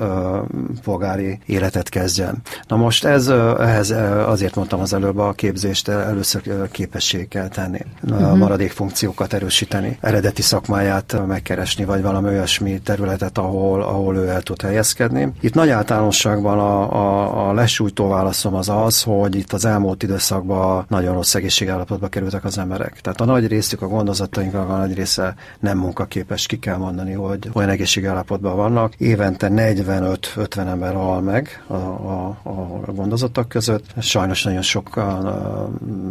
polgári 0.83 1.39
életet 1.45 1.89
kezdjen. 1.89 2.41
Na 2.67 2.75
most 2.75 3.05
ez, 3.05 3.27
ehhez 3.59 3.89
azért 4.25 4.55
mondtam 4.55 4.79
az 4.79 4.93
előbb 4.99 5.17
a 5.17 5.33
képzést, 5.33 5.87
először 5.87 6.69
képesség 6.71 7.27
kell 7.27 7.47
tenni, 7.47 7.79
uh-huh. 8.03 8.37
maradék 8.37 8.71
funkciókat 8.71 9.33
erősíteni, 9.33 9.97
eredeti 10.01 10.41
szakmáját 10.41 11.27
megkeresni, 11.27 11.85
vagy 11.85 12.01
valami 12.01 12.27
olyasmi 12.27 12.79
területet, 12.79 13.37
ahol, 13.37 13.81
ahol 13.81 14.15
ő 14.15 14.27
el 14.27 14.41
tud 14.41 14.61
helyezkedni. 14.61 15.31
Itt 15.39 15.53
nagy 15.53 15.69
általánosságban 15.69 16.59
a, 16.59 16.93
a, 16.93 17.49
a 17.49 17.53
lesújtó 17.53 18.07
válaszom 18.07 18.55
az 18.55 18.69
az, 18.69 19.03
hogy 19.03 19.35
itt 19.35 19.53
az 19.53 19.65
elmúlt 19.65 20.03
időszakban 20.03 20.85
nagyon 20.87 21.13
rossz 21.13 21.35
egészségállapotba 21.35 22.07
kerültek 22.07 22.43
az 22.43 22.57
emberek. 22.57 23.01
Tehát 23.01 23.21
a 23.21 23.25
nagy 23.25 23.47
részük 23.47 23.81
a 23.81 23.87
gondozatainknak 23.87 24.69
a 24.69 24.77
nagy 24.77 24.93
része 24.93 25.35
nem 25.59 25.77
munkaképes, 25.77 26.45
ki 26.45 26.59
kell 26.59 26.77
mondani, 26.77 27.13
hogy 27.13 27.49
olyan 27.53 27.69
egészségállapotban 27.69 28.55
vannak. 28.55 28.93
Évente 28.97 29.47
45-50 29.51 30.57
ember 30.57 30.93
hal 30.93 31.21
meg 31.21 31.63
a, 31.67 31.73
a, 31.73 32.37
a 32.85 32.91
gondozottak 32.91 33.49
között. 33.49 33.85
Sajnos 33.99 34.43
nagyon 34.43 34.61
sok 34.61 34.88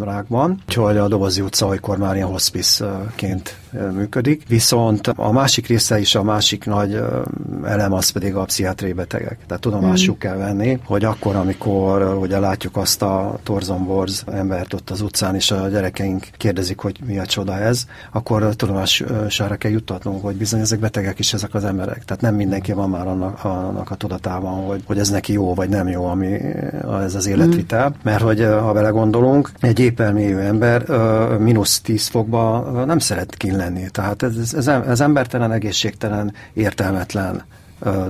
rák 0.01 0.29
van. 0.29 0.62
Úgyhogy 0.69 0.97
a 0.97 1.09
Dobozi 1.09 1.41
utca 1.41 1.67
olykor 1.67 1.99
már 1.99 2.14
ilyen 2.14 2.29
hospice-ként 2.29 3.57
működik. 3.92 4.48
Viszont 4.48 5.07
a 5.07 5.33
másik 5.33 5.66
része 5.66 5.98
is, 6.00 6.14
a 6.14 6.22
másik 6.22 6.64
nagy 6.64 7.00
elem 7.64 7.92
az 7.92 8.11
pedig 8.11 8.35
a 8.35 8.44
pszichiátriai 8.44 8.92
betegek. 8.92 9.38
Tehát 9.46 9.62
tudomásuk 9.62 10.16
mm. 10.16 10.18
kell 10.18 10.37
venni, 10.37 10.78
hogy 10.85 11.04
akkor, 11.04 11.37
amikor 11.37 12.02
ugye 12.02 12.38
látjuk 12.38 12.76
azt 12.76 13.02
a 13.02 13.38
torzomborz 13.42 14.24
embert 14.33 14.74
ott 14.74 14.90
az 14.90 15.00
utcán, 15.00 15.35
és 15.35 15.50
a 15.50 15.68
gyerekeink 15.68 16.26
kérdezik, 16.37 16.78
hogy 16.78 16.98
mi 17.07 17.18
a 17.18 17.26
csoda 17.26 17.59
ez, 17.59 17.85
akkor 18.12 18.57
tudomására 18.57 19.57
kell 19.57 19.70
juttatnunk, 19.70 20.22
hogy 20.22 20.37
bizony 20.37 20.61
ezek 20.61 20.78
betegek 20.78 21.18
is 21.18 21.33
ezek 21.33 21.54
az 21.54 21.64
emberek. 21.64 22.04
Tehát 22.04 22.22
nem 22.22 22.35
mindenki 22.35 22.72
van 22.72 22.90
már 22.90 23.07
annak, 23.07 23.44
annak 23.44 23.90
a 23.90 23.94
tudatában, 23.94 24.66
hogy, 24.66 24.83
hogy 24.87 24.98
ez 24.98 25.09
neki 25.09 25.33
jó 25.33 25.54
vagy 25.54 25.68
nem 25.68 25.88
jó, 25.88 26.04
ami 26.04 26.38
ez 27.02 27.14
az 27.14 27.26
életvitel. 27.26 27.88
Mm. 27.88 27.92
Mert 28.02 28.22
hogy 28.22 28.40
ha 28.40 28.72
vele 28.72 28.88
gondolunk, 28.88 29.50
egy 29.61 29.78
épp 29.78 30.00
elmélyű 30.00 30.37
ember 30.37 30.88
mínusz 31.38 31.81
10 31.81 32.07
fokba 32.07 32.61
nem 32.87 32.98
szeret 32.98 33.35
kint 33.35 33.57
lenni. 33.59 33.90
Tehát 33.90 34.23
ez, 34.23 34.55
ez, 34.55 34.68
ez 34.68 35.01
embertelen, 35.01 35.53
egészségtelen, 35.53 36.35
értelmetlen 36.53 37.44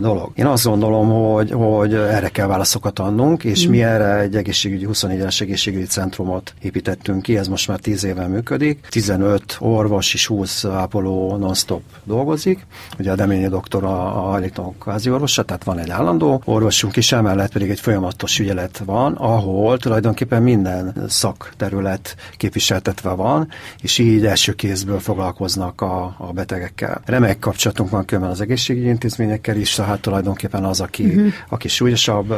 dolog. 0.01 0.31
Én 0.35 0.47
azt 0.47 0.65
gondolom, 0.65 1.33
hogy, 1.33 1.51
hogy 1.51 1.95
erre 1.95 2.29
kell 2.29 2.47
válaszokat 2.47 2.99
adnunk, 2.99 3.45
és 3.45 3.67
mm. 3.67 3.71
mi 3.71 3.83
erre 3.83 4.19
egy 4.19 4.37
egészségügyi, 4.37 4.87
24-es 4.93 5.41
egészségügyi 5.41 5.85
centrumot 5.85 6.55
építettünk 6.61 7.23
ki, 7.23 7.37
ez 7.37 7.49
most 7.49 7.69
már 7.69 7.79
10 7.79 8.05
éve 8.05 8.27
működik. 8.27 8.87
15 8.89 9.57
orvos 9.61 10.15
és 10.15 10.27
20 10.27 10.65
ápoló 10.65 11.37
non-stop 11.37 11.83
dolgozik. 12.05 12.67
Ugye 12.99 13.11
a 13.11 13.15
Deményi 13.15 13.49
doktor 13.49 13.85
a, 13.85 14.17
a 14.17 14.21
hajléktalanok 14.21 14.79
kvázi 14.79 15.11
orvosa, 15.11 15.43
tehát 15.43 15.65
van 15.65 15.79
egy 15.79 15.91
állandó 15.91 16.43
orvosunk 16.45 16.97
is, 16.97 17.13
emellett 17.13 17.53
pedig 17.53 17.71
egy 17.71 17.81
folyamatos 17.81 18.39
ügyelet 18.39 18.83
van, 18.85 19.13
ahol 19.13 19.79
tulajdonképpen 19.79 20.43
minden 20.43 21.05
szakterület 21.09 22.17
képviseltetve 22.37 23.11
van, 23.11 23.49
és 23.83 23.99
így 23.99 24.27
első 24.27 24.53
kézből 24.53 24.99
foglalkoznak 24.99 25.81
a, 25.81 26.15
a 26.19 26.33
betegekkel. 26.33 27.01
Remek 27.05 27.39
kapcsolatunk 27.39 27.91
van 27.91 28.05
különben 28.05 28.33
az 28.33 28.41
egészségügyi 28.41 28.89
intézményekkel, 28.89 29.57
is, 29.59 29.75
tehát 29.75 30.01
tulajdonképpen 30.01 30.65
az, 30.65 30.81
aki, 30.81 31.05
uh-huh. 31.05 31.27
aki 31.49 31.69
súlyosabb 31.69 32.33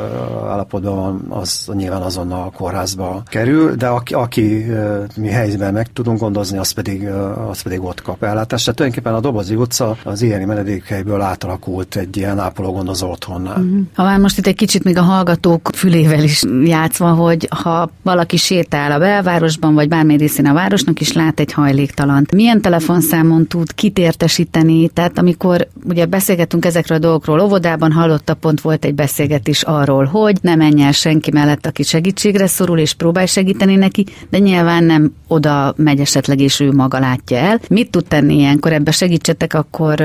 állapotban 0.48 0.96
van, 0.96 1.40
az 1.40 1.70
nyilván 1.72 2.02
azonnal 2.02 2.42
a 2.42 2.50
kórházba 2.56 3.22
kerül, 3.26 3.74
de 3.74 3.86
aki, 3.86 4.14
aki 4.14 4.66
mi 5.16 5.28
helyzetben 5.28 5.72
meg 5.72 5.92
tudunk 5.92 6.18
gondozni, 6.20 6.58
az 6.58 6.70
pedig, 6.70 7.08
az 7.48 7.62
pedig 7.62 7.82
ott 7.82 8.02
kap 8.02 8.22
ellátást. 8.22 8.64
Tehát 8.64 8.78
tulajdonképpen 8.78 9.14
a 9.14 9.20
Dobozi 9.20 9.54
utca 9.54 9.96
az 10.04 10.22
ilyen 10.22 10.40
menedékhelyből 10.40 11.20
átalakult 11.20 11.96
egy 11.96 12.16
ilyen 12.16 12.38
ápológondozó 12.38 13.10
otthonnál. 13.10 13.60
Uh-huh. 13.60 13.80
Ha 13.94 14.02
már 14.02 14.18
most 14.18 14.38
itt 14.38 14.46
egy 14.46 14.56
kicsit 14.56 14.84
még 14.84 14.96
a 14.96 15.02
hallgatók 15.02 15.70
fülével 15.74 16.22
is 16.22 16.44
játszva, 16.64 17.12
hogy 17.12 17.48
ha 17.50 17.90
valaki 18.02 18.36
sétál 18.36 18.92
a 18.92 18.98
belvárosban, 18.98 19.74
vagy 19.74 19.88
bármely 19.88 20.16
részén 20.16 20.46
a 20.46 20.52
városnak 20.52 21.00
is 21.00 21.12
lát 21.12 21.40
egy 21.40 21.52
hajléktalant, 21.52 22.32
milyen 22.32 22.60
telefonszámon 22.60 23.46
tud 23.46 23.74
kitértesíteni, 23.74 24.88
tehát 24.88 25.18
amikor 25.18 25.68
ugye 25.84 26.06
beszélgetünk 26.06 26.64
ezekről 26.64 26.98
a 26.98 27.00
dolgokról 27.10 27.40
óvodában 27.40 27.92
hallotta, 27.92 28.34
pont 28.34 28.60
volt 28.60 28.84
egy 28.84 28.94
beszélgetés 28.94 29.62
arról, 29.62 30.04
hogy 30.04 30.38
ne 30.42 30.54
menj 30.54 30.82
el 30.82 30.92
senki 30.92 31.30
mellett, 31.30 31.66
aki 31.66 31.82
segítségre 31.82 32.46
szorul, 32.46 32.78
és 32.78 32.94
próbálj 32.94 33.26
segíteni 33.26 33.76
neki, 33.76 34.06
de 34.30 34.38
nyilván 34.38 34.84
nem 34.84 35.12
oda 35.28 35.74
megy 35.76 36.00
esetleg, 36.00 36.40
és 36.40 36.60
ő 36.60 36.72
maga 36.72 36.98
látja 36.98 37.36
el. 37.36 37.60
Mit 37.68 37.90
tud 37.90 38.04
tenni 38.04 38.34
ilyenkor? 38.34 38.72
Ebbe 38.72 38.90
segítsetek 38.90 39.54
akkor 39.54 40.00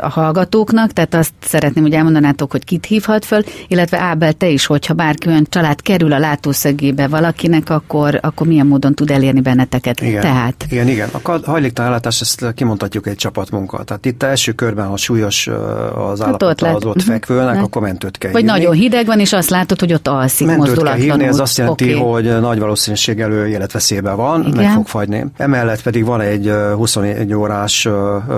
a 0.00 0.08
hallgatóknak, 0.08 0.92
tehát 0.92 1.14
azt 1.14 1.32
szeretném, 1.40 1.82
hogy 1.82 1.92
elmondanátok, 1.92 2.50
hogy 2.50 2.64
kit 2.64 2.86
hívhat 2.86 3.24
föl, 3.24 3.42
illetve 3.68 3.98
Ábel, 3.98 4.32
te 4.32 4.48
is, 4.48 4.66
hogyha 4.66 4.94
bárki 4.94 5.28
olyan 5.28 5.46
család 5.48 5.82
kerül 5.82 6.12
a 6.12 6.18
látószögébe 6.18 7.08
valakinek, 7.08 7.70
akkor, 7.70 8.18
akkor 8.22 8.46
milyen 8.46 8.66
módon 8.66 8.94
tud 8.94 9.10
elérni 9.10 9.40
benneteket. 9.40 10.00
Igen, 10.00 10.20
tehát. 10.20 10.66
igen, 10.70 10.88
igen. 10.88 11.08
A 11.22 11.40
hajléktalanellátás, 11.44 12.20
ezt 12.20 12.52
kimondhatjuk 12.54 13.06
egy 13.06 13.16
csapatmunka. 13.16 13.84
Tehát 13.84 14.06
itt 14.06 14.22
első 14.22 14.52
körben, 14.52 14.86
ha 14.86 14.96
súlyos 14.96 15.46
az 15.94 16.20
állapot, 16.20 16.49
ott 16.50 16.62
az 16.62 16.84
ott 16.84 17.02
fekvőnek, 17.02 17.54
lát. 17.54 17.64
akkor 17.64 17.82
mentőt 17.82 18.18
kell 18.18 18.32
Vagy 18.32 18.40
hívni. 18.40 18.58
nagyon 18.58 18.74
hideg 18.74 19.06
van, 19.06 19.20
és 19.20 19.32
azt 19.32 19.50
látod, 19.50 19.80
hogy 19.80 19.92
ott 19.92 20.08
alszik 20.08 20.46
mentőt 20.46 20.82
kell 20.82 20.94
hívni, 20.94 21.24
ez 21.24 21.38
azt 21.38 21.58
jelenti, 21.58 21.94
okay. 21.94 22.10
hogy 22.10 22.40
nagy 22.40 22.58
valószínűséggel 22.58 23.46
életveszélyben 23.46 24.16
van, 24.16 24.40
Igen. 24.40 24.54
meg 24.54 24.72
fog 24.72 24.86
fagyni. 24.86 25.24
Emellett 25.36 25.82
pedig 25.82 26.04
van 26.04 26.20
egy 26.20 26.52
21 26.74 27.34
órás 27.34 27.88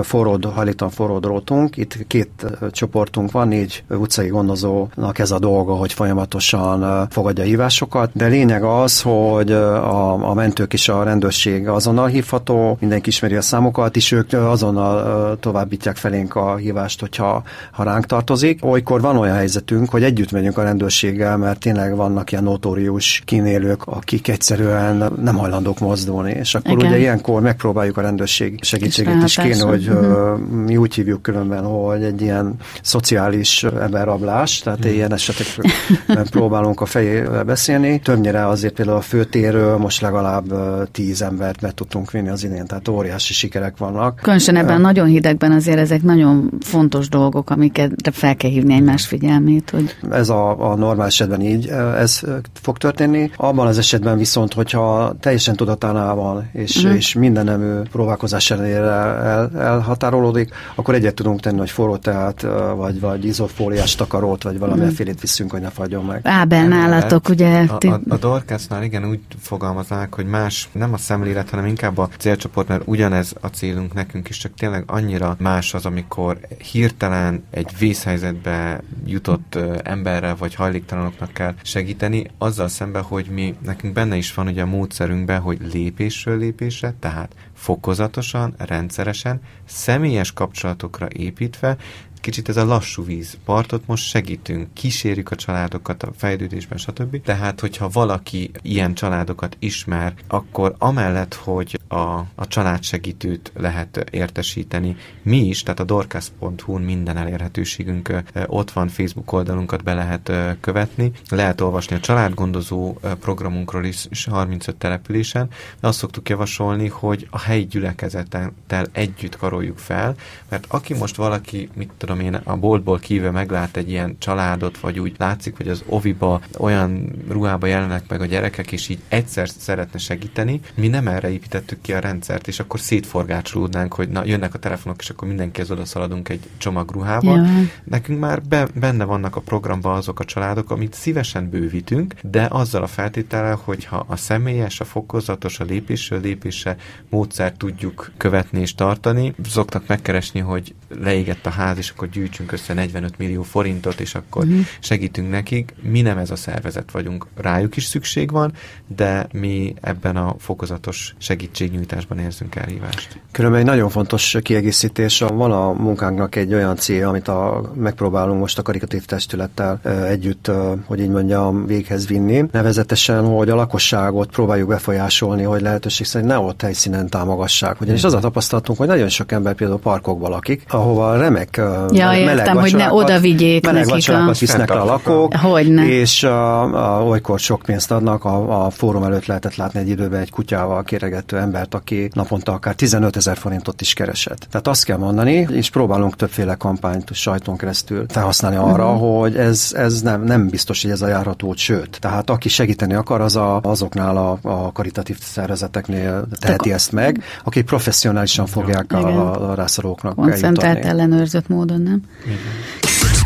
forró, 0.03 0.39
hajlítan 0.55 0.89
forró 0.89 1.19
drótunk, 1.19 1.77
itt 1.77 1.97
két 2.07 2.29
csoportunk 2.71 3.31
van, 3.31 3.47
négy 3.47 3.83
utcai 3.89 4.27
gondozónak 4.27 5.19
ez 5.19 5.31
a 5.31 5.39
dolga, 5.39 5.73
hogy 5.73 5.93
folyamatosan 5.93 7.07
fogadja 7.09 7.43
hívásokat, 7.43 8.09
de 8.13 8.27
lényeg 8.27 8.63
az, 8.63 9.01
hogy 9.01 9.51
a, 9.51 10.29
a 10.29 10.33
mentők 10.33 10.73
és 10.73 10.89
a 10.89 11.03
rendőrség 11.03 11.67
azonnal 11.67 12.07
hívható, 12.07 12.77
mindenki 12.79 13.09
ismeri 13.09 13.35
a 13.35 13.41
számokat, 13.41 13.95
és 13.95 14.11
ők 14.11 14.33
azonnal 14.33 15.37
továbbítják 15.39 15.95
felénk 15.95 16.35
a 16.35 16.55
hívást, 16.55 16.99
hogyha 16.99 17.43
ha 17.71 17.83
ránk 17.83 18.02
tartozik. 18.05 18.65
Olykor 18.65 19.01
van 19.01 19.17
olyan 19.17 19.35
helyzetünk, 19.35 19.89
hogy 19.89 20.03
együtt 20.03 20.31
megyünk 20.31 20.57
a 20.57 20.63
rendőrséggel, 20.63 21.37
mert 21.37 21.59
tényleg 21.59 21.95
vannak 21.95 22.31
ilyen 22.31 22.43
notórius 22.43 23.21
kínélők, 23.25 23.83
akik 23.85 24.27
egyszerűen 24.27 25.11
nem 25.21 25.35
hajlandók 25.35 25.79
mozdulni, 25.79 26.31
és 26.31 26.55
akkor 26.55 26.71
Igen. 26.71 26.85
ugye 26.87 26.99
ilyenkor 26.99 27.41
megpróbáljuk 27.41 27.97
a 27.97 28.01
rendőrség 28.01 28.63
segítségét 28.63 29.23
is 29.23 29.35
kéne, 29.35 29.63
hogy 29.63 29.87
uh-huh. 29.87 30.39
mi 30.39 30.77
úgy 30.77 30.93
hívjuk 30.93 31.21
különben, 31.21 31.63
hogy 31.63 32.03
egy 32.03 32.21
ilyen 32.21 32.55
szociális 32.81 33.63
emberrablás, 33.63 34.59
tehát 34.59 34.79
uh-huh. 34.79 34.95
ilyen 34.95 35.13
esetekben 35.13 36.27
próbálunk 36.29 36.81
a 36.81 36.85
fejével 36.85 37.43
beszélni. 37.43 37.99
Többnyire 37.99 38.47
azért 38.47 38.73
például 38.73 38.97
a 38.97 39.01
főtéről 39.01 39.77
most 39.77 40.01
legalább 40.01 40.53
tíz 40.91 41.21
embert 41.21 41.61
be 41.61 41.71
tudtunk 41.71 42.11
vinni 42.11 42.29
az 42.29 42.43
idén, 42.43 42.65
tehát 42.65 42.87
óriási 42.87 43.33
sikerek 43.33 43.77
vannak. 43.77 44.19
Különösen 44.21 44.55
ebben 44.55 44.81
nagyon 44.81 45.07
hidegben 45.07 45.51
azért 45.51 45.77
ezek 45.79 46.01
nagyon 46.01 46.51
fontos 46.61 47.09
dolgok, 47.09 47.49
amiket 47.49 47.91
fel 48.11 48.35
kell 48.35 48.49
hívni 48.49 48.73
egymás 48.73 49.05
figyelmét. 49.05 49.69
Hogy... 49.69 49.95
Ez 50.11 50.29
a, 50.29 50.71
a 50.71 50.75
normál 50.75 51.07
esetben 51.07 51.41
így 51.41 51.67
ez 51.97 52.21
fog 52.61 52.77
történni. 52.77 53.31
Abban 53.35 53.67
az 53.67 53.77
esetben 53.77 54.17
viszont, 54.17 54.53
hogyha 54.53 55.15
teljesen 55.19 55.55
tudatánál 55.55 56.49
és, 56.53 56.75
uh-huh. 56.75 56.95
és 56.95 57.13
minden 57.13 57.45
nemű 57.45 57.79
próbálkozás 57.91 58.51
ellenére 58.51 58.77
el, 58.77 59.51
elhatárolódik, 59.59 60.53
akkor 60.75 60.93
egyet 60.93 61.13
tudunk 61.13 61.39
tenni, 61.39 61.57
hogy 61.57 61.69
forró 61.69 61.97
teát, 61.97 62.47
vagy, 62.75 62.99
vagy 62.99 63.25
izofóliás 63.25 63.95
takarót, 63.95 64.43
vagy 64.43 64.59
valamilyen 64.59 64.89
uh-huh. 64.89 64.97
félét 64.97 65.21
viszünk, 65.21 65.51
hogy 65.51 65.61
ne 65.61 65.69
fagyjon 65.69 66.05
meg. 66.05 66.19
Ábel 66.23 66.67
nálatok, 66.67 67.29
ugye? 67.29 67.65
A, 67.67 67.77
a, 67.87 67.99
a 68.07 68.17
Dorcasnál 68.17 68.83
igen 68.83 69.05
úgy 69.05 69.19
fogalmaznák, 69.39 70.15
hogy 70.15 70.25
más 70.25 70.69
nem 70.71 70.93
a 70.93 70.97
szemlélet, 70.97 71.49
hanem 71.49 71.65
inkább 71.65 71.97
a 71.97 72.09
célcsoport, 72.17 72.67
mert 72.67 72.81
ugyanez 72.85 73.33
a 73.41 73.47
célunk 73.47 73.93
nekünk 73.93 74.29
is, 74.29 74.37
csak 74.37 74.53
tényleg 74.53 74.83
annyira 74.87 75.35
más 75.39 75.73
az, 75.73 75.85
amikor 75.85 76.39
hirtelen 76.71 77.43
egy 77.51 77.69
vészhelyzetbe 77.83 78.81
jutott 79.05 79.55
emberre 79.83 80.33
vagy 80.33 80.55
hajléktalanoknak 80.55 81.33
kell 81.33 81.53
segíteni, 81.61 82.25
azzal 82.37 82.67
szemben, 82.67 83.01
hogy 83.01 83.25
mi, 83.25 83.55
nekünk 83.63 83.93
benne 83.93 84.15
is 84.15 84.33
van 84.33 84.47
ugye 84.47 84.61
a 84.61 84.65
módszerünkben, 84.65 85.39
hogy 85.39 85.57
lépésről 85.73 86.37
lépésre, 86.37 86.93
tehát 86.99 87.35
fokozatosan, 87.53 88.53
rendszeresen, 88.57 89.41
személyes 89.65 90.31
kapcsolatokra 90.31 91.07
építve, 91.09 91.77
kicsit 92.23 92.49
ez 92.49 92.57
a 92.57 92.65
lassú 92.65 93.03
víz 93.03 93.37
partot 93.45 93.87
most 93.87 94.07
segítünk, 94.07 94.73
kísérjük 94.73 95.31
a 95.31 95.35
családokat 95.35 96.03
a 96.03 96.11
fejlődésben, 96.17 96.77
stb. 96.77 97.21
Tehát, 97.21 97.59
hogyha 97.59 97.89
valaki 97.89 98.51
ilyen 98.61 98.93
családokat 98.93 99.55
ismer, 99.59 100.13
akkor 100.27 100.75
amellett, 100.77 101.33
hogy 101.33 101.79
a, 101.87 101.95
a 102.35 102.47
családsegítőt 102.47 103.51
lehet 103.55 104.05
értesíteni, 104.11 104.95
mi 105.21 105.37
is, 105.37 105.63
tehát 105.63 105.79
a 105.79 105.83
dorcas.hu-n 105.83 106.81
minden 106.81 107.17
elérhetőségünk 107.17 108.23
ott 108.47 108.71
van, 108.71 108.87
Facebook 108.87 109.31
oldalunkat 109.31 109.83
be 109.83 109.93
lehet 109.93 110.31
követni, 110.59 111.11
lehet 111.29 111.61
olvasni 111.61 111.95
a 111.95 111.99
családgondozó 111.99 112.97
programunkról 113.19 113.85
is, 113.85 114.05
is 114.09 114.25
35 114.25 114.75
településen, 114.75 115.49
de 115.79 115.87
azt 115.87 115.97
szoktuk 115.97 116.29
javasolni, 116.29 116.87
hogy 116.87 117.27
a 117.29 117.39
helyi 117.39 117.65
gyülekezettel 117.65 118.87
együtt 118.91 119.37
karoljuk 119.37 119.77
fel, 119.77 120.15
mert 120.49 120.65
aki 120.67 120.93
most 120.93 121.15
valaki, 121.15 121.69
mit 121.73 121.91
tudom, 121.97 122.12
tudom 122.17 122.33
én, 122.33 122.41
a 122.43 122.55
boltból 122.55 122.99
kívül 122.99 123.31
meglát 123.31 123.77
egy 123.77 123.89
ilyen 123.89 124.15
családot, 124.19 124.79
vagy 124.79 124.99
úgy 124.99 125.15
látszik, 125.17 125.57
hogy 125.57 125.67
az 125.67 125.83
oviba 125.87 126.41
olyan 126.57 127.11
ruhába 127.29 127.67
jelennek 127.67 128.09
meg 128.09 128.21
a 128.21 128.25
gyerekek, 128.25 128.71
és 128.71 128.89
így 128.89 128.99
egyszer 129.07 129.49
szeretne 129.49 129.99
segíteni, 129.99 130.59
mi 130.75 130.87
nem 130.87 131.07
erre 131.07 131.31
építettük 131.31 131.81
ki 131.81 131.93
a 131.93 131.99
rendszert, 131.99 132.47
és 132.47 132.59
akkor 132.59 132.79
szétforgácsolódnánk, 132.79 133.93
hogy 133.93 134.09
na, 134.09 134.25
jönnek 134.25 134.53
a 134.53 134.57
telefonok, 134.57 134.99
és 134.99 135.09
akkor 135.09 135.51
az 135.59 135.71
oda 135.71 135.85
szaladunk 135.85 136.29
egy 136.29 136.49
csomag 136.57 136.91
ruhával. 136.91 137.37
Ja. 137.37 137.45
Nekünk 137.83 138.19
már 138.19 138.41
be, 138.41 138.67
benne 138.75 139.03
vannak 139.03 139.35
a 139.35 139.41
programban 139.41 139.95
azok 139.95 140.19
a 140.19 140.25
családok, 140.25 140.71
amit 140.71 140.93
szívesen 140.93 141.49
bővítünk, 141.49 142.13
de 142.21 142.47
azzal 142.49 142.83
a 142.83 142.87
feltétellel, 142.87 143.59
hogyha 143.63 144.05
a 144.07 144.15
személyes, 144.15 144.79
a 144.79 144.85
fokozatos, 144.85 145.59
a 145.59 145.63
lépésről 145.63 146.21
lépésre 146.21 146.75
módszert 147.09 147.57
tudjuk 147.57 148.11
követni 148.17 148.59
és 148.59 148.75
tartani, 148.75 149.35
szoktak 149.45 149.87
megkeresni, 149.87 150.39
hogy 150.39 150.75
leégett 150.99 151.45
a 151.45 151.49
ház, 151.49 151.77
és 151.77 151.89
akkor 151.89 152.02
akkor 152.03 152.15
gyűjtsünk 152.15 152.51
össze 152.51 152.73
45 152.73 153.17
millió 153.17 153.43
forintot, 153.43 153.99
és 153.99 154.15
akkor 154.15 154.45
uh-huh. 154.45 154.65
segítünk 154.79 155.29
nekik. 155.29 155.73
Mi 155.81 156.01
nem 156.01 156.17
ez 156.17 156.31
a 156.31 156.35
szervezet 156.35 156.91
vagyunk. 156.91 157.27
Rájuk 157.35 157.75
is 157.75 157.83
szükség 157.83 158.31
van, 158.31 158.53
de 158.95 159.27
mi 159.33 159.73
ebben 159.81 160.15
a 160.15 160.35
fokozatos 160.39 161.15
segítségnyújtásban 161.17 162.19
érzünk 162.19 162.55
elhívást. 162.55 163.19
Különben 163.31 163.59
egy 163.59 163.65
nagyon 163.65 163.89
fontos 163.89 164.37
kiegészítés. 164.41 165.19
Van 165.19 165.51
a 165.51 165.71
munkánknak 165.71 166.35
egy 166.35 166.53
olyan 166.53 166.75
cél, 166.75 167.07
amit 167.07 167.27
a, 167.27 167.71
megpróbálunk 167.75 168.39
most 168.39 168.57
a 168.57 168.61
karikatív 168.61 169.05
testülettel 169.05 169.79
együtt, 170.07 170.51
hogy 170.85 170.99
így 170.99 171.09
mondjam, 171.09 171.65
véghez 171.65 172.07
vinni. 172.07 172.45
Nevezetesen, 172.51 173.25
hogy 173.25 173.49
a 173.49 173.55
lakosságot 173.55 174.29
próbáljuk 174.29 174.67
befolyásolni, 174.67 175.43
hogy 175.43 175.61
lehetőség 175.61 176.05
szerint 176.05 176.29
ne 176.29 176.37
ott 176.37 176.61
helyszínen 176.61 177.09
támogassák. 177.09 177.81
Ugyanis 177.81 178.03
az 178.03 178.13
a 178.13 178.19
tapasztalatunk, 178.19 178.77
hogy 178.77 178.87
nagyon 178.87 179.09
sok 179.09 179.31
ember 179.31 179.53
például 179.53 179.79
parkokban 179.79 180.29
lakik, 180.29 180.63
ahova 180.67 181.17
remek 181.17 181.61
Ja, 181.95 182.05
meleg 182.05 182.37
értem, 182.37 182.57
hogy 182.57 182.75
ne 182.75 182.93
oda 182.93 183.19
vigyék 183.19 183.65
meleg 183.65 183.85
nekik 183.85 184.09
a... 184.09 184.31
visznek 184.39 184.71
a 184.71 184.85
lakók, 184.85 185.35
Hogyne. 185.35 185.87
és 185.87 186.23
a, 186.23 186.97
a, 186.97 187.03
olykor 187.03 187.39
sok 187.39 187.61
pénzt 187.61 187.91
adnak, 187.91 188.23
a, 188.25 188.65
a 188.65 188.69
fórum 188.69 189.03
előtt 189.03 189.25
lehetett 189.25 189.55
látni 189.55 189.79
egy 189.79 189.89
időben 189.89 190.21
egy 190.21 190.29
kutyával 190.29 190.83
kéregető 190.83 191.37
embert, 191.37 191.73
aki 191.73 192.09
naponta 192.13 192.51
akár 192.51 192.75
15 192.75 193.15
ezer 193.15 193.37
forintot 193.37 193.81
is 193.81 193.93
keresett. 193.93 194.47
Tehát 194.51 194.67
azt 194.67 194.83
kell 194.83 194.97
mondani, 194.97 195.47
és 195.51 195.69
próbálunk 195.69 196.15
többféle 196.15 196.55
kampányt 196.55 197.13
sajton 197.13 197.57
keresztül 197.57 198.05
felhasználni 198.07 198.57
arra, 198.57 198.91
uh-huh. 198.93 199.19
hogy 199.19 199.35
ez, 199.35 199.71
ez 199.75 200.01
nem, 200.01 200.23
nem 200.23 200.47
biztos, 200.47 200.81
hogy 200.81 200.91
ez 200.91 201.01
a 201.01 201.07
járható, 201.07 201.53
sőt. 201.55 201.97
Tehát 201.99 202.29
aki 202.29 202.49
segíteni 202.49 202.93
akar, 202.93 203.21
az 203.21 203.35
a, 203.35 203.59
azoknál 203.61 204.17
a, 204.17 204.37
a 204.41 204.71
karitatív 204.71 205.17
szervezeteknél 205.19 206.25
teheti 206.39 206.69
Te 206.69 206.75
ezt 206.75 206.91
meg, 206.91 207.23
akik 207.43 207.65
professzionálisan 207.65 208.45
fogják 208.45 208.93
a, 208.93 208.97
a, 208.97 209.49
a 209.51 209.53
rászorulóknak 209.53 210.15
Koncentrált 210.15 210.85
ellenőrzött 210.85 211.47
módon 211.47 211.81
nem? 211.83 212.01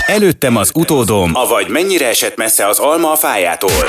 Előttem 0.08 0.56
az 0.56 0.72
utódom, 0.76 1.32
avagy 1.34 1.70
mennyire 1.70 2.08
esett 2.08 2.38
messze 2.38 2.68
az 2.68 2.80
alma 2.80 3.12
a 3.12 3.16
fájától. 3.16 3.86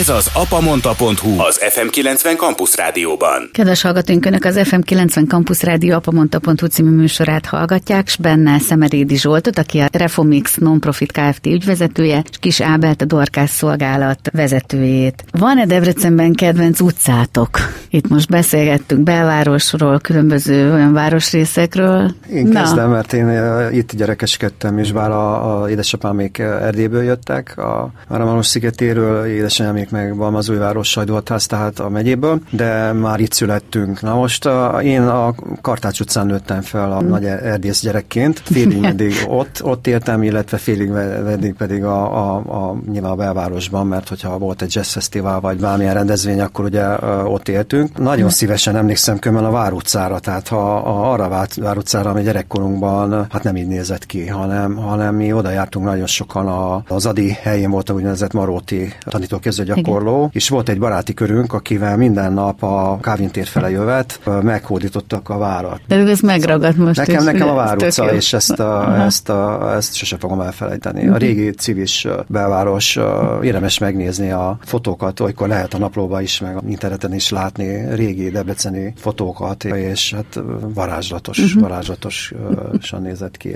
Ez 0.00 0.08
az 0.08 0.30
apamonta.hu, 0.34 1.40
az 1.40 1.60
FM90 1.60 2.36
Campus 2.36 2.76
Rádióban. 2.76 3.48
Kedves 3.52 3.82
hallgatóink, 3.82 4.26
Önök 4.26 4.44
az 4.44 4.60
FM90 4.62 5.28
Campus 5.28 5.62
Rádió 5.62 5.94
apamonta.hu 5.94 6.66
című 6.66 6.90
műsorát 6.90 7.46
hallgatják, 7.46 8.06
és 8.06 8.16
benne 8.16 8.58
Szemerédi 8.58 9.16
Zsoltot, 9.16 9.58
aki 9.58 9.78
a 9.78 9.88
Reformix 9.92 10.54
Nonprofit 10.56 11.12
Kft. 11.12 11.46
ügyvezetője, 11.46 12.22
és 12.30 12.36
Kis 12.40 12.60
Ábelt 12.60 13.02
a 13.02 13.04
Dorkás 13.04 13.50
Szolgálat 13.50 14.18
vezetőjét. 14.32 15.24
Van-e 15.30 15.66
Debrecenben 15.66 16.32
kedvenc 16.32 16.80
utcátok? 16.80 17.58
Itt 17.90 18.08
most 18.08 18.28
beszélgettünk 18.28 19.02
belvárosról, 19.02 19.98
különböző 20.00 20.72
olyan 20.72 20.92
városrészekről. 20.92 22.10
Én 22.32 22.46
Na. 22.46 22.60
kezdem, 22.60 22.90
mert 22.90 23.12
én 23.12 23.28
itt 23.72 23.92
gyerekeskedtem, 23.92 24.78
és 24.78 24.92
bár 24.92 25.10
a, 25.10 25.52
a 25.52 25.53
édesapám 25.68 26.14
még 26.14 26.40
Erdélyből 26.40 27.02
jöttek, 27.02 27.58
a 27.58 27.90
Ramanos 28.08 28.46
szigetéről, 28.46 29.26
édesanyámék 29.26 29.90
meg 29.90 30.16
Balmazújváros 30.16 30.88
Sajdoltház, 30.88 31.46
tehát 31.46 31.78
a 31.78 31.88
megyéből, 31.88 32.40
de 32.50 32.92
már 32.92 33.20
itt 33.20 33.32
születtünk. 33.32 34.00
Na 34.00 34.14
most 34.14 34.46
a, 34.46 34.80
én 34.82 35.02
a 35.02 35.34
Kartács 35.60 36.00
utcán 36.00 36.26
nőttem 36.26 36.60
fel 36.60 36.92
a 36.92 37.02
mm. 37.02 37.08
nagy 37.08 37.24
erdész 37.24 37.80
gyerekként, 37.80 38.42
félig 38.44 38.80
meddig 38.88 39.12
ott, 39.26 39.60
ott 39.62 39.86
éltem, 39.86 40.22
illetve 40.22 40.56
félig 40.56 40.88
meddig 41.24 41.54
pedig 41.54 41.84
a, 41.84 42.16
a, 42.16 42.34
a, 42.36 42.76
nyilván 42.90 43.10
a 43.10 43.14
belvárosban, 43.14 43.86
mert 43.86 44.08
hogyha 44.08 44.38
volt 44.38 44.62
egy 44.62 44.74
jazz 44.74 44.92
fesztivál 44.92 45.40
vagy 45.40 45.56
bármilyen 45.56 45.94
rendezvény, 45.94 46.40
akkor 46.40 46.64
ugye 46.64 46.86
ott 47.24 47.48
éltünk. 47.48 47.98
Nagyon 47.98 48.26
mm. 48.26 48.28
szívesen 48.28 48.76
emlékszem 48.76 49.18
kömmel 49.18 49.44
a 49.44 49.50
Vár 49.50 49.72
utcára, 49.72 50.18
tehát 50.18 50.48
ha, 50.48 50.80
ha 50.80 51.12
arra 51.12 51.28
Vár 51.56 51.76
utcára, 51.76 52.10
ami 52.10 52.22
gyerekkorunkban 52.22 53.26
hát 53.30 53.42
nem 53.42 53.56
így 53.56 53.66
nézett 53.66 54.06
ki, 54.06 54.26
hanem, 54.26 54.76
hanem 54.76 55.14
mi 55.14 55.32
oda 55.32 55.43
oda 55.44 55.52
jártunk 55.52 55.86
nagyon 55.86 56.06
sokan, 56.06 56.46
a, 56.46 56.82
az 56.88 57.06
Adi 57.06 57.36
helyén 57.42 57.70
volt 57.70 57.90
a 57.90 57.92
úgynevezett 57.92 58.32
Maróti 58.32 58.92
tanítóképző 59.00 59.64
gyakorló, 59.64 60.16
Igen. 60.16 60.30
és 60.32 60.48
volt 60.48 60.68
egy 60.68 60.78
baráti 60.78 61.14
körünk, 61.14 61.52
akivel 61.52 61.96
minden 61.96 62.32
nap 62.32 62.62
a 62.62 62.98
Kávin 63.00 63.30
tér 63.30 63.46
fele 63.46 63.70
jövet, 63.70 64.20
meghódítottak 64.42 65.28
a 65.28 65.38
várat. 65.38 65.80
De 65.86 65.96
ez 65.96 66.20
megragad 66.20 66.76
most 66.76 66.98
Nekem, 66.98 67.18
is, 67.18 67.24
nekem 67.24 67.48
a 67.48 67.54
Vár 67.54 67.76
utca, 67.76 68.14
és 68.14 68.32
ezt, 68.32 68.60
a, 68.60 69.02
ezt, 69.04 69.28
a, 69.28 69.72
ezt 69.74 69.94
sose 69.94 70.16
fogom 70.16 70.40
elfelejteni. 70.40 71.06
A 71.06 71.10
mhm. 71.10 71.18
régi 71.18 71.50
civis 71.50 72.06
belváros, 72.26 72.98
érdemes 73.42 73.78
megnézni 73.78 74.30
a 74.30 74.58
fotókat, 74.64 75.20
olykor 75.20 75.48
lehet 75.48 75.74
a 75.74 75.78
naplóba 75.78 76.20
is, 76.20 76.40
meg 76.40 76.56
a 76.56 76.60
interneten 76.68 77.14
is 77.14 77.30
látni 77.30 77.94
régi 77.94 78.30
debreceni 78.30 78.92
fotókat, 78.96 79.64
és 79.64 80.14
hát 80.14 80.40
varázslatos, 80.74 81.38
uh-huh. 81.38 81.62
varázslatosan 81.62 83.02
nézett 83.02 83.36
ki 83.36 83.54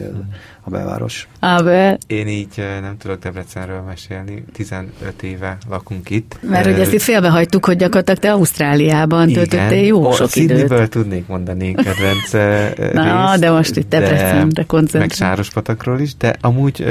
a 0.64 0.70
belváros. 0.70 1.28
Abel. 1.78 1.98
Én 2.06 2.28
így 2.28 2.64
nem 2.80 2.96
tudok 2.98 3.18
Debrecenről 3.18 3.80
mesélni, 3.80 4.44
15 4.52 5.22
éve 5.22 5.58
lakunk 5.68 6.10
itt. 6.10 6.38
Mert 6.40 6.64
hogy 6.64 6.80
ezt 6.80 6.92
itt 6.92 7.00
félbehagytuk, 7.00 7.64
hogy 7.64 7.76
gyakorlatilag 7.76 8.18
te 8.18 8.32
Ausztráliában 8.32 9.32
töltöttél 9.32 9.84
jó 9.84 10.06
o, 10.06 10.12
sok 10.12 10.36
időt. 10.36 10.90
tudnék 10.90 11.26
mondani 11.26 11.74
kedvenc 11.74 12.32
Na, 12.94 13.30
rész, 13.30 13.40
de 13.40 13.50
most 13.50 13.76
itt 13.76 13.88
Debrecenre 13.88 14.64
koncentrál. 14.64 15.00
Meg 15.00 15.12
Sárospatakról 15.12 16.00
is, 16.00 16.16
de 16.16 16.36
amúgy 16.40 16.84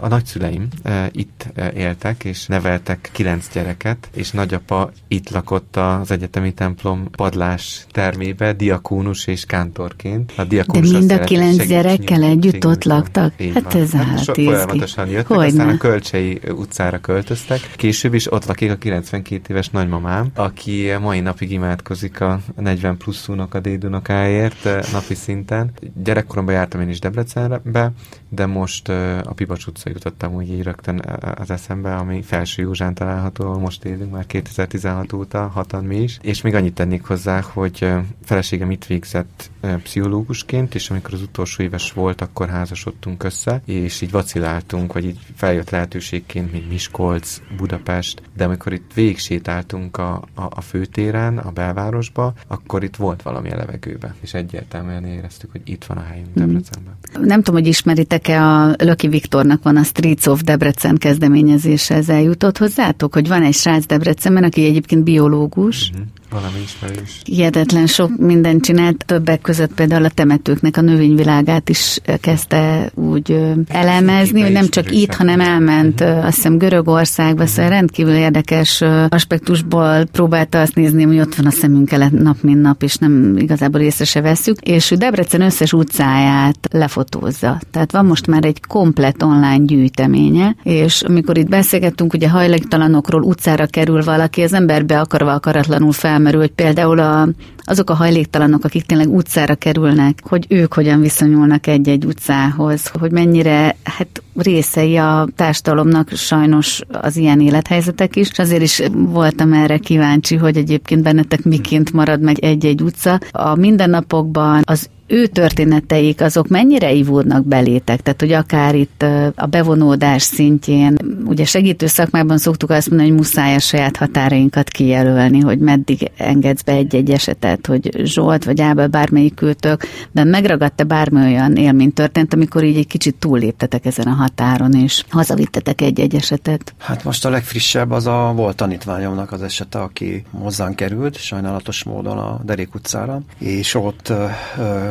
a 0.00 0.08
nagyszüleim 0.08 0.68
itt 1.10 1.46
éltek, 1.76 2.24
és 2.24 2.46
neveltek 2.46 3.08
kilenc 3.12 3.48
gyereket, 3.52 4.08
és 4.14 4.30
nagyapa 4.30 4.90
itt 5.08 5.30
lakott 5.30 5.76
az 5.76 6.10
egyetemi 6.10 6.52
templom 6.52 7.08
padlás 7.10 7.86
termébe, 7.90 8.52
diakónus 8.52 9.26
és 9.26 9.44
kántorként. 9.44 10.32
A 10.36 10.44
diakónus 10.44 10.90
de 10.90 10.98
mind 10.98 11.12
a 11.12 11.18
kilenc 11.18 11.66
gyerekkel 11.66 12.22
együtt 12.22 12.66
ott 12.66 12.84
laktak? 12.84 13.32
Hát 13.54 13.74
ez 13.74 13.92
hát 13.92 14.15
so, 14.16 14.32
Folyamatosan 14.32 15.08
jöttek, 15.08 15.26
Hogyne? 15.26 15.44
aztán 15.44 15.68
a 15.68 15.76
Kölcsei 15.76 16.40
utcára 16.48 17.00
költöztek. 17.00 17.60
Később 17.76 18.14
is 18.14 18.32
ott 18.32 18.44
lakik 18.44 18.70
a 18.70 18.76
92 18.76 19.42
éves 19.48 19.68
nagymamám, 19.68 20.26
aki 20.34 20.90
mai 21.00 21.20
napig 21.20 21.50
imádkozik 21.50 22.20
a 22.20 22.40
40 22.56 22.96
plusz 22.96 23.28
unokadédunokáért 23.28 24.64
napi 24.92 25.14
szinten. 25.14 25.70
Gyerekkoromban 26.02 26.54
jártam 26.54 26.80
én 26.80 26.88
is 26.88 26.98
Debrecenbe, 26.98 27.92
de 28.28 28.46
most 28.46 28.88
a 29.24 29.32
Pibacs 29.34 29.66
utca 29.66 29.90
jutottam 29.90 30.34
úgy 30.34 30.50
így 30.50 30.62
rögtön 30.62 31.02
az 31.34 31.50
eszembe, 31.50 31.94
ami 31.94 32.22
Felső 32.22 32.62
Józsán 32.62 32.94
található, 32.94 33.44
ahol 33.44 33.58
most 33.58 33.84
élünk 33.84 34.12
már 34.12 34.26
2016 34.26 35.12
óta, 35.12 35.50
hatan 35.54 35.84
mi 35.84 35.96
is. 35.96 36.18
És 36.22 36.40
még 36.40 36.54
annyit 36.54 36.74
tennék 36.74 37.02
hozzá, 37.02 37.40
hogy 37.40 37.88
feleségem 38.24 38.70
itt 38.70 38.84
végzett 38.84 39.50
pszichológusként, 39.82 40.74
és 40.74 40.90
amikor 40.90 41.14
az 41.14 41.22
utolsó 41.22 41.62
éves 41.62 41.92
volt, 41.92 42.20
akkor 42.20 42.48
házasodtunk 42.48 43.22
össze, 43.22 43.62
és 43.64 44.00
így 44.00 44.10
vaciláltunk, 44.10 44.92
vagy 44.92 45.04
így 45.04 45.18
feljött 45.34 45.70
lehetőségként, 45.70 46.52
mint 46.52 46.68
Miskolc, 46.70 47.40
Budapest, 47.56 48.22
de 48.36 48.44
amikor 48.44 48.72
itt 48.72 48.90
végig 48.94 49.18
sétáltunk 49.18 49.96
a, 49.96 50.14
a, 50.34 50.42
a 50.50 50.60
főtéren, 50.60 51.38
a 51.38 51.50
belvárosba, 51.50 52.34
akkor 52.46 52.84
itt 52.84 52.96
volt 52.96 53.22
valami 53.22 53.50
a 53.50 53.56
levegőbe, 53.56 54.14
és 54.20 54.34
egyértelműen 54.34 55.04
éreztük, 55.04 55.50
hogy 55.50 55.60
itt 55.64 55.84
van 55.84 55.96
a 55.96 56.02
helyünk 56.02 56.28
mm. 56.28 56.32
Debrecenben. 56.34 56.96
Nem 57.20 57.42
tudom, 57.42 57.60
hogy 57.60 57.68
ismeritek-e 57.68 58.42
a 58.42 58.74
Löki 58.78 59.08
Viktornak 59.08 59.62
van 59.62 59.76
a 59.76 59.82
Streets 59.82 60.26
of 60.26 60.42
Debrecen 60.42 60.96
kezdeményezése, 60.96 61.94
ez 61.94 62.08
eljutott 62.08 62.58
hozzátok, 62.58 63.14
hogy 63.14 63.28
van 63.28 63.42
egy 63.42 63.54
srác 63.54 63.86
Debrecenben, 63.86 64.44
aki 64.44 64.64
egyébként 64.64 65.04
biológus, 65.04 65.90
mm-hmm 65.90 66.02
valami 66.30 66.58
ismerős. 66.64 67.20
Hihetetlen 67.24 67.86
sok 67.86 68.18
mindent 68.18 68.64
csinált, 68.64 69.04
többek 69.06 69.40
között 69.40 69.74
például 69.74 70.04
a 70.04 70.08
temetőknek 70.08 70.76
a 70.76 70.80
növényvilágát 70.80 71.68
is 71.68 72.00
kezdte 72.20 72.90
úgy 72.94 73.38
elemezni, 73.68 74.40
hogy 74.40 74.52
nem 74.52 74.68
csak 74.68 74.92
itt, 74.92 75.14
hanem 75.14 75.40
elment 75.40 76.00
uh-huh. 76.00 76.24
azt 76.24 76.34
hiszem 76.34 76.58
Görögországba, 76.58 77.42
uh-huh. 77.42 77.48
szóval 77.48 77.70
rendkívül 77.70 78.14
érdekes 78.14 78.82
aspektusból 79.08 80.04
próbálta 80.04 80.60
azt 80.60 80.74
nézni, 80.74 81.02
hogy 81.02 81.20
ott 81.20 81.34
van 81.34 81.46
a 81.46 81.50
szemünk 81.50 81.92
elett 81.92 82.22
nap, 82.22 82.36
mint 82.40 82.62
nap, 82.62 82.82
és 82.82 82.96
nem 82.96 83.36
igazából 83.36 83.80
észre 83.80 84.04
se 84.04 84.20
veszük, 84.20 84.60
és 84.60 84.94
Debrecen 84.98 85.40
összes 85.40 85.72
utcáját 85.72 86.58
lefotózza. 86.70 87.60
Tehát 87.70 87.92
van 87.92 88.06
most 88.06 88.26
már 88.26 88.44
egy 88.44 88.60
komplet 88.68 89.22
online 89.22 89.64
gyűjteménye, 89.64 90.56
és 90.62 91.02
amikor 91.02 91.38
itt 91.38 91.48
beszélgettünk, 91.48 92.12
ugye 92.12 92.28
hajléktalanokról 92.28 93.22
utcára 93.22 93.66
kerül 93.66 94.04
valaki, 94.04 94.42
az 94.42 94.52
emberbe 94.52 95.00
akarva 95.00 95.32
akaratlanul 95.32 95.92
fel 95.92 96.20
felmerül, 96.26 96.54
például 96.54 96.98
a, 96.98 97.28
azok 97.64 97.90
a 97.90 97.94
hajléktalanok, 97.94 98.64
akik 98.64 98.84
tényleg 98.84 99.14
utcára 99.14 99.54
kerülnek, 99.54 100.18
hogy 100.22 100.46
ők 100.48 100.74
hogyan 100.74 101.00
viszonyulnak 101.00 101.66
egy-egy 101.66 102.04
utcához, 102.04 102.86
hogy 102.86 103.10
mennyire 103.10 103.76
hát 103.84 104.22
részei 104.36 104.96
a 104.96 105.28
társadalomnak 105.36 106.10
sajnos 106.10 106.80
az 107.02 107.16
ilyen 107.16 107.40
élethelyzetek 107.40 108.16
is, 108.16 108.28
és 108.30 108.38
azért 108.38 108.62
is 108.62 108.82
voltam 108.92 109.52
erre 109.52 109.78
kíváncsi, 109.78 110.36
hogy 110.36 110.56
egyébként 110.56 111.02
bennetek 111.02 111.44
miként 111.44 111.92
marad 111.92 112.20
meg 112.20 112.38
egy-egy 112.38 112.82
utca. 112.82 113.20
A 113.30 113.54
mindennapokban 113.54 114.62
az 114.64 114.88
ő 115.06 115.26
történeteik 115.26 116.20
azok 116.20 116.48
mennyire 116.48 116.92
ivódnak 116.92 117.46
belétek? 117.46 118.00
Tehát, 118.00 118.20
hogy 118.20 118.32
akár 118.32 118.74
itt 118.74 119.04
a 119.34 119.46
bevonódás 119.46 120.22
szintjén, 120.22 120.96
ugye 121.24 121.44
segítő 121.44 121.86
szakmában 121.86 122.38
szoktuk 122.38 122.70
azt 122.70 122.88
mondani, 122.88 123.08
hogy 123.08 123.18
muszáj 123.18 123.54
a 123.54 123.58
saját 123.58 123.96
határainkat 123.96 124.68
kijelölni, 124.68 125.40
hogy 125.40 125.58
meddig 125.58 126.10
engedsz 126.16 126.62
be 126.62 126.72
egy-egy 126.72 127.10
esetet, 127.10 127.66
hogy 127.66 127.90
Zsolt 128.04 128.44
vagy 128.44 128.60
Ábel 128.60 128.88
bármelyikőtök, 128.88 129.82
de 130.12 130.24
megragadta 130.24 130.84
bármi 130.84 131.20
olyan 131.20 131.56
élmény 131.56 131.92
történt, 131.92 132.34
amikor 132.34 132.64
így 132.64 132.76
egy 132.76 132.86
kicsit 132.86 133.14
túlléptetek 133.14 133.86
ezen 133.86 134.06
a 134.06 134.14
határon, 134.14 134.74
és 134.74 135.04
hazavittetek 135.08 135.80
egy-egy 135.80 136.14
esetet? 136.14 136.74
Hát 136.78 137.04
most 137.04 137.24
a 137.24 137.30
legfrissebb 137.30 137.90
az 137.90 138.06
a 138.06 138.32
volt 138.36 138.56
tanítványomnak 138.56 139.32
az 139.32 139.42
esete, 139.42 139.78
aki 139.78 140.24
hozzánk 140.30 140.76
került, 140.76 141.16
sajnálatos 141.16 141.84
módon 141.84 142.18
a 142.18 142.40
Derék 142.44 142.74
utcára, 142.74 143.20
és 143.38 143.74
ott 143.74 144.12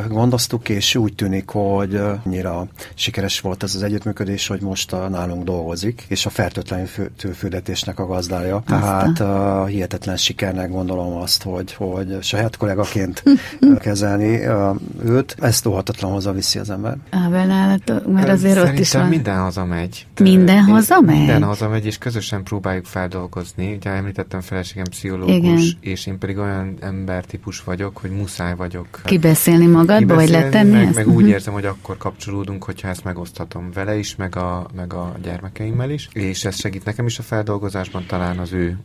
gondoztuk, 0.08 0.70
és 0.70 0.96
úgy 0.96 1.16
tűnik, 1.16 1.50
hogy 1.50 2.02
annyira 2.26 2.68
sikeres 2.94 3.40
volt 3.40 3.64
ez 3.64 3.76
az 3.76 3.84
együttműködés, 3.84 4.48
hogy 4.48 4.62
most 4.62 4.92
nálunk 5.10 5.44
dolgozik, 5.44 6.06
és 6.08 6.26
a 6.26 6.30
fertőtlenülfürdetésnek 6.30 8.00
a 8.00 8.06
gazdája. 8.06 8.64
Tehát 8.66 9.20
uh, 9.20 9.70
hihetetlen 9.70 10.18
sikernek 10.18 10.70
gondolom 10.70 11.16
azt, 11.16 11.44
hogy, 11.44 11.74
hogy 11.74 12.18
saját 12.22 12.58
kollégaként 12.58 13.24
kezelni 13.80 14.46
uh, 14.46 14.76
őt. 15.06 15.36
Ezt 15.40 15.66
óhatatlan 15.66 16.12
hazaviszi 16.12 16.60
az 16.60 16.70
ember. 16.70 16.98
Ábel 17.10 17.46
nálatok, 17.46 18.12
mert 18.12 18.30
azért 18.30 18.60
ott 18.60 18.80
is 18.80 18.94
van. 18.94 19.08
minden 19.08 19.38
hazamegy. 19.38 20.06
Minden 20.20 20.64
hazamegy? 20.64 21.18
Minden 21.18 21.44
hazamegy, 21.44 21.86
és 21.86 21.98
közösen 21.98 22.44
próbáljuk 22.44 22.86
feldolgozni. 22.86 23.74
Ugye 23.74 23.90
említettem 23.90 24.42
feleségem 24.42 24.86
pszichológus, 24.90 25.36
Igen. 25.36 25.60
és 25.80 26.06
én 26.06 26.18
pedig 26.18 26.38
olyan 26.38 26.74
embertípus 26.80 27.64
vagyok, 27.64 27.98
hogy 27.98 28.10
muszáj 28.12 28.56
vagyok. 28.56 28.88
Kibeszélni 29.04 29.66
magad 29.66 29.95
magadba, 30.00 30.16
vagy 30.16 30.30
letenni 30.30 30.72
meg, 30.72 30.88
ezt? 30.88 30.96
meg 30.96 31.08
úgy 31.08 31.24
mhm. 31.24 31.32
érzem, 31.32 31.54
hogy 31.54 31.66
akkor 31.66 31.98
kapcsolódunk, 31.98 32.64
hogyha 32.64 32.88
ezt 32.88 33.04
megoszthatom 33.04 33.72
vele 33.72 33.98
is, 33.98 34.16
meg 34.16 34.36
a, 34.36 34.68
meg 34.76 34.94
a 34.94 35.16
gyermekeimmel 35.24 35.90
is, 35.90 36.10
és 36.14 36.46
ez 36.46 36.60
segít 36.60 36.86
nekem 36.86 37.06
is 37.06 37.20
a 37.20 37.24
feldolgozásban, 37.24 38.06
talán 38.08 38.40
az 38.40 38.52
ő 38.52 38.78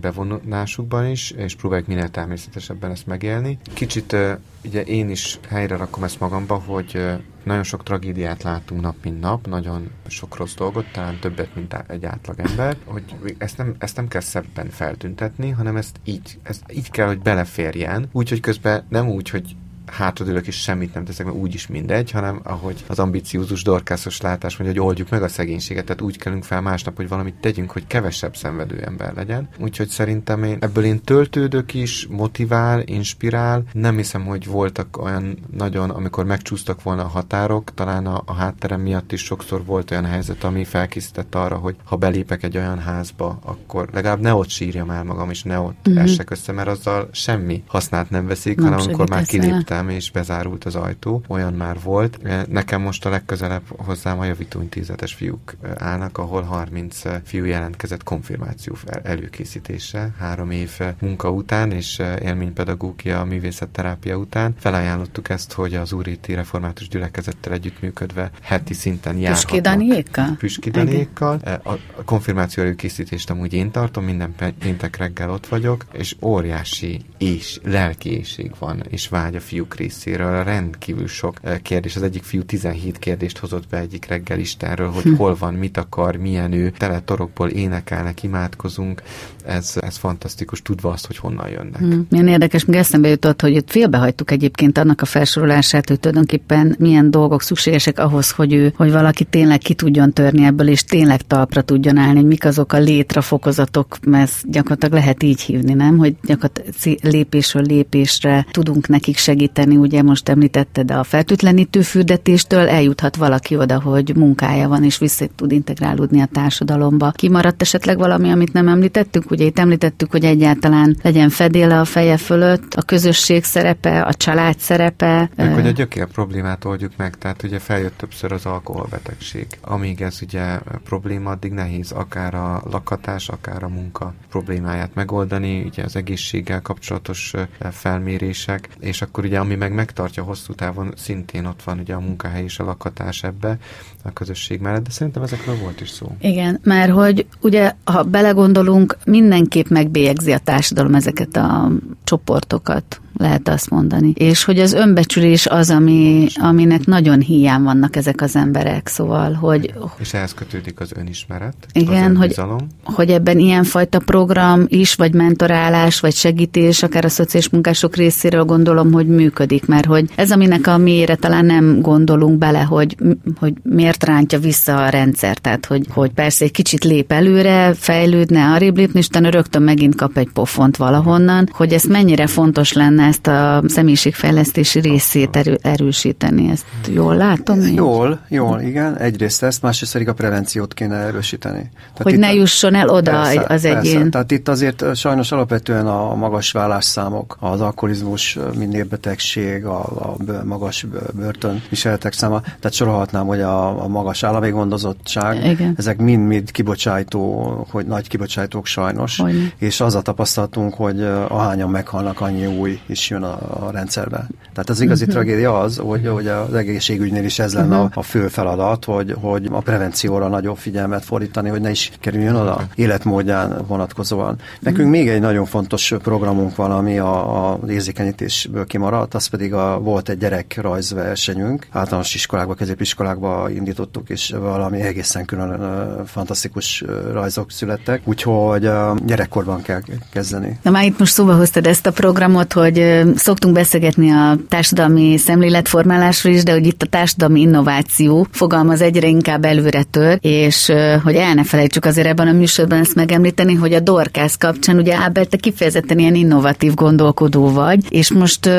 bevonásukban 0.00 1.06
is, 1.06 1.30
és 1.30 1.54
próbáljuk 1.54 1.88
minél 1.88 2.08
természetesebben 2.08 2.90
ezt 2.90 3.06
megélni. 3.06 3.58
Kicsit 3.72 4.16
ugye 4.64 4.82
én 4.82 5.10
is 5.10 5.38
helyre 5.48 5.76
rakom 5.76 6.04
ezt 6.04 6.20
magamba, 6.20 6.54
hogy 6.54 7.00
nagyon 7.44 7.62
sok 7.62 7.82
tragédiát 7.82 8.42
látunk 8.42 8.80
nap, 8.80 8.96
mint 9.02 9.20
nap, 9.20 9.46
nagyon 9.46 9.90
sok 10.06 10.36
rossz 10.36 10.54
dolgot, 10.54 10.92
talán 10.92 11.18
többet, 11.20 11.54
mint 11.54 11.76
egy 11.86 12.04
átlagember, 12.04 12.76
hogy 12.84 13.04
ezt 13.38 13.58
nem, 13.58 13.74
ezt 13.78 13.96
nem 13.96 14.08
kell 14.08 14.20
szebben 14.20 14.70
feltüntetni, 14.70 15.50
hanem 15.50 15.76
ezt 15.76 15.96
így, 16.04 16.38
ezt 16.42 16.62
így 16.72 16.90
kell, 16.90 17.06
hogy 17.06 17.18
beleférjen, 17.18 18.08
úgyhogy 18.12 18.40
közben 18.40 18.84
nem 18.88 19.08
úgy, 19.08 19.28
hogy 19.28 19.56
hátradőlök 19.94 20.46
és 20.46 20.60
semmit 20.60 20.94
nem 20.94 21.04
teszek, 21.04 21.26
mert 21.26 21.38
úgyis 21.38 21.66
mindegy, 21.66 22.10
hanem 22.10 22.40
ahogy 22.42 22.84
az 22.86 22.98
ambiciózus 22.98 23.62
dorkászos 23.62 24.20
látás 24.20 24.56
mondja, 24.56 24.80
hogy 24.80 24.88
oldjuk 24.88 25.10
meg 25.10 25.22
a 25.22 25.28
szegénységet, 25.28 25.84
tehát 25.84 26.02
úgy 26.02 26.18
kellünk 26.18 26.44
fel 26.44 26.60
másnap, 26.60 26.96
hogy 26.96 27.08
valamit 27.08 27.34
tegyünk, 27.34 27.70
hogy 27.70 27.86
kevesebb 27.86 28.36
szenvedő 28.36 28.80
ember 28.80 29.14
legyen. 29.14 29.48
Úgyhogy 29.58 29.88
szerintem 29.88 30.44
én 30.44 30.56
ebből 30.60 30.84
én 30.84 31.00
töltődök 31.00 31.74
is, 31.74 32.06
motivál, 32.10 32.82
inspirál. 32.84 33.62
Nem 33.72 33.96
hiszem, 33.96 34.24
hogy 34.24 34.46
voltak 34.46 35.02
olyan 35.02 35.38
nagyon, 35.56 35.90
amikor 35.90 36.24
megcsúsztak 36.24 36.82
volna 36.82 37.02
a 37.02 37.08
határok, 37.08 37.74
talán 37.74 38.06
a, 38.06 38.22
a 38.26 38.34
hátterem 38.34 38.80
miatt 38.80 39.12
is 39.12 39.24
sokszor 39.24 39.64
volt 39.64 39.90
olyan 39.90 40.04
helyzet, 40.04 40.44
ami 40.44 40.64
felkészített 40.64 41.34
arra, 41.34 41.56
hogy 41.56 41.76
ha 41.84 41.96
belépek 41.96 42.42
egy 42.42 42.56
olyan 42.56 42.78
házba, 42.78 43.38
akkor 43.44 43.88
legalább 43.92 44.20
ne 44.20 44.34
ott 44.34 44.48
sírjam 44.48 44.90
el 44.90 45.04
magam, 45.04 45.30
és 45.30 45.42
ne 45.42 45.58
ott 45.58 45.88
mm-hmm. 45.88 45.98
essek 45.98 46.30
össze, 46.30 46.52
mert 46.52 46.68
azzal 46.68 47.08
semmi 47.12 47.62
hasznát 47.66 48.10
nem 48.10 48.26
veszik, 48.26 48.56
nem 48.56 48.64
hanem 48.64 48.80
amikor 48.80 49.08
már 49.08 49.24
kiléptem, 49.24 49.83
mentem, 49.84 50.02
és 50.02 50.10
bezárult 50.10 50.64
az 50.64 50.74
ajtó, 50.74 51.22
olyan 51.28 51.52
már 51.52 51.76
volt. 51.82 52.18
Nekem 52.48 52.80
most 52.80 53.06
a 53.06 53.10
legközelebb 53.10 53.62
hozzám 53.66 54.18
a 54.18 54.24
javítóintézetes 54.24 55.14
fiúk 55.14 55.56
állnak, 55.76 56.18
ahol 56.18 56.42
30 56.42 57.02
fiú 57.24 57.44
jelentkezett 57.44 58.02
konfirmáció 58.02 58.76
előkészítése 59.02 60.14
három 60.18 60.50
év 60.50 60.78
munka 61.00 61.30
után, 61.30 61.70
és 61.70 62.02
élménypedagógia, 62.22 63.24
művészetterápia 63.24 64.16
után. 64.16 64.54
Felajánlottuk 64.58 65.28
ezt, 65.28 65.52
hogy 65.52 65.74
az 65.74 65.92
Úríti 65.92 66.34
Református 66.34 66.88
Gyülekezettel 66.88 67.52
együttműködve 67.52 68.30
heti 68.42 68.74
szinten 68.74 69.18
járhatnak. 69.18 69.50
Püski 69.50 69.60
Daniékkal? 69.60 70.34
Püski 70.38 70.70
Daniékkal. 70.70 71.40
A 71.64 72.02
konfirmáció 72.04 72.62
előkészítést 72.62 73.30
amúgy 73.30 73.52
én 73.52 73.70
tartom, 73.70 74.04
minden 74.04 74.34
péntek 74.58 74.96
reggel 74.96 75.30
ott 75.30 75.46
vagyok, 75.46 75.84
és 75.92 76.16
óriási 76.20 77.04
és 77.18 77.60
lelkiéség 77.62 78.52
van, 78.58 78.82
és 78.88 79.08
vágy 79.08 79.36
a 79.36 79.40
fiúk 79.40 79.73
részéről. 79.76 80.44
Rendkívül 80.44 81.06
sok 81.06 81.40
kérdés. 81.62 81.96
Az 81.96 82.02
egyik 82.02 82.22
fiú 82.22 82.42
17 82.42 82.98
kérdést 82.98 83.38
hozott 83.38 83.68
be 83.68 83.78
egyik 83.78 84.06
reggel 84.06 84.38
Istenről, 84.38 84.90
hogy 84.90 85.14
hol 85.16 85.36
van, 85.38 85.54
mit 85.54 85.76
akar, 85.76 86.16
milyen 86.16 86.52
ő. 86.52 86.70
Tele 86.70 87.00
torokból 87.00 87.48
énekelnek, 87.48 88.22
imádkozunk. 88.22 89.02
Ez, 89.46 89.72
ez 89.80 89.96
fantasztikus, 89.96 90.62
tudva 90.62 90.90
azt, 90.90 91.06
hogy 91.06 91.16
honnan 91.16 91.48
jönnek. 91.48 91.78
Hm. 91.78 91.98
Milyen 92.10 92.28
érdekes, 92.28 92.64
még 92.64 92.76
eszembe 92.76 93.08
jutott, 93.08 93.40
hogy 93.40 93.54
itt 93.54 93.70
félbehagytuk 93.70 94.30
egyébként 94.30 94.78
annak 94.78 95.00
a 95.00 95.04
felsorolását, 95.04 95.88
hogy 95.88 96.00
tulajdonképpen 96.00 96.76
milyen 96.78 97.10
dolgok 97.10 97.42
szükségesek 97.42 97.98
ahhoz, 97.98 98.30
hogy 98.30 98.52
ő, 98.52 98.72
hogy 98.76 98.92
valaki 98.92 99.24
tényleg 99.24 99.58
ki 99.58 99.74
tudjon 99.74 100.12
törni 100.12 100.44
ebből, 100.44 100.68
és 100.68 100.84
tényleg 100.84 101.22
talpra 101.22 101.62
tudjon 101.62 101.96
állni, 101.96 102.18
hogy 102.18 102.26
mik 102.26 102.44
azok 102.44 102.72
a 102.72 102.78
létrafokozatok, 102.78 103.98
mert 104.06 104.50
gyakorlatilag 104.50 104.94
lehet 104.94 105.22
így 105.22 105.40
hívni, 105.40 105.72
nem? 105.72 105.98
Hogy 105.98 106.14
gyakorlatilag 106.22 106.98
lépésről 107.02 107.62
lépésre 107.62 108.46
tudunk 108.50 108.88
nekik 108.88 109.16
segíteni, 109.16 109.76
ugye 109.76 110.02
most 110.02 110.28
említetted 110.28 110.90
a 110.90 111.02
feltűtlenítő 111.02 111.80
fürdetéstől 111.80 112.68
eljuthat 112.68 113.16
valaki 113.16 113.56
oda, 113.56 113.80
hogy 113.80 114.16
munkája 114.16 114.68
van, 114.68 114.84
és 114.84 114.98
vissza 114.98 115.26
tud 115.36 115.52
integrálódni 115.52 116.20
a 116.20 116.28
társadalomba. 116.32 117.10
Kimaradt 117.10 117.62
esetleg 117.62 117.98
valami, 117.98 118.30
amit 118.30 118.52
nem 118.52 118.68
említettünk? 118.68 119.32
Ugye 119.34 119.44
itt 119.44 119.58
említettük, 119.58 120.10
hogy 120.10 120.24
egyáltalán 120.24 120.96
legyen 121.02 121.30
fedéle 121.30 121.80
a 121.80 121.84
feje 121.84 122.16
fölött, 122.16 122.74
a 122.74 122.82
közösség 122.82 123.44
szerepe, 123.44 124.02
a 124.02 124.14
család 124.14 124.58
szerepe. 124.58 125.30
Meg, 125.36 125.54
hogy 125.54 125.66
a 125.66 125.70
gyökér 125.70 126.06
problémát 126.06 126.64
oldjuk 126.64 126.92
meg, 126.96 127.18
tehát 127.18 127.42
ugye 127.42 127.58
feljött 127.58 127.96
többször 127.96 128.32
az 128.32 128.46
alkoholbetegség. 128.46 129.46
Amíg 129.60 130.02
ez 130.02 130.18
ugye 130.22 130.58
probléma, 130.84 131.30
addig 131.30 131.52
nehéz 131.52 131.92
akár 131.92 132.34
a 132.34 132.62
lakhatás, 132.70 133.28
akár 133.28 133.62
a 133.62 133.68
munka 133.68 134.14
problémáját 134.30 134.94
megoldani, 134.94 135.62
ugye 135.62 135.84
az 135.84 135.96
egészséggel 135.96 136.60
kapcsolatos 136.60 137.32
felmérések, 137.70 138.68
és 138.80 139.02
akkor 139.02 139.24
ugye 139.24 139.38
ami 139.38 139.54
meg 139.54 139.72
megtartja 139.72 140.22
hosszú 140.22 140.52
távon, 140.52 140.92
szintén 140.96 141.44
ott 141.44 141.62
van 141.62 141.78
ugye 141.78 141.94
a 141.94 142.00
munkahely 142.00 142.42
és 142.42 142.58
a 142.58 142.64
lakhatás 142.64 143.22
ebbe 143.22 143.58
a 144.06 144.12
közösség 144.12 144.60
mellett, 144.60 144.84
de 144.84 144.90
szerintem 144.90 145.22
ezekről 145.22 145.56
volt 145.56 145.80
is 145.80 145.88
szó. 145.88 146.16
Igen, 146.20 146.60
mert 146.62 146.92
hogy 146.92 147.26
ugye, 147.40 147.72
ha 147.84 148.02
belegondolunk, 148.02 148.96
mindenképp 149.04 149.68
megbélyegzi 149.68 150.32
a 150.32 150.38
társadalom 150.38 150.94
ezeket 150.94 151.36
a 151.36 151.70
csoportokat, 152.04 153.00
lehet 153.16 153.48
azt 153.48 153.70
mondani. 153.70 154.12
És 154.14 154.44
hogy 154.44 154.58
az 154.58 154.72
önbecsülés 154.72 155.46
az, 155.46 155.70
ami, 155.70 156.26
aminek 156.34 156.86
nagyon 156.86 157.20
hiány 157.20 157.62
vannak 157.62 157.96
ezek 157.96 158.20
az 158.20 158.36
emberek, 158.36 158.88
szóval, 158.88 159.32
hogy... 159.32 159.74
És 159.98 160.14
ehhez 160.14 160.34
kötődik 160.34 160.80
az 160.80 160.90
önismeret, 160.96 161.54
igen, 161.72 162.16
az 162.16 162.16
hogy, 162.16 162.34
hogy 162.82 163.10
ebben 163.10 163.38
ilyenfajta 163.38 163.98
program 163.98 164.64
is, 164.66 164.94
vagy 164.94 165.14
mentorálás, 165.14 166.00
vagy 166.00 166.14
segítés, 166.14 166.82
akár 166.82 167.04
a 167.04 167.08
szociális 167.08 167.48
munkások 167.48 167.96
részéről 167.96 168.44
gondolom, 168.44 168.92
hogy 168.92 169.06
működik, 169.06 169.66
mert 169.66 169.86
hogy 169.86 170.10
ez, 170.14 170.30
aminek 170.30 170.66
a 170.66 170.78
mélyre 170.78 171.14
talán 171.14 171.46
nem 171.46 171.80
gondolunk 171.80 172.38
bele, 172.38 172.60
hogy, 172.60 172.96
hogy 173.38 173.52
miért 173.62 174.04
rántja 174.04 174.38
vissza 174.38 174.84
a 174.84 174.88
rendszer, 174.88 175.38
tehát 175.38 175.66
hogy, 175.66 175.86
hogy 175.90 176.10
persze 176.10 176.44
egy 176.44 176.50
kicsit 176.50 176.84
lép 176.84 177.12
előre, 177.12 177.74
fejlődne, 177.74 178.44
arrébb 178.44 178.76
lépni, 178.76 178.98
és 178.98 179.08
rögtön 179.12 179.62
megint 179.62 179.94
kap 179.94 180.16
egy 180.16 180.28
pofont 180.32 180.76
valahonnan, 180.76 181.48
hogy 181.52 181.72
ez 181.72 181.84
mennyire 181.84 182.26
fontos 182.26 182.72
lenne 182.72 183.03
ezt 183.04 183.26
a 183.26 183.62
személyiségfejlesztési 183.66 184.80
részét 184.80 185.36
erő, 185.36 185.58
erősíteni. 185.62 186.50
Ezt 186.50 186.64
jól 186.92 187.16
látom? 187.16 187.60
Én? 187.60 187.74
Jól, 187.74 188.20
jól, 188.28 188.60
igen. 188.60 188.96
Egyrészt 188.96 189.42
ezt, 189.42 189.62
másrészt 189.62 189.92
pedig 189.92 190.08
a 190.08 190.12
prevenciót 190.12 190.74
kéne 190.74 190.96
erősíteni. 190.96 191.70
Tehát 191.74 192.02
hogy 192.02 192.18
ne 192.18 192.32
jusson 192.34 192.74
el 192.74 192.88
oda 192.88 193.10
persze, 193.10 193.44
az 193.48 193.64
egyén. 193.64 193.94
Persze. 193.94 194.08
Tehát 194.08 194.30
itt 194.30 194.48
azért 194.48 194.96
sajnos 194.96 195.32
alapvetően 195.32 195.86
a 195.86 196.14
magas 196.14 196.52
vállásszámok, 196.52 197.36
az 197.40 197.60
alkoholizmus, 197.60 198.38
mind 198.56 198.86
betegség, 198.86 199.64
a, 199.64 199.80
a 199.80 200.16
magas 200.44 200.86
börtönviseletek 201.12 202.12
száma, 202.12 202.40
tehát 202.40 202.72
sorolhatnám, 202.72 203.26
hogy 203.26 203.40
a, 203.40 203.82
a 203.82 203.88
magas 203.88 204.22
állami 204.22 204.50
gondozottság, 204.50 205.44
igen. 205.46 205.74
ezek 205.76 205.98
mind-mind 205.98 206.50
kibocsátó, 206.50 207.42
hogy 207.70 207.86
nagy 207.86 208.08
kibocsátók 208.08 208.66
sajnos, 208.66 209.18
Olyan. 209.18 209.52
és 209.58 209.80
az 209.80 209.94
a 209.94 210.02
tapasztalatunk, 210.02 210.74
hogy 210.74 211.02
ahányan 211.28 211.70
meghalnak, 211.70 212.20
annyi 212.20 212.46
új 212.46 212.80
is 212.94 213.10
jön 213.10 213.22
a, 213.22 213.66
a 213.66 213.70
rendszerbe. 213.70 214.26
Tehát 214.52 214.70
az 214.70 214.80
igazi 214.80 215.04
uh-huh. 215.04 215.18
tragédia 215.18 215.58
az, 215.58 215.76
hogy, 215.76 216.06
hogy 216.06 216.26
az 216.26 216.54
egészségügynél 216.54 217.24
is 217.24 217.38
ez 217.38 217.54
lenne 217.54 217.76
uh-huh. 217.76 217.90
a, 217.94 217.98
a 217.98 218.02
fő 218.02 218.28
feladat, 218.28 218.84
hogy, 218.84 219.14
hogy 219.20 219.48
a 219.50 219.60
prevencióra 219.60 220.28
nagyobb 220.28 220.56
figyelmet 220.56 221.04
fordítani, 221.04 221.48
hogy 221.48 221.60
ne 221.60 221.70
is 221.70 221.90
kerüljön 222.00 222.34
oda 222.34 222.66
életmódján 222.74 223.64
vonatkozóan. 223.66 224.38
Nekünk 224.60 224.88
uh-huh. 224.88 225.02
még 225.02 225.08
egy 225.08 225.20
nagyon 225.20 225.44
fontos 225.44 225.94
programunk 226.02 226.56
van, 226.56 226.70
ami 226.70 226.98
a, 226.98 227.50
a 227.50 227.58
érzékenyítésből 227.68 228.66
kimaradt, 228.66 229.14
az 229.14 229.26
pedig 229.26 229.54
a, 229.54 229.78
volt 229.78 230.08
egy 230.08 230.18
gyerekrajzversenyünk, 230.18 231.66
általános 231.70 232.14
iskolákba, 232.14 232.54
középiskolákba 232.54 233.50
indítottuk, 233.50 234.08
és 234.08 234.34
valami 234.40 234.80
egészen 234.80 235.24
külön 235.24 235.60
fantasztikus 236.06 236.84
rajzok 237.12 237.50
születtek, 237.50 238.00
úgyhogy 238.04 238.70
gyerekkorban 239.04 239.62
kell 239.62 239.80
kezdeni. 240.12 240.58
Na 240.62 240.70
már 240.70 240.84
itt 240.84 240.98
most 240.98 241.12
szóba 241.12 241.34
hoztad 241.34 241.66
ezt 241.66 241.86
a 241.86 241.92
programot, 241.92 242.52
hogy 242.52 242.78
szoktunk 243.14 243.54
beszélgetni 243.54 244.10
a 244.10 244.36
társadalmi 244.48 245.16
szemléletformálásról 245.16 246.34
is, 246.34 246.42
de 246.42 246.52
hogy 246.52 246.66
itt 246.66 246.82
a 246.82 246.86
társadalmi 246.86 247.40
innováció 247.40 248.26
fogalmaz 248.30 248.80
egyre 248.80 249.06
inkább 249.08 249.44
előre 249.44 249.82
tör, 249.82 250.18
és 250.20 250.72
hogy 251.02 251.14
el 251.14 251.34
ne 251.34 251.44
felejtsük 251.44 251.84
azért 251.84 252.06
ebben 252.06 252.28
a 252.28 252.32
műsorban 252.32 252.78
ezt 252.78 252.94
megemlíteni, 252.94 253.54
hogy 253.54 253.72
a 253.72 253.80
Dorkász 253.80 254.36
kapcsán 254.36 254.76
ugye 254.76 254.96
Ábel, 254.96 255.24
te 255.24 255.36
kifejezetten 255.36 255.98
ilyen 255.98 256.14
innovatív 256.14 256.74
gondolkodó 256.74 257.50
vagy, 257.50 257.84
és 257.88 258.12
most 258.12 258.50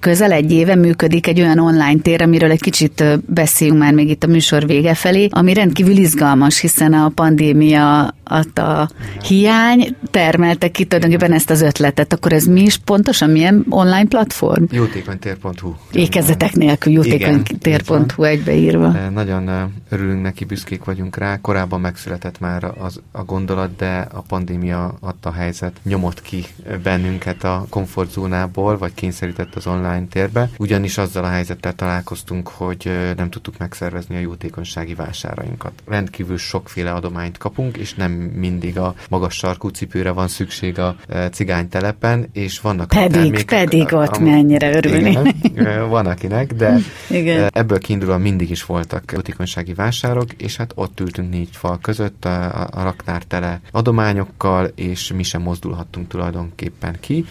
közel 0.00 0.32
egy 0.32 0.52
éve 0.52 0.74
működik 0.74 1.26
egy 1.26 1.40
olyan 1.40 1.58
online 1.58 2.00
tér, 2.02 2.22
amiről 2.22 2.50
egy 2.50 2.62
kicsit 2.62 3.04
beszéljünk 3.26 3.78
már 3.78 3.92
még 3.92 4.08
itt 4.08 4.24
a 4.24 4.26
műsor 4.26 4.66
vége 4.66 4.94
felé, 4.94 5.28
ami 5.30 5.54
rendkívül 5.54 5.96
izgalmas, 5.96 6.60
hiszen 6.60 6.92
a 6.92 7.08
pandémia 7.08 8.14
a 8.54 8.88
hiány 9.26 9.96
termelte 10.10 10.68
ki 10.68 10.84
tulajdonképpen 10.84 11.32
ezt 11.32 11.50
az 11.50 11.62
ötletet. 11.62 12.12
Akkor 12.12 12.32
ez 12.32 12.44
mi 12.44 12.60
is 12.60 12.76
pontosan 12.76 13.30
milyen 13.30 13.64
online 13.74 14.06
platform? 14.08 14.64
Jótékonytér.hu. 14.70 15.74
Ékezetek 15.92 16.52
nélkül 16.52 16.92
jótékonytér.hu 16.92 18.22
egybeírva. 18.22 18.88
Nagyon 19.10 19.72
örülünk 19.88 20.22
neki, 20.22 20.44
büszkék 20.44 20.84
vagyunk 20.84 21.16
rá. 21.16 21.40
Korábban 21.40 21.80
megszületett 21.80 22.40
már 22.40 22.72
az, 22.78 23.00
a 23.12 23.24
gondolat, 23.24 23.76
de 23.76 24.08
a 24.12 24.20
pandémia 24.20 24.96
adta 25.00 25.32
helyzet 25.32 25.72
nyomott 25.82 26.22
ki 26.22 26.44
bennünket 26.82 27.44
a 27.44 27.66
komfortzónából, 27.68 28.78
vagy 28.78 28.94
kényszerített 28.94 29.54
az 29.54 29.66
online 29.66 30.06
térbe. 30.10 30.50
Ugyanis 30.58 30.98
azzal 30.98 31.24
a 31.24 31.28
helyzettel 31.28 31.74
találkoztunk, 31.74 32.48
hogy 32.48 32.90
nem 33.16 33.30
tudtuk 33.30 33.58
megszervezni 33.58 34.16
a 34.16 34.20
jótékonysági 34.20 34.94
vásárainkat. 34.94 35.72
Rendkívül 35.86 36.38
sokféle 36.38 36.92
adományt 36.92 37.38
kapunk, 37.38 37.76
és 37.76 37.94
nem 37.94 38.12
mindig 38.12 38.78
a 38.78 38.94
magas 39.08 39.34
sarkú 39.34 39.68
cipőre 39.68 40.10
van 40.10 40.28
szükség 40.28 40.78
a 40.78 40.96
cigánytelepen, 41.32 42.28
és 42.32 42.60
vannak 42.60 42.88
pedig, 42.88 43.04
a 43.04 43.14
termékek, 43.14 43.63
pedig 43.64 43.92
ott 43.92 44.16
a, 44.16 44.20
mennyire 44.20 44.76
örülni. 44.76 45.18
Igen, 45.42 45.88
van 45.88 46.06
akinek, 46.06 46.52
de 46.52 46.78
igen. 47.10 47.50
ebből 47.52 47.78
kiindulóan 47.78 48.20
mindig 48.20 48.50
is 48.50 48.64
voltak 48.64 49.12
jótékonysági 49.12 49.74
vásárok, 49.74 50.32
és 50.32 50.56
hát 50.56 50.72
ott 50.74 51.00
ültünk 51.00 51.30
négy 51.30 51.48
fal 51.52 51.78
között 51.82 52.24
a, 52.24 52.62
a 52.70 52.82
raktár 52.82 53.22
tele 53.22 53.60
adományokkal, 53.70 54.70
és 54.74 55.12
mi 55.12 55.22
sem 55.22 55.42
mozdulhattunk 55.42 56.08
tulajdonképpen 56.08 56.96
ki 57.00 57.24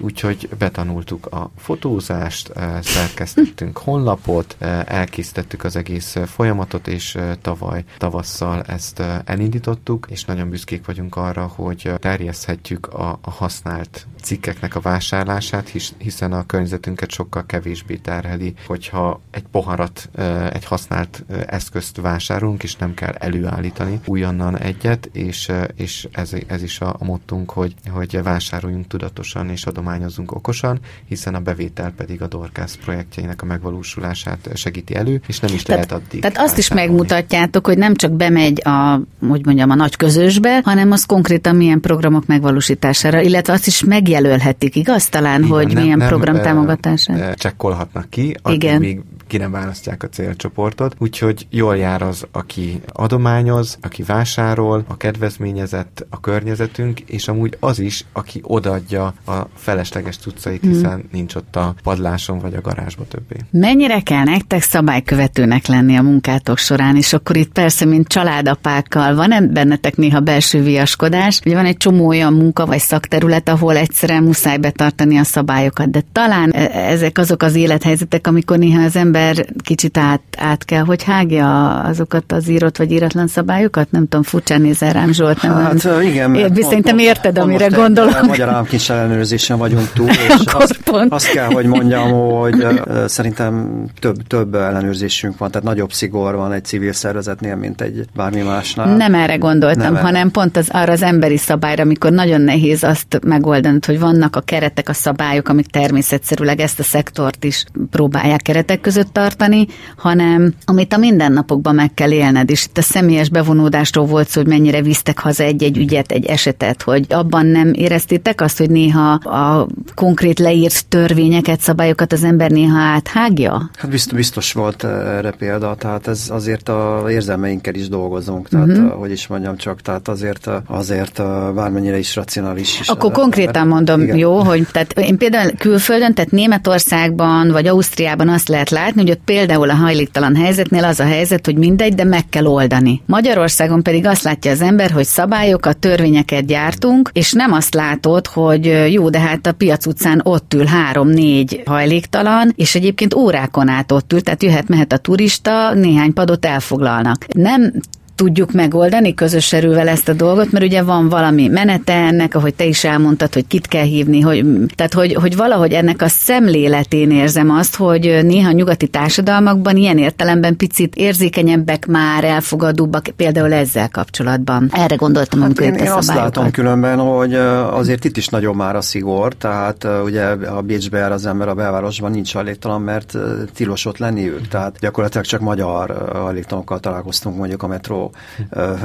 úgyhogy 0.00 0.48
betanultuk 0.58 1.26
a 1.26 1.50
fotózást, 1.56 2.48
eh, 2.48 2.82
szerkesztettünk 2.82 3.78
honlapot, 3.88 4.56
eh, 4.58 4.84
elkészítettük 4.84 5.64
az 5.64 5.76
egész 5.76 6.16
eh, 6.16 6.26
folyamatot, 6.26 6.88
és 6.88 7.18
tavaly 7.42 7.84
tavasszal 7.98 8.62
ezt 8.62 9.02
elindítottuk, 9.24 10.06
és 10.10 10.24
nagyon 10.24 10.50
büszkék 10.50 10.86
vagyunk 10.86 11.16
arra, 11.16 11.46
hogy 11.46 11.92
terjeszthetjük 11.98 12.86
a, 12.86 13.18
használt 13.22 14.06
cikkeknek 14.22 14.74
a 14.74 14.80
vásárlását, 14.80 15.72
hiszen 15.98 16.32
a 16.32 16.46
környezetünket 16.46 17.10
sokkal 17.10 17.46
kevésbé 17.46 17.96
terheli, 17.96 18.54
hogyha 18.66 19.20
egy 19.30 19.42
poharat, 19.50 20.10
egy 20.52 20.64
használt 20.64 21.24
eszközt 21.46 22.00
vásárolunk, 22.00 22.62
és 22.62 22.76
nem 22.76 22.94
kell 22.94 23.12
előállítani 23.12 24.00
újonnan 24.04 24.58
egyet, 24.58 25.08
és, 25.12 25.52
és 25.74 26.08
ez, 26.12 26.32
ez 26.46 26.62
is 26.62 26.80
a, 26.80 26.96
a 26.98 27.04
mottunk, 27.04 27.50
hogy, 27.50 27.74
hogy 27.90 28.22
vásároljunk 28.22 28.86
tudatosan, 28.86 29.50
és 29.50 29.66
adom 29.66 29.87
adományozunk 29.88 30.32
okosan, 30.32 30.78
hiszen 31.06 31.34
a 31.34 31.40
bevétel 31.40 31.92
pedig 31.96 32.22
a 32.22 32.26
Dorkász 32.26 32.78
projektjeinek 32.84 33.42
a 33.42 33.46
megvalósulását 33.46 34.50
segíti 34.54 34.94
elő, 34.94 35.20
és 35.26 35.40
nem 35.40 35.54
is 35.54 35.62
tehát, 35.62 35.90
lehet 35.90 36.04
addig. 36.04 36.20
Tehát 36.20 36.38
azt 36.38 36.58
is 36.58 36.72
megmutatjátok, 36.72 37.66
hogy 37.66 37.78
nem 37.78 37.94
csak 37.94 38.12
bemegy 38.12 38.62
a, 38.64 39.00
hogy 39.28 39.44
mondjam, 39.44 39.70
a 39.70 39.74
nagy 39.74 39.96
közösbe, 39.96 40.60
hanem 40.64 40.90
az 40.92 41.04
konkrétan 41.04 41.56
milyen 41.56 41.80
programok 41.80 42.26
megvalósítására, 42.26 43.20
illetve 43.20 43.52
azt 43.52 43.66
is 43.66 43.84
megjelölhetik, 43.84 44.76
igaz 44.76 45.08
talán, 45.08 45.38
Igen, 45.38 45.50
hogy 45.50 45.72
nem, 45.72 45.82
milyen 45.82 45.98
nem, 45.98 46.08
program 46.08 46.40
támogatására? 46.40 47.34
Csekkolhatnak 47.34 48.10
ki, 48.10 48.36
Igen. 48.44 48.80
még 48.80 49.00
ki 49.28 49.36
nem 49.36 49.50
választják 49.50 50.02
a 50.02 50.08
célcsoportot, 50.08 50.94
úgyhogy 50.98 51.46
jól 51.50 51.76
jár 51.76 52.02
az, 52.02 52.26
aki 52.32 52.80
adományoz, 52.92 53.78
aki 53.82 54.02
vásárol, 54.02 54.84
a 54.88 54.96
kedvezményezett 54.96 56.06
a 56.10 56.20
környezetünk, 56.20 57.00
és 57.00 57.28
amúgy 57.28 57.56
az 57.60 57.78
is, 57.78 58.04
aki 58.12 58.40
odaadja 58.42 59.14
a 59.26 59.46
felesleges 59.78 60.16
cuccait, 60.16 60.60
hmm. 60.60 60.72
hiszen 60.72 60.90
hmm. 60.90 61.08
nincs 61.12 61.34
ott 61.34 61.56
a 61.56 61.74
padláson 61.82 62.38
vagy 62.38 62.54
a 62.54 62.60
garázsba 62.60 63.04
többé. 63.08 63.36
Mennyire 63.50 64.00
kell 64.00 64.24
nektek 64.24 64.62
szabálykövetőnek 64.62 65.66
lenni 65.66 65.96
a 65.96 66.02
munkátok 66.02 66.58
során, 66.58 66.96
és 66.96 67.12
akkor 67.12 67.36
itt 67.36 67.52
persze, 67.52 67.84
mint 67.84 68.08
családapákkal, 68.08 69.14
van-e 69.14 69.40
bennetek 69.40 69.96
néha 69.96 70.20
belső 70.20 70.62
viaskodás? 70.62 71.40
Ugye 71.44 71.54
van 71.54 71.64
egy 71.64 71.76
csomó 71.76 72.06
olyan 72.06 72.32
munka 72.32 72.66
vagy 72.66 72.78
szakterület, 72.78 73.48
ahol 73.48 73.76
egyszerűen 73.76 74.22
muszáj 74.22 74.56
betartani 74.56 75.18
a 75.18 75.24
szabályokat, 75.24 75.90
de 75.90 76.00
talán 76.12 76.50
e- 76.50 76.70
ezek 76.90 77.18
azok 77.18 77.42
az 77.42 77.54
élethelyzetek, 77.54 78.26
amikor 78.26 78.58
néha 78.58 78.82
az 78.82 78.96
ember 78.96 79.46
kicsit 79.62 79.98
át, 79.98 80.22
át 80.38 80.64
kell, 80.64 80.84
hogy 80.84 81.02
hágja 81.02 81.80
azokat 81.80 82.32
az 82.32 82.48
írott 82.48 82.76
vagy 82.76 82.92
íratlan 82.92 83.26
szabályokat? 83.26 83.90
Nem 83.90 84.02
tudom, 84.02 84.22
furcsán 84.22 84.60
nézel 84.60 84.92
rám, 84.92 85.12
Zsolt. 85.12 85.42
Nem, 85.42 85.54
hát 85.54 85.82
nem, 85.82 86.00
igen, 86.00 86.30
mert 86.30 86.56
Ér, 86.56 86.64
szerintem 86.64 86.98
érted, 86.98 87.38
amire 87.38 87.66
gondolok. 87.66 88.26
Magyar 88.26 88.48
államkincs 88.48 88.90
ellenőrzésen 88.90 89.58
vagyunk 89.68 89.92
túl, 89.92 90.08
és 90.08 90.52
azt, 90.52 90.92
azt 91.08 91.30
kell, 91.30 91.52
hogy 91.52 91.66
mondjam, 91.66 92.10
hogy 92.10 92.66
szerintem 93.06 93.84
több, 94.00 94.26
több 94.26 94.54
ellenőrzésünk 94.54 95.38
van, 95.38 95.50
tehát 95.50 95.66
nagyobb 95.66 95.92
szigor 95.92 96.34
van 96.34 96.52
egy 96.52 96.64
civil 96.64 96.92
szervezetnél, 96.92 97.56
mint 97.56 97.80
egy 97.80 98.04
bármi 98.14 98.40
másnál. 98.40 98.96
Nem 98.96 99.14
erre 99.14 99.36
gondoltam, 99.36 99.92
nem 99.92 100.02
hanem 100.02 100.20
erre. 100.20 100.30
pont 100.30 100.56
az 100.56 100.68
arra 100.70 100.92
az 100.92 101.02
emberi 101.02 101.36
szabályra, 101.36 101.82
amikor 101.82 102.10
nagyon 102.10 102.40
nehéz 102.40 102.82
azt 102.82 103.20
megoldani, 103.26 103.78
hogy 103.86 103.98
vannak 104.00 104.36
a 104.36 104.40
keretek, 104.40 104.88
a 104.88 104.92
szabályok, 104.92 105.48
amik 105.48 105.66
természetszerűleg 105.66 106.60
ezt 106.60 106.78
a 106.78 106.82
szektort 106.82 107.44
is 107.44 107.64
próbálják 107.90 108.42
keretek 108.42 108.80
között 108.80 108.96
között 108.98 109.12
tartani, 109.12 109.66
hanem 109.96 110.54
amit 110.64 110.92
a 110.92 110.96
mindennapokban 110.96 111.74
meg 111.74 111.94
kell 111.94 112.10
élned. 112.10 112.50
És 112.50 112.64
itt 112.64 112.78
a 112.78 112.82
személyes 112.82 113.28
bevonódásról 113.28 114.06
volt 114.06 114.28
szó, 114.28 114.40
hogy 114.40 114.50
mennyire 114.50 114.82
visztek 114.82 115.18
haza 115.18 115.42
egy-egy 115.42 115.76
ügyet, 115.76 116.12
egy 116.12 116.26
esetet, 116.26 116.82
hogy 116.82 117.06
abban 117.08 117.46
nem 117.46 117.72
éreztétek 117.72 118.40
azt, 118.40 118.58
hogy 118.58 118.70
néha 118.70 119.12
a 119.12 119.57
konkrét 119.94 120.38
leírt 120.38 120.86
törvényeket, 120.86 121.60
szabályokat 121.60 122.12
az 122.12 122.24
ember 122.24 122.50
néha 122.50 122.78
áthágja? 122.78 123.70
Hát 123.76 123.90
biztos, 123.90 124.16
biztos 124.16 124.52
volt 124.52 124.84
erre 124.84 125.30
példa, 125.30 125.74
tehát 125.74 126.08
ez 126.08 126.26
azért 126.30 126.68
a 126.68 127.04
érzelmeinkkel 127.08 127.74
is 127.74 127.88
dolgozunk, 127.88 128.48
tehát 128.48 128.68
uh-huh. 128.68 128.92
hogy 128.92 129.10
is 129.10 129.26
mondjam 129.26 129.56
csak, 129.56 129.80
tehát 129.80 130.08
azért, 130.08 130.50
azért 130.66 131.22
bármennyire 131.54 131.98
is 131.98 132.16
racionális 132.16 132.80
is. 132.80 132.88
Akkor 132.88 133.12
konkrétan 133.12 133.66
mondom, 133.66 134.00
igen. 134.00 134.16
jó, 134.16 134.38
hogy 134.38 134.66
tehát 134.72 134.98
én 134.98 135.18
például 135.18 135.50
külföldön, 135.58 136.14
tehát 136.14 136.30
Németországban 136.30 137.50
vagy 137.50 137.66
Ausztriában 137.66 138.28
azt 138.28 138.48
lehet 138.48 138.70
látni, 138.70 139.00
hogy 139.00 139.10
ott 139.10 139.20
például 139.24 139.70
a 139.70 139.74
hajléktalan 139.74 140.36
helyzetnél 140.36 140.84
az 140.84 141.00
a 141.00 141.04
helyzet, 141.04 141.44
hogy 141.44 141.56
mindegy, 141.56 141.94
de 141.94 142.04
meg 142.04 142.28
kell 142.28 142.46
oldani. 142.46 143.02
Magyarországon 143.06 143.82
pedig 143.82 144.06
azt 144.06 144.22
látja 144.22 144.50
az 144.50 144.60
ember, 144.60 144.90
hogy 144.90 145.04
szabályokat, 145.04 145.76
törvényeket 145.76 146.46
gyártunk, 146.46 147.10
és 147.12 147.32
nem 147.32 147.52
azt 147.52 147.74
látod, 147.74 148.26
hogy 148.26 148.90
jó, 148.90 149.10
de 149.10 149.18
hát 149.18 149.46
a 149.48 149.52
piac 149.52 149.86
utcán 149.86 150.20
ott 150.24 150.54
ül 150.54 150.64
három-négy 150.64 151.62
hajléktalan, 151.66 152.52
és 152.56 152.74
egyébként 152.74 153.14
órákon 153.14 153.68
át 153.68 153.92
ott 153.92 154.12
ül, 154.12 154.20
tehát 154.20 154.42
jöhet-mehet 154.42 154.92
a 154.92 154.96
turista, 154.96 155.74
néhány 155.74 156.12
padot 156.12 156.44
elfoglalnak. 156.44 157.26
Nem 157.32 157.72
tudjuk 158.18 158.52
megoldani 158.52 159.14
közös 159.14 159.52
erővel 159.52 159.88
ezt 159.88 160.08
a 160.08 160.12
dolgot, 160.12 160.52
mert 160.52 160.64
ugye 160.64 160.82
van 160.82 161.08
valami 161.08 161.48
menete 161.48 161.92
ennek, 161.92 162.34
ahogy 162.34 162.54
te 162.54 162.64
is 162.64 162.84
elmondtad, 162.84 163.34
hogy 163.34 163.46
kit 163.46 163.66
kell 163.66 163.84
hívni, 163.84 164.20
hogy, 164.20 164.44
tehát 164.74 164.92
hogy, 164.92 165.14
hogy 165.14 165.36
valahogy 165.36 165.72
ennek 165.72 166.02
a 166.02 166.08
szemléletén 166.08 167.10
érzem 167.10 167.50
azt, 167.50 167.76
hogy 167.76 168.18
néha 168.22 168.50
nyugati 168.50 168.86
társadalmakban 168.86 169.76
ilyen 169.76 169.98
értelemben 169.98 170.56
picit 170.56 170.96
érzékenyebbek 170.96 171.86
már, 171.86 172.24
elfogadóbbak, 172.24 173.08
például 173.16 173.52
ezzel 173.52 173.88
kapcsolatban. 173.88 174.70
Erre 174.72 174.94
gondoltam, 174.94 175.40
hát 175.40 175.48
amikor 175.48 175.66
én, 175.66 175.74
én 175.74 175.90
azt 175.90 176.14
látom 176.14 176.50
különben, 176.50 176.98
hogy 176.98 177.34
azért 177.70 178.04
itt 178.04 178.16
is 178.16 178.28
nagyon 178.28 178.56
már 178.56 178.76
a 178.76 178.80
szigor, 178.80 179.34
tehát 179.34 179.86
ugye 180.04 180.24
a 180.24 180.60
Bécsbe 180.60 181.06
az 181.06 181.26
ember 181.26 181.48
a 181.48 181.54
belvárosban 181.54 182.10
nincs 182.10 182.34
hajléktalan, 182.34 182.80
mert 182.80 183.18
tilos 183.54 183.86
ott 183.86 183.98
lenniük, 183.98 184.48
tehát 184.48 184.76
gyakorlatilag 184.80 185.26
csak 185.26 185.40
magyar 185.40 186.08
hajléktalanokkal 186.12 186.80
találkoztunk 186.80 187.36
mondjuk 187.36 187.62
a 187.62 187.66
metró 187.66 188.07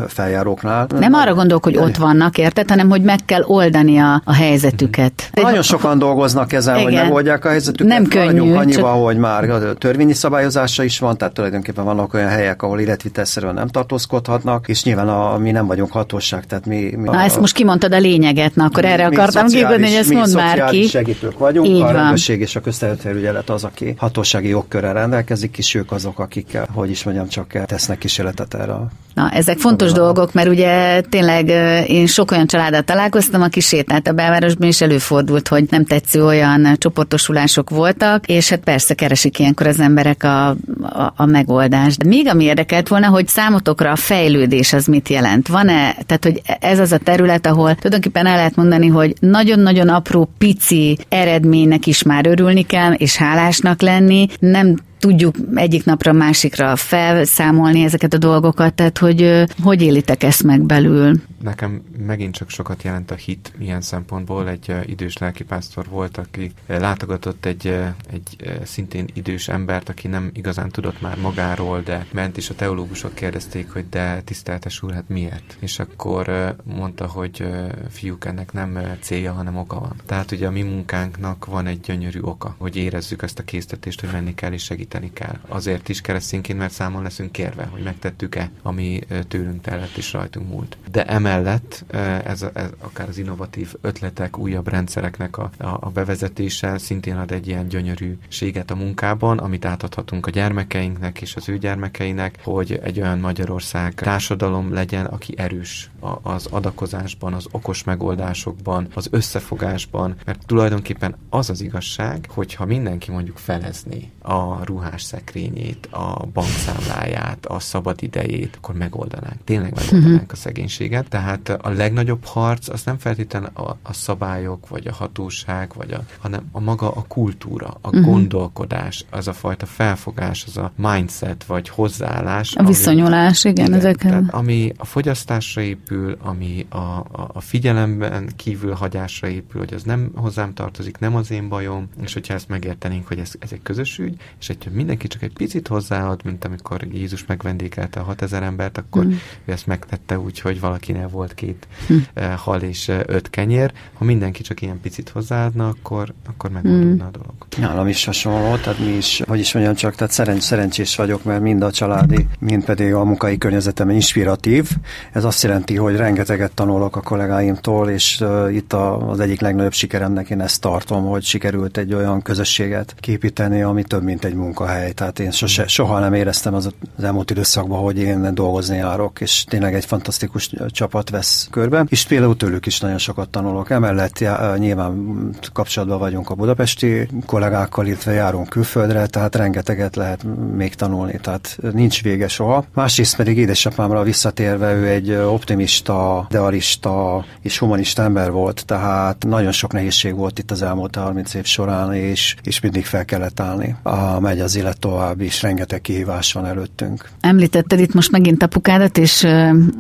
feljáróknál. 0.08 0.88
Nem 1.00 1.14
arra 1.14 1.34
gondolok, 1.34 1.64
hogy 1.64 1.78
ott 1.78 1.96
vannak, 1.96 2.38
érted, 2.38 2.70
hanem 2.70 2.90
hogy 2.90 3.02
meg 3.02 3.20
kell 3.26 3.44
oldani 3.44 3.98
a, 3.98 4.22
a 4.26 4.34
helyzetüket. 4.34 5.30
Nagyon 5.34 5.62
sokan 5.62 5.98
dolgoznak 5.98 6.54
ezen, 6.54 6.76
Igen. 6.78 6.86
hogy 6.86 6.94
megoldják 6.94 7.46
a 7.46 7.50
helyzetüket. 7.50 7.88
Nem 7.88 8.06
könnyű. 8.06 8.40
Annyiban, 8.40 8.68
csak... 8.68 8.86
hogy 8.86 9.18
már 9.18 9.46
törvényi 9.78 10.14
szabályozása 10.14 10.84
is 10.84 11.00
van, 11.00 11.18
tehát 11.18 11.34
tulajdonképpen 11.34 11.84
vannak 11.84 12.14
olyan 12.14 12.30
helyek, 12.30 12.62
ahol 12.62 12.80
életvitelszerűen 12.80 13.54
nem 13.54 13.68
tartózkodhatnak, 13.68 14.68
és 14.68 14.84
nyilván 14.84 15.10
a, 15.10 15.38
mi 15.38 15.52
nem 15.52 15.68
vagyunk 15.68 15.92
hatóság, 15.92 16.46
tehát 16.46 16.66
mi... 16.66 16.96
mi 16.96 17.10
na, 17.10 17.18
a, 17.18 17.24
ezt 17.24 17.40
most 17.40 17.54
kimondtad 17.54 17.94
a 17.94 18.00
lényeget, 18.00 18.56
na 18.56 18.64
akkor 18.64 18.84
mi, 18.84 18.90
erre 18.90 19.10
mi 19.10 19.16
akartam 19.16 19.48
kívülni, 19.48 19.84
hogy 19.84 19.96
ezt 19.96 20.14
mondd 20.14 20.36
már 20.36 20.70
ki. 20.70 20.88
segítők 20.88 21.38
vagyunk, 21.38 21.68
Így 21.68 21.82
a 21.82 21.92
rendőrség 21.92 22.40
és 22.40 22.56
a 22.56 22.62
közterületfelügyelet 22.62 23.50
az, 23.50 23.64
aki 23.64 23.94
hatósági 23.98 24.48
jogkörrel 24.48 24.94
rendelkezik, 24.94 25.58
és 25.58 25.76
ők 25.76 25.92
azok, 25.92 26.20
akik, 26.20 26.58
hogy 26.74 26.90
is 26.90 27.04
mondjam, 27.04 27.28
csak 27.28 27.66
tesznek 27.66 27.98
kísérletet 27.98 28.54
erre 28.54 28.74
a 28.74 28.88
Na, 29.14 29.30
ezek 29.30 29.58
fontos 29.58 29.92
Olyan. 29.92 30.04
dolgok, 30.04 30.34
mert 30.34 30.48
ugye 30.48 31.02
tényleg 31.02 31.50
én 31.90 32.06
sok 32.06 32.32
olyan 32.32 32.48
családdal 32.48 32.82
találkoztam, 32.82 33.42
aki 33.42 33.60
sétált 33.60 34.08
a 34.08 34.12
belvárosban, 34.12 34.68
és 34.68 34.82
előfordult, 34.82 35.48
hogy 35.48 35.66
nem 35.70 35.86
tetsző 35.86 36.26
olyan 36.26 36.76
csoportosulások 36.78 37.70
voltak, 37.70 38.28
és 38.28 38.50
hát 38.50 38.60
persze 38.60 38.94
keresik 38.94 39.40
ilyenkor 39.40 39.68
az 39.68 39.80
emberek 39.80 40.24
a, 40.24 40.48
a, 40.50 41.14
a 41.16 41.26
megoldást. 41.26 41.98
De 41.98 42.08
még 42.08 42.28
ami 42.28 42.44
érdekelt 42.44 42.88
volna, 42.88 43.08
hogy 43.08 43.28
számotokra 43.28 43.92
a 43.92 43.96
fejlődés 43.96 44.74
az 44.74 44.86
mit 44.86 45.10
jelent? 45.10 45.48
Van-e, 45.48 45.96
tehát 46.06 46.24
hogy 46.24 46.42
ez 46.60 46.80
az 46.80 46.92
a 46.92 46.98
terület, 46.98 47.48
ahol 47.48 47.76
tulajdonképpen 47.76 48.26
el 48.26 48.36
lehet 48.36 48.56
mondani, 48.56 48.88
hogy 48.88 49.14
nagyon-nagyon 49.20 49.90
apró, 49.90 50.30
pici 50.38 50.98
eredménynek 51.10 51.88
is 51.88 52.04
már 52.04 52.28
örülni 52.28 52.62
kell, 52.64 52.92
és 52.92 53.16
hálásnak 53.16 53.82
lenni, 53.82 54.28
nem 54.40 54.76
tudjuk 55.04 55.36
egyik 55.56 55.86
napra 55.86 56.12
másikra 56.14 56.76
felszámolni 56.76 57.84
ezeket 57.84 58.14
a 58.14 58.18
dolgokat, 58.18 58.74
tehát 58.74 58.98
hogy 58.98 59.44
hogy 59.64 59.82
élitek 59.82 60.24
ezt 60.24 60.44
meg 60.44 60.62
belül? 60.62 61.22
Nekem 61.42 61.82
megint 62.06 62.36
csak 62.36 62.50
sokat 62.50 62.84
jelent 62.84 63.12
a 63.12 63.16
hit 63.16 63.54
ilyen 63.60 63.82
szempontból. 63.82 64.50
Egy 64.50 64.76
idős 64.86 65.18
lelkipásztor 65.18 65.86
volt, 65.90 66.18
aki 66.18 66.52
látogatott 66.68 67.46
egy, 67.46 67.76
egy 68.12 68.58
szintén 68.64 69.08
idős 69.14 69.48
embert, 69.48 69.90
aki 69.90 70.08
nem 70.08 70.30
igazán 70.34 70.70
tudott 70.70 71.02
már 71.02 71.18
magáról, 71.18 71.82
de 71.82 72.06
ment, 72.12 72.38
és 72.38 72.50
a 72.50 72.56
teológusok 72.56 73.14
kérdezték, 73.14 73.72
hogy 73.72 73.86
de 73.90 74.22
tiszteltes 74.22 74.84
úr, 74.84 74.94
hát 74.94 75.10
miért? 75.10 75.58
És 75.60 75.80
akkor 75.80 76.56
mondta, 76.64 77.08
hogy 77.08 77.46
fiúk, 77.90 78.26
ennek 78.26 78.54
nem 78.54 78.80
célja, 79.00 79.34
hanem 79.34 79.58
oka 79.58 79.80
van. 79.80 79.96
Tehát 80.06 80.32
ugye 80.32 80.48
a 80.48 80.52
mi 80.52 80.62
munkánknak 80.62 81.46
van 81.46 81.66
egy 81.66 81.80
gyönyörű 81.80 82.20
oka, 82.22 82.56
hogy 82.58 82.76
érezzük 82.76 83.22
ezt 83.22 83.40
a 83.40 83.44
késztetést, 83.44 84.00
hogy 84.00 84.10
menni 84.12 84.34
kell 84.34 84.52
és 84.52 84.64
segíteni 84.64 84.92
segíteni 84.94 85.14
kell. 85.14 85.40
Azért 85.48 85.90
is 85.90 86.02
keresztényként, 86.02 86.60
mert 86.60 86.74
számon 86.74 87.04
leszünk 87.04 87.32
kérve, 87.32 87.66
hogy 87.66 87.84
megtettük-e, 87.84 88.52
ami 88.62 89.00
tőlünk 89.28 89.62
tellett 89.62 89.96
és 89.96 90.14
rajtunk 90.14 90.50
múlt. 90.50 90.78
De 90.92 91.06
emellett 91.06 91.86
ez, 92.26 92.46
ez 92.54 92.70
akár 92.80 93.08
az 93.08 93.18
innovatív 93.18 93.74
ötletek, 93.82 94.38
újabb 94.38 94.68
rendszereknek 94.68 95.38
a, 95.38 95.50
a, 95.58 95.66
a 95.80 95.90
bevezetése 95.90 96.78
szintén 96.78 97.16
ad 97.16 97.32
egy 97.32 97.48
ilyen 97.48 97.68
gyönyörűséget 97.68 98.72
a 98.72 98.76
munkában, 98.76 99.38
amit 99.38 99.66
átadhatunk 99.66 100.28
a 100.28 100.30
gyermekeinknek 100.30 101.22
és 101.22 101.36
az 101.36 101.50
ő 101.50 101.58
gyermekeinek, 101.58 102.40
hogy 102.44 102.80
egy 102.84 103.00
olyan 103.00 103.20
Magyarország 103.20 103.94
társadalom 103.94 104.74
legyen, 104.74 105.06
aki 105.06 105.34
erős 105.38 105.92
az 106.22 106.46
adakozásban, 106.46 107.34
az 107.34 107.48
okos 107.52 107.84
megoldásokban, 107.84 108.88
az 108.94 109.08
összefogásban, 109.12 110.16
mert 110.26 110.46
tulajdonképpen 110.46 111.16
az 111.30 111.50
az 111.50 111.62
igazság, 111.62 112.28
hogyha 112.30 112.66
mindenki 112.66 113.12
mondjuk 113.12 113.38
felezni 113.38 114.12
a 114.22 114.66
ruha 114.66 114.83
ruhás 114.84 115.02
szekrényét, 115.02 115.88
a 115.92 116.26
bankszámláját, 116.34 117.46
a 117.46 117.60
szabad 117.60 118.04
idejét, 118.04 118.56
akkor 118.58 118.76
megoldanánk. 118.76 119.44
Tényleg 119.44 119.74
megoldanánk 119.76 120.14
uh-huh. 120.14 120.32
a 120.32 120.36
szegénységet. 120.36 121.08
Tehát 121.08 121.50
a 121.50 121.70
legnagyobb 121.70 122.26
harc 122.26 122.70
az 122.70 122.84
nem 122.84 122.98
feltétlenül 122.98 123.50
a, 123.54 123.78
a 123.84 123.94
szabályok, 123.94 124.68
vagy 124.68 124.88
a 124.88 124.94
hatóság, 124.94 125.72
vagy 125.76 125.92
a, 125.92 126.04
hanem 126.20 126.50
a 126.52 126.60
maga 126.60 126.92
a 126.92 127.06
kultúra, 127.08 127.78
a 127.82 127.88
uh-huh. 127.88 128.06
gondolkodás, 128.06 129.06
az 129.10 129.28
a 129.28 129.34
fajta 129.34 129.66
felfogás, 129.66 130.44
az 130.48 130.58
a 130.58 130.72
mindset, 130.76 131.44
vagy 131.44 131.70
hozzáállás. 131.70 132.56
A 132.56 132.64
viszonyulás, 132.64 133.44
igen, 133.44 133.66
igen 133.66 133.78
ezekkel. 133.78 134.26
ami 134.32 134.72
a 134.78 134.86
fogyasztásra 134.86 135.62
épül, 135.62 136.18
ami 136.22 136.66
a, 136.70 136.78
a, 136.78 137.30
a 137.34 137.40
figyelemben 137.40 138.30
kívül 138.36 138.74
hagyásra 138.74 139.28
épül, 139.28 139.60
hogy 139.60 139.74
az 139.74 139.84
nem 139.84 140.12
hozzám 140.16 140.54
tartozik, 140.54 140.98
nem 140.98 141.16
az 141.16 141.32
én 141.32 141.50
bajom, 141.50 141.90
és 142.02 142.14
hogyha 142.14 142.34
ezt 142.34 142.48
megértenénk, 142.48 143.08
hogy 143.08 143.20
ez, 143.20 143.34
ez 143.40 143.52
egy 143.52 143.62
közös 143.64 143.98
ügy, 143.98 144.22
és 144.40 144.48
hogyha 144.48 144.70
mindenki 144.74 145.08
csak 145.08 145.22
egy 145.22 145.34
picit 145.34 145.68
hozzáad, 145.68 146.22
mint 146.24 146.46
amikor 146.46 146.88
Jézus 146.92 147.26
megvendékelte 147.26 148.00
a 148.00 148.04
6000 148.04 148.44
embert, 148.44 148.78
akkor 148.78 149.06
mm. 149.06 149.12
ő 149.46 149.52
ezt 149.52 149.68
megtette 149.68 150.20
úgy, 150.20 150.40
hogy 150.40 150.60
valakinél 150.60 151.08
volt 151.08 151.34
két 151.34 151.68
mm. 151.94 152.24
hal 152.36 152.62
és 152.62 152.88
eh, 152.88 153.02
öt 153.06 153.30
kenyér. 153.30 153.74
Ha 153.94 154.06
mindenki 154.06 154.42
csak 154.44 154.62
ilyen 154.62 154.80
picit 154.82 155.10
hozzáadna, 155.10 155.68
akkor, 155.68 156.14
akkor 156.28 156.50
megoldódna 156.50 157.04
mm. 157.04 157.08
a 157.08 157.12
dolog. 157.12 157.34
Nálam 157.58 157.88
is 157.88 158.06
hasonló, 158.06 158.56
tehát 158.56 158.80
mi 158.80 158.92
is, 158.92 159.22
hogy 159.28 159.40
is 159.40 159.54
mondjam 159.54 159.76
csak, 159.76 159.96
tehát 159.96 160.14
szeren, 160.14 160.40
szerencsés 160.40 160.96
vagyok, 160.96 161.24
mert 161.24 161.42
mind 161.42 161.62
a 161.62 161.72
családi, 161.72 162.28
mind 162.40 162.66
pedig 162.66 162.94
a 162.94 163.04
munkai 163.04 163.38
környezetem 163.38 163.90
inspiratív. 163.90 164.70
Ez 165.12 165.24
azt 165.24 165.44
jelenti, 165.44 165.76
hogy 165.76 165.96
rengeteget 165.96 166.52
tanulok 166.52 166.96
a 166.96 167.02
kollégáimtól, 167.02 167.90
és 167.90 168.22
uh, 168.22 168.56
itt 168.56 168.74
a, 168.74 169.10
az 169.10 169.20
egyik 169.20 169.42
legnagyobb 169.42 169.74
sikeremnek 169.74 170.30
én 170.30 170.42
ezt 170.42 170.62
tartom, 170.62 171.06
hogy 171.06 171.24
sikerült 171.24 171.78
egy 171.78 171.94
olyan 171.94 172.22
közösséget 172.22 172.96
képíteni, 173.00 173.62
ami 173.62 173.84
több, 173.84 174.04
mint 174.04 174.24
egy 174.24 174.34
munkahely. 174.54 174.92
Tehát 174.92 175.20
én 175.20 175.32
sose, 175.32 175.68
soha 175.68 176.00
nem 176.00 176.14
éreztem 176.14 176.54
az, 176.54 176.70
az 176.98 177.04
elmúlt 177.04 177.32
időszakban, 177.32 177.80
hogy 177.80 177.98
én 177.98 178.36
dolgozni 178.36 178.76
járok, 178.76 179.22
és 179.22 179.44
tényleg 179.44 179.76
egy 179.76 179.86
fantasztikus 179.86 180.50
csapat 180.68 181.10
vesz 181.10 181.48
körbe, 181.52 181.86
és 181.88 182.06
például 182.06 182.38
tőlük 182.38 182.66
is 182.66 182.80
nagyon 182.80 182.98
sokat 182.98 183.30
tanulok. 183.30 183.70
Emellett 183.70 184.20
já, 184.20 184.56
nyilván 184.58 185.30
kapcsolatban 185.54 186.00
vagyunk 186.00 186.30
a 186.30 186.36
budapesti 186.36 187.08
kollégákkal, 187.26 187.86
illetve 187.86 188.12
járunk 188.12 188.50
külföldre, 188.50 189.06
tehát 189.06 189.36
rengeteget 189.36 189.96
lehet 189.96 190.24
még 190.56 190.76
tanulni, 190.76 191.20
tehát 191.22 191.58
nincs 191.72 192.04
vége 192.04 192.28
soha. 192.28 192.66
Másrészt 192.74 193.16
pedig 193.16 193.38
édesapámra 193.38 194.04
visszatérve, 194.04 194.74
ő 194.74 194.88
egy 194.88 195.12
optimista, 195.12 196.26
idealista 196.30 197.26
és 197.42 197.58
humanista 197.58 198.02
ember 198.02 198.32
volt, 198.32 198.66
tehát 198.66 199.26
nagyon 199.28 199.52
sok 199.52 199.74
nehézség 199.74 200.16
volt 200.16 200.40
itt 200.40 200.52
az 200.52 200.62
elmúlt 200.62 200.96
30 200.96 201.34
év 201.34 201.46
során, 201.46 201.94
és, 201.94 202.36
és 202.44 202.60
mindig 202.60 202.86
fel 202.86 203.06
kellett 203.06 203.40
állni. 203.40 203.76
A, 203.84 204.20
megy 204.20 204.40
az 204.44 204.56
élet 204.56 204.80
tovább, 204.80 205.22
és 205.22 205.42
rengeteg 205.42 205.82
kihívás 205.82 206.34
van 206.34 206.46
előttünk. 206.46 207.10
Említetted 207.22 207.80
itt 207.80 207.94
most 207.94 208.12
megint 208.12 208.44
apukádat, 208.44 208.98
és 208.98 209.28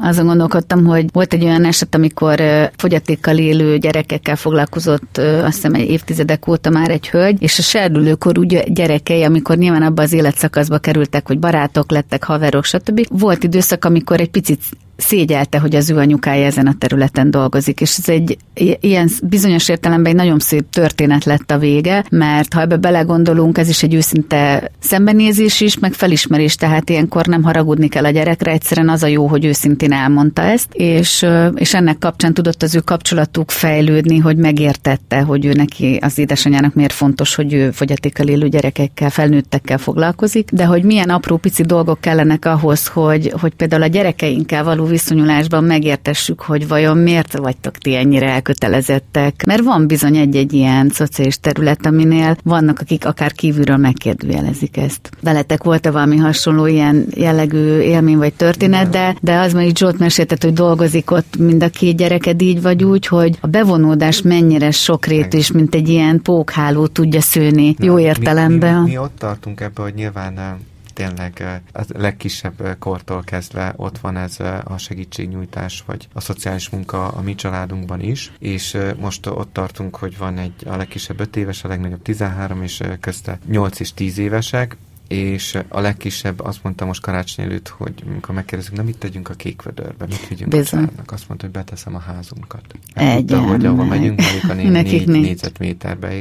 azon 0.01 0.25
gondolkodtam, 0.25 0.85
hogy 0.85 1.05
volt 1.11 1.33
egy 1.33 1.43
olyan 1.43 1.65
eset, 1.65 1.95
amikor 1.95 2.41
fogyatékkal 2.75 3.37
élő 3.37 3.77
gyerekekkel 3.77 4.35
foglalkozott, 4.35 5.17
azt 5.17 5.55
hiszem 5.55 5.73
egy 5.73 5.89
évtizedek 5.89 6.47
óta 6.47 6.69
már 6.69 6.89
egy 6.89 7.09
hölgy, 7.09 7.41
és 7.41 7.59
a 7.59 7.61
serdülőkor 7.61 8.37
ugye 8.37 8.63
gyerekei, 8.67 9.23
amikor 9.23 9.57
nyilván 9.57 9.81
abba 9.83 10.01
az 10.01 10.13
életszakaszba 10.13 10.77
kerültek, 10.77 11.27
hogy 11.27 11.39
barátok 11.39 11.91
lettek, 11.91 12.23
haverok, 12.23 12.63
stb. 12.63 13.05
Volt 13.09 13.43
időszak, 13.43 13.85
amikor 13.85 14.19
egy 14.19 14.29
picit 14.29 14.61
szégyelte, 14.97 15.59
hogy 15.59 15.75
az 15.75 15.89
ő 15.89 15.97
anyukája 15.97 16.45
ezen 16.45 16.67
a 16.67 16.75
területen 16.77 17.31
dolgozik, 17.31 17.81
és 17.81 17.97
ez 17.97 18.09
egy 18.09 18.37
ilyen 18.79 19.09
bizonyos 19.23 19.69
értelemben 19.69 20.11
egy 20.11 20.17
nagyon 20.17 20.39
szép 20.39 20.69
történet 20.69 21.23
lett 21.25 21.51
a 21.51 21.57
vége, 21.57 22.05
mert 22.09 22.53
ha 22.53 22.61
ebbe 22.61 22.77
belegondolunk, 22.77 23.57
ez 23.57 23.69
is 23.69 23.83
egy 23.83 23.93
őszinte 23.93 24.71
szembenézés 24.79 25.61
is, 25.61 25.79
meg 25.79 25.93
felismerés, 25.93 26.55
tehát 26.55 26.89
ilyenkor 26.89 27.25
nem 27.25 27.43
haragudni 27.43 27.87
kell 27.87 28.05
a 28.05 28.09
gyerekre, 28.09 28.51
egyszerűen 28.51 28.89
az 28.89 29.03
a 29.03 29.07
jó, 29.07 29.27
hogy 29.27 29.45
őszintén 29.45 29.91
elmondta 29.91 30.41
ezt, 30.41 30.67
és, 30.73 31.25
és 31.55 31.73
ennek 31.73 31.97
kapcsán 31.97 32.33
tudott 32.33 32.63
az 32.63 32.75
ő 32.75 32.79
kapcsolatuk 32.79 33.51
fejlődni, 33.51 34.17
hogy 34.17 34.37
megértette, 34.37 35.21
hogy 35.21 35.45
ő 35.45 35.51
neki 35.51 35.99
az 36.01 36.17
édesanyjának 36.17 36.73
miért 36.73 36.93
fontos, 36.93 37.35
hogy 37.35 37.53
ő 37.53 37.71
fogyatékkal 37.71 38.27
élő 38.27 38.47
gyerekekkel, 38.49 39.09
felnőttekkel 39.09 39.77
foglalkozik, 39.77 40.49
de 40.51 40.65
hogy 40.65 40.83
milyen 40.83 41.09
apró 41.09 41.37
pici 41.37 41.63
dolgok 41.63 42.01
kellenek 42.01 42.45
ahhoz, 42.45 42.87
hogy, 42.87 43.33
hogy 43.39 43.53
például 43.53 43.81
a 43.81 43.87
gyerekeinkkel 43.87 44.63
való 44.63 44.82
viszonyulásban 44.85 45.63
megértessük, 45.63 46.41
hogy 46.41 46.67
vajon 46.67 46.97
miért 46.97 47.37
vagytok 47.37 47.77
ti 47.77 47.95
ennyire 47.95 48.29
elkötelezettek. 48.29 49.45
Mert 49.45 49.63
van 49.63 49.87
bizony 49.87 50.15
egy-egy 50.15 50.53
ilyen 50.53 50.89
szociális 50.89 51.39
terület, 51.39 51.85
aminél 51.85 52.35
vannak, 52.43 52.79
akik 52.79 53.05
akár 53.05 53.31
kívülről 53.31 53.77
megkérdőjelezik 53.77 54.77
ezt. 54.77 55.09
Veletek 55.21 55.63
volt-e 55.63 55.91
valami 55.91 56.17
hasonló 56.17 56.65
ilyen 56.65 57.05
jellegű 57.15 57.79
élmény 57.79 58.17
vagy 58.17 58.33
történet, 58.33 58.89
de, 58.89 59.15
de 59.21 59.39
az 59.39 59.53
még 59.53 59.77
Zsolt 59.77 59.99
meséltet, 59.99 60.43
hogy 60.43 60.53
dolgozik 60.53 61.11
ott 61.11 61.37
mind 61.37 61.63
a 61.63 61.69
két 61.69 61.97
gyereked 61.97 62.41
így 62.41 62.61
vagy 62.61 62.83
úgy, 62.83 63.07
hogy 63.07 63.37
a 63.41 63.47
bevonódás 63.47 64.21
mennyire 64.21 64.71
sokrétű 64.71 65.37
is, 65.37 65.51
mint 65.51 65.75
egy 65.75 65.89
ilyen 65.89 66.21
pókháló 66.21 66.87
tudja 66.87 67.21
szőni, 67.21 67.75
jó 67.79 67.99
értelemben. 67.99 68.75
Mi, 68.75 68.81
mi, 68.81 68.89
mi 68.89 68.97
ott 68.97 69.17
tartunk 69.17 69.61
ebbe, 69.61 69.81
hogy 69.81 69.93
nyilván 69.93 70.59
tényleg 70.93 71.61
a 71.73 71.83
legkisebb 71.87 72.75
kortól 72.79 73.23
kezdve 73.23 73.73
ott 73.75 73.97
van 73.97 74.17
ez 74.17 74.39
a 74.63 74.77
segítségnyújtás, 74.77 75.83
vagy 75.85 76.07
a 76.13 76.19
szociális 76.19 76.69
munka 76.69 77.07
a 77.07 77.21
mi 77.21 77.35
családunkban 77.35 78.01
is, 78.01 78.31
és 78.39 78.77
most 78.99 79.25
ott 79.25 79.53
tartunk, 79.53 79.95
hogy 79.95 80.17
van 80.17 80.37
egy 80.37 80.53
a 80.65 80.75
legkisebb 80.75 81.19
5 81.19 81.35
éves, 81.35 81.63
a 81.63 81.67
legnagyobb 81.67 82.01
13, 82.01 82.63
és 82.63 82.81
közte 82.99 83.39
8 83.47 83.79
és 83.79 83.93
10 83.93 84.17
évesek, 84.17 84.77
és 85.07 85.59
a 85.67 85.79
legkisebb 85.79 86.39
azt 86.39 86.63
mondta 86.63 86.85
most 86.85 87.01
karácsony 87.01 87.45
előtt, 87.45 87.67
hogy 87.67 87.93
amikor 88.07 88.35
megkérdezzük, 88.35 88.75
na 88.75 88.83
mit 88.83 88.97
tegyünk 88.97 89.29
a 89.29 89.33
kékvödörbe, 89.33 90.05
mit 90.05 90.27
vigyünk 90.27 90.49
Bizony. 90.49 90.65
a 90.65 90.65
családnak, 90.65 91.11
azt 91.11 91.27
mondta, 91.27 91.45
hogy 91.45 91.55
beteszem 91.55 91.95
a 91.95 91.99
házunkat. 91.99 92.61
Egy 92.93 93.31
hogy 93.31 93.65
ahol 93.65 93.85
megyünk, 93.85 94.21
mondjuk 94.21 94.51
a 94.51 94.53
négy, 94.53 94.71
négy, 94.71 95.07
négyzetméterbe 95.07 96.11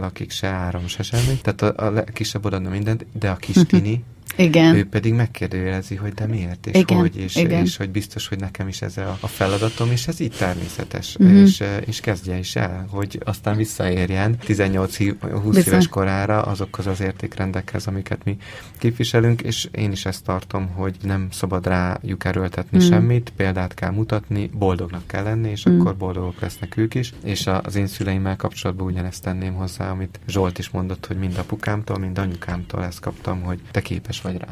lakik 0.00 0.30
se 0.30 0.48
áram, 0.48 0.86
se 0.86 1.02
semmi. 1.02 1.38
Tehát 1.42 1.62
a, 1.62 1.86
a 1.86 1.90
legkisebb 1.90 2.44
odaadna 2.44 2.68
mindent, 2.68 3.06
de 3.18 3.30
a 3.30 3.36
kis 3.36 3.56
tini, 3.66 4.04
igen. 4.36 4.74
Ő 4.74 4.84
pedig 4.84 5.14
megkérdőjelezi, 5.14 5.94
hogy 5.94 6.12
de 6.12 6.26
miért, 6.26 6.66
és 6.66 6.78
Igen. 6.78 6.98
hogy, 6.98 7.16
és, 7.16 7.36
Igen. 7.36 7.64
és 7.64 7.76
hogy 7.76 7.90
biztos, 7.90 8.28
hogy 8.28 8.38
nekem 8.38 8.68
is 8.68 8.82
ez 8.82 8.96
a, 8.96 9.18
a 9.20 9.26
feladatom, 9.26 9.90
és 9.90 10.06
ez 10.06 10.20
így 10.20 10.32
természetes, 10.38 11.16
uh-huh. 11.18 11.40
és, 11.40 11.62
és 11.84 12.00
kezdje 12.00 12.38
is 12.38 12.56
el, 12.56 12.86
hogy 12.90 13.20
aztán 13.24 13.56
visszaérjen 13.56 14.36
18-20 14.46 15.66
éves 15.66 15.88
korára 15.88 16.42
azokhoz 16.42 16.86
az 16.86 17.00
értékrendekhez, 17.00 17.86
amiket 17.86 18.24
mi 18.24 18.36
képviselünk, 18.78 19.42
és 19.42 19.68
én 19.70 19.92
is 19.92 20.06
ezt 20.06 20.24
tartom, 20.24 20.66
hogy 20.66 20.96
nem 21.02 21.28
szabad 21.30 21.66
rájuk 21.66 22.24
erőltetni 22.24 22.78
uh-huh. 22.78 22.92
semmit, 22.92 23.32
példát 23.36 23.74
kell 23.74 23.90
mutatni, 23.90 24.50
boldognak 24.52 25.06
kell 25.06 25.22
lenni, 25.22 25.50
és 25.50 25.64
uh-huh. 25.64 25.80
akkor 25.80 25.96
boldogok 25.96 26.40
lesznek 26.40 26.76
ők 26.76 26.94
is, 26.94 27.12
és 27.24 27.46
az 27.62 27.76
én 27.76 27.86
szüleimmel 27.86 28.36
kapcsolatban 28.36 28.86
ugyanezt 28.86 29.22
tenném 29.22 29.54
hozzá, 29.54 29.90
amit 29.90 30.20
Zsolt 30.28 30.58
is 30.58 30.70
mondott, 30.70 31.06
hogy 31.06 31.16
mind 31.16 31.38
apukámtól, 31.38 31.98
mind 31.98 32.18
anyukámtól 32.18 32.84
ezt 32.84 33.00
kaptam, 33.00 33.42
hogy 33.42 33.60
te 33.70 33.80
képes 33.80 34.22
vagy 34.26 34.38
rá. 34.38 34.48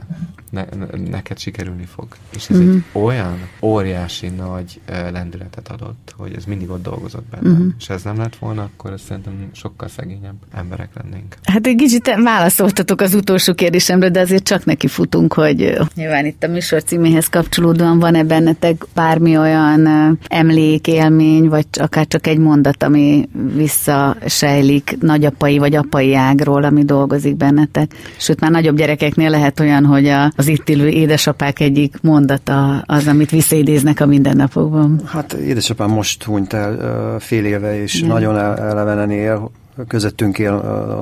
Ne, 0.50 0.64
ne, 0.78 1.10
neked 1.10 1.38
sikerülni 1.38 1.84
fog. 1.84 2.06
És 2.36 2.48
ez 2.48 2.56
mm-hmm. 2.56 2.74
egy 2.74 2.82
olyan 2.92 3.38
óriási 3.60 4.28
nagy 4.28 4.80
lendületet 4.86 5.68
adott, 5.68 6.14
hogy 6.16 6.32
ez 6.36 6.44
mindig 6.44 6.70
ott 6.70 6.82
dolgozott 6.82 7.24
benne. 7.30 7.48
Mm-hmm. 7.48 7.68
És 7.78 7.88
ez 7.88 8.02
nem 8.02 8.16
lett 8.16 8.36
volna, 8.36 8.62
akkor 8.62 8.92
ez 8.92 9.00
szerintem 9.00 9.50
sokkal 9.52 9.88
szegényebb 9.88 10.34
emberek 10.52 10.88
lennénk. 11.02 11.34
Hát 11.42 11.66
egy 11.66 11.76
kicsit 11.76 12.14
válaszoltatok 12.22 13.00
az 13.00 13.14
utolsó 13.14 13.54
kérdésemre, 13.54 14.08
de 14.08 14.20
azért 14.20 14.44
csak 14.44 14.64
neki 14.64 14.86
futunk, 14.86 15.32
hogy 15.32 15.78
nyilván 15.94 16.26
itt 16.26 16.42
a 16.42 16.48
műsor 16.48 16.82
címéhez 16.82 17.28
kapcsolódóan 17.28 17.98
van-e 17.98 18.24
bennetek 18.24 18.86
bármi 18.94 19.36
olyan 19.38 19.88
emlék, 20.28 20.86
élmény, 20.86 21.48
vagy 21.48 21.66
akár 21.72 22.06
csak 22.06 22.26
egy 22.26 22.38
mondat, 22.38 22.82
ami 22.82 23.28
visszasejlik 23.54 24.96
nagyapai 25.00 25.58
vagy 25.58 25.74
apai 25.74 26.14
ágról, 26.14 26.64
ami 26.64 26.84
dolgozik 26.84 27.36
bennetek. 27.36 27.92
Sőt, 28.16 28.40
már 28.40 28.50
nagyobb 28.50 28.76
gyerekeknél 28.76 29.30
lehet 29.30 29.60
olyan, 29.64 29.84
hogy 29.84 30.06
a, 30.06 30.32
az 30.36 30.46
itt 30.46 30.68
élő 30.68 30.88
édesapák 30.88 31.60
egyik 31.60 31.96
mondata 32.02 32.82
az, 32.86 33.06
amit 33.06 33.30
visszaidéznek 33.30 34.00
a 34.00 34.06
mindennapokban. 34.06 35.00
Hát 35.04 35.32
édesapám 35.32 35.90
most 35.90 36.24
hunyt 36.24 36.52
el 36.52 37.16
fél 37.18 37.44
éve, 37.44 37.82
és 37.82 37.94
Igen. 37.94 38.08
nagyon 38.08 38.38
elevenen 38.38 39.10
él, 39.10 39.50
közöttünk 39.88 40.38
él 40.38 40.52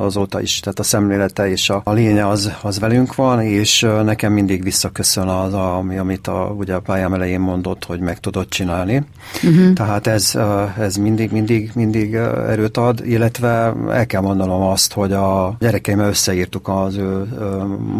azóta 0.02 0.40
is, 0.40 0.60
tehát 0.60 0.78
a 0.78 0.82
szemlélete 0.82 1.50
és 1.50 1.70
a, 1.70 1.80
a 1.84 1.92
lénye 1.92 2.28
az, 2.28 2.52
az 2.62 2.78
velünk 2.78 3.14
van, 3.14 3.40
és 3.40 3.86
nekem 4.04 4.32
mindig 4.32 4.62
visszaköszön 4.62 5.28
az, 5.28 5.54
ami, 5.54 5.98
amit 5.98 6.26
a, 6.26 6.54
ugye 6.58 6.74
a 6.74 6.80
pályám 6.80 7.14
elején 7.14 7.40
mondott, 7.40 7.84
hogy 7.84 8.00
meg 8.00 8.18
tudod 8.18 8.48
csinálni. 8.48 9.02
Uh-huh. 9.42 9.72
Tehát 9.72 10.06
ez, 10.06 10.38
ez 10.78 10.96
mindig, 10.96 11.30
mindig, 11.30 11.70
mindig 11.74 12.14
erőt 12.48 12.76
ad, 12.76 13.00
illetve 13.04 13.74
el 13.90 14.06
kell 14.06 14.20
mondanom 14.20 14.62
azt, 14.62 14.92
hogy 14.92 15.12
a 15.12 15.56
gyerekeimmel 15.58 16.08
összeírtuk 16.08 16.68
az 16.68 16.96
ő 16.96 17.24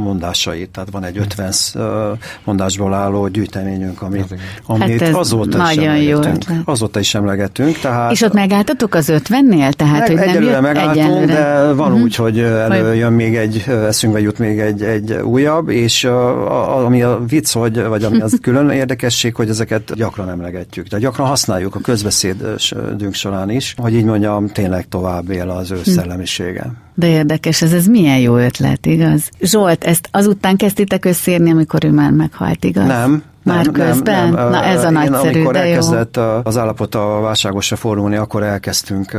mondásait, 0.02 0.70
tehát 0.70 0.90
van 0.90 1.04
egy 1.04 1.18
50 1.18 1.52
mondásból 2.44 2.94
álló 2.94 3.28
gyűjteményünk, 3.28 4.02
amit, 4.02 4.34
amit 4.66 5.00
hát 5.00 5.14
azóta 5.14 5.70
is 5.72 5.76
emlegetünk. 5.76 6.44
Azóta 6.64 7.00
is 7.00 7.14
emlegetünk. 7.14 7.78
Tehát, 7.78 8.12
és 8.12 8.22
ott 8.22 8.32
megálltatok 8.32 8.94
az 8.94 9.12
50-nél? 9.12 9.72
Tehát, 9.72 10.08
hogy 10.08 10.16
nem 10.16 10.42
jött 10.42 10.61
megálltunk, 10.62 10.96
Egyenlőre. 10.96 11.34
de 11.34 11.72
van 11.72 11.86
uh-huh. 11.86 12.02
úgy, 12.02 12.14
hogy 12.14 12.38
előjön 12.40 13.12
még 13.12 13.36
egy, 13.36 13.64
eszünkbe 13.68 14.20
jut 14.20 14.38
még 14.38 14.58
egy, 14.58 14.82
egy 14.82 15.12
újabb, 15.12 15.68
és 15.68 16.04
a, 16.04 16.50
a, 16.50 16.84
ami 16.84 17.02
a 17.02 17.20
vicc, 17.28 17.52
hogy, 17.52 17.82
vagy 17.84 18.04
ami 18.04 18.20
az 18.20 18.38
külön 18.42 18.70
érdekesség, 18.70 19.34
hogy 19.34 19.48
ezeket 19.48 19.94
gyakran 19.94 20.30
emlegetjük. 20.30 20.86
De 20.86 20.98
gyakran 20.98 21.26
használjuk 21.26 21.74
a 21.74 21.80
közbeszédünk 21.80 23.14
során 23.14 23.50
is, 23.50 23.74
hogy 23.76 23.94
így 23.94 24.04
mondjam, 24.04 24.48
tényleg 24.48 24.88
tovább 24.88 25.30
él 25.30 25.50
az 25.50 25.70
ő 25.70 25.76
hm. 25.84 25.90
szellemisége. 25.90 26.72
De 26.94 27.06
érdekes, 27.06 27.62
ez, 27.62 27.72
ez 27.72 27.86
milyen 27.86 28.18
jó 28.18 28.36
ötlet, 28.36 28.86
igaz? 28.86 29.30
Zsolt, 29.40 29.84
ezt 29.84 30.08
azután 30.10 30.56
kezdtétek 30.56 31.04
összérni, 31.04 31.50
amikor 31.50 31.84
ő 31.84 31.90
már 31.90 32.10
meghalt, 32.10 32.64
igaz? 32.64 32.86
Nem, 32.86 33.22
már 33.44 33.64
nem, 33.64 33.72
közben? 33.72 34.28
Nem, 34.28 34.34
nem. 34.34 34.50
Na 34.50 34.64
ez 34.64 34.84
a 34.84 34.86
Én, 34.86 34.92
nagyszerű, 34.92 35.34
amikor 35.34 35.52
de 35.52 35.58
elkezdett 35.58 36.16
jó. 36.16 36.40
az 36.42 36.56
állapota 36.56 37.20
válságosra 37.20 37.76
fordulni, 37.76 38.16
akkor 38.16 38.42
elkezdtünk 38.42 39.12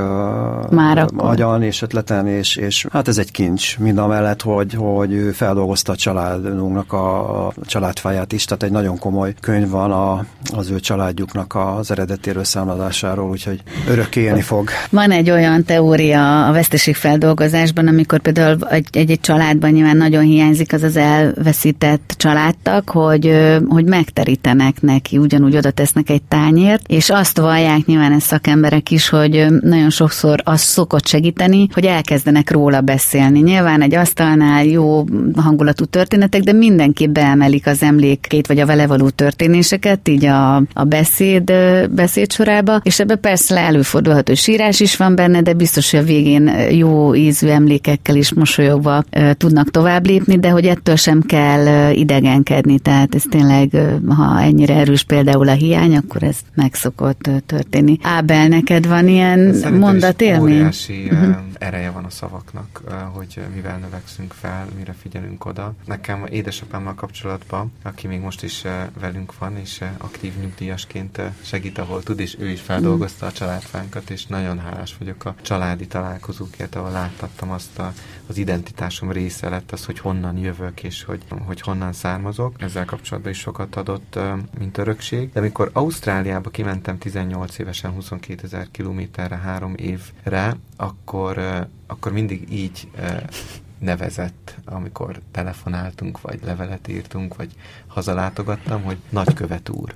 Már 0.70 0.98
akkor. 0.98 1.30
agyan 1.30 1.64
és 1.64 1.82
ötleten, 1.82 2.28
és, 2.28 2.56
és 2.56 2.88
hát 2.92 3.08
ez 3.08 3.18
egy 3.18 3.32
kincs, 3.32 3.80
mind 3.80 3.98
a 3.98 4.08
mellett, 4.08 4.42
hogy, 4.42 4.74
hogy 4.74 5.14
ő 5.14 5.32
feldolgozta 5.32 5.92
a 5.92 5.96
családunknak 5.96 6.94
a, 6.94 7.46
a 7.46 7.54
családfáját 7.66 8.34
is, 8.34 8.46
tehát 8.46 8.64
egy 8.64 8.72
nagyon 8.72 8.98
komoly 8.98 9.34
könyv 9.40 9.70
van 9.70 9.92
a, 9.92 10.26
az 10.56 10.70
ő 10.70 10.80
családjuknak 10.80 11.56
az 11.78 11.92
eredetéről 11.92 12.44
számlazásáról, 12.44 13.30
úgyhogy 13.30 13.64
örök 13.90 14.16
élni 14.16 14.42
fog. 14.42 14.70
Van 14.90 15.12
egy 15.12 15.30
olyan 15.30 15.64
teória 15.64 16.48
a 16.48 16.52
veszteségfeldolgozásban, 17.64 17.88
amikor 17.88 18.20
például 18.20 18.58
egy-egy 18.92 19.20
családban 19.20 19.72
nyilván 19.72 19.98
nagyon 19.98 20.24
hiányzik 20.24 20.74
az 20.74 20.84
az 20.84 20.96
elveszített 20.96 22.14
családtag, 22.18 22.90
hogy, 22.90 23.26
hogy 23.68 23.86
meg 23.86 24.02
megterítenek 24.04 24.82
neki, 24.82 25.18
ugyanúgy 25.18 25.56
oda 25.56 25.72
tesznek 25.72 26.10
egy 26.10 26.22
tányért, 26.22 26.88
és 26.88 27.10
azt 27.10 27.38
vallják 27.38 27.86
nyilván 27.86 28.12
ez 28.12 28.24
szakemberek 28.24 28.92
is, 28.92 29.10
hogy 29.10 29.46
nagyon 29.62 29.90
sokszor 29.90 30.42
az 30.44 30.62
szokott 30.62 31.08
segíteni, 31.08 31.68
hogy 31.74 31.86
elkezdenek 31.86 32.52
róla 32.52 32.82
beszélni. 32.82 33.40
Nyilván 33.40 33.82
egy 33.82 33.96
asztalnál 33.96 34.66
jó 34.66 35.06
hangulatú 35.36 35.86
történetek, 35.86 36.42
de 36.42 36.52
mindenki 36.52 37.08
beemelik 37.08 37.68
az 37.68 37.84
emlékét, 37.84 38.48
vagy 38.48 38.60
a 38.60 38.66
vele 38.66 38.88
való 38.88 39.10
történéseket, 39.10 40.08
így 40.08 40.26
a, 40.26 40.56
a 40.56 40.84
beszéd, 40.84 41.54
beszéd 41.90 42.32
sorába, 42.32 42.80
és 42.84 43.00
ebbe 43.00 43.16
persze 43.16 43.58
előfordulhat, 43.58 44.28
hogy 44.28 44.38
sírás 44.38 44.80
is 44.80 44.96
van 44.96 45.16
benne, 45.16 45.42
de 45.42 45.54
biztos, 45.54 45.92
hogy 45.92 46.00
a 46.00 46.04
végén 46.04 46.52
jó 46.70 47.16
ízű 47.16 47.48
emlékekkel 47.54 48.16
is 48.16 48.34
mosolyogva 48.34 49.04
tudnak 49.38 49.72
tovább 49.72 50.06
lépni, 50.06 50.40
de 50.40 50.50
hogy 50.50 50.66
ettől 50.66 50.96
sem 50.96 51.22
kell 51.22 51.92
idegenkedni, 51.92 52.80
tehát 52.80 53.16
ez 53.16 53.24
tényleg 53.30 53.78
ha 54.08 54.42
ennyire 54.42 54.76
erős 54.76 55.04
például 55.04 55.50
a 55.50 55.54
hiány, 55.54 55.96
akkor 55.96 56.24
ez 56.24 56.38
meg 56.54 56.74
szokott 56.74 57.30
történni. 57.46 57.98
Ábel, 58.02 58.48
neked 58.48 58.88
van 58.88 59.08
ilyen 59.08 59.56
mondatélmény? 59.80 60.54
Óriási 60.54 61.10
uh-huh. 61.12 61.36
ereje 61.58 61.90
van 61.90 62.04
a 62.04 62.10
szavaknak, 62.10 62.82
hogy 63.14 63.40
mivel 63.56 63.78
növekszünk 63.78 64.34
fel, 64.34 64.68
mire 64.78 64.96
figyelünk 65.02 65.46
oda. 65.46 65.74
Nekem 65.86 66.26
édesapámmal 66.30 66.96
kapcsolatban, 66.96 67.72
aki 67.84 68.08
még 68.08 68.20
most 68.20 68.44
is 68.44 68.64
velünk 69.00 69.38
van, 69.40 69.58
és 69.62 69.82
aktív 69.98 70.32
nyugdíjasként 70.42 71.22
segít, 71.42 71.78
ahol 71.78 72.04
tud, 72.04 72.20
és 72.20 72.36
ő 72.40 72.50
is 72.50 72.62
feldolgozta 72.62 73.26
a 73.26 73.32
családfánkat, 73.32 74.10
és 74.10 74.26
nagyon 74.26 74.60
hálás 74.60 74.96
vagyok 75.00 75.26
a 75.26 75.36
családi 75.42 75.88
találkozókért, 75.88 76.76
ahol 76.76 76.92
láttattam 77.44 77.52
azt 77.52 77.80
a, 77.80 77.94
az 78.28 78.38
identitásom 78.38 79.12
része 79.12 79.50
lett, 79.50 79.72
az, 79.72 79.86
hogy 79.86 80.00
honnan 80.00 80.38
jövök, 80.38 80.84
és 80.84 81.04
hogy, 81.04 81.24
hogy 81.46 81.62
honnan 81.62 81.94
származok. 81.94 82.62
Ezzel 82.62 82.86
kapcsolatban 82.86 83.32
is 83.32 83.40
sokat 83.40 83.76
adott, 83.76 84.20
mint 84.60 84.78
örökség. 84.78 85.32
De 85.32 85.40
amikor 85.40 85.70
Ausztráliába 85.74 86.50
kimentem 86.50 86.98
18 86.98 87.58
évesen 87.58 87.92
22 87.92 88.42
ezer 88.44 88.68
kilométerre, 88.72 89.36
három 89.36 89.74
évre, 89.76 90.56
akkor, 90.78 91.68
akkor 91.88 92.12
mindig 92.12 92.52
így 92.52 92.88
nevezett, 93.80 94.56
amikor 94.66 95.20
telefonáltunk, 95.32 96.22
vagy 96.22 96.40
levelet 96.46 96.88
írtunk, 96.88 97.36
vagy 97.36 97.50
hazalátogattam, 97.88 98.84
hogy 98.84 98.98
nagykövet 99.10 99.70
úr. 99.70 99.94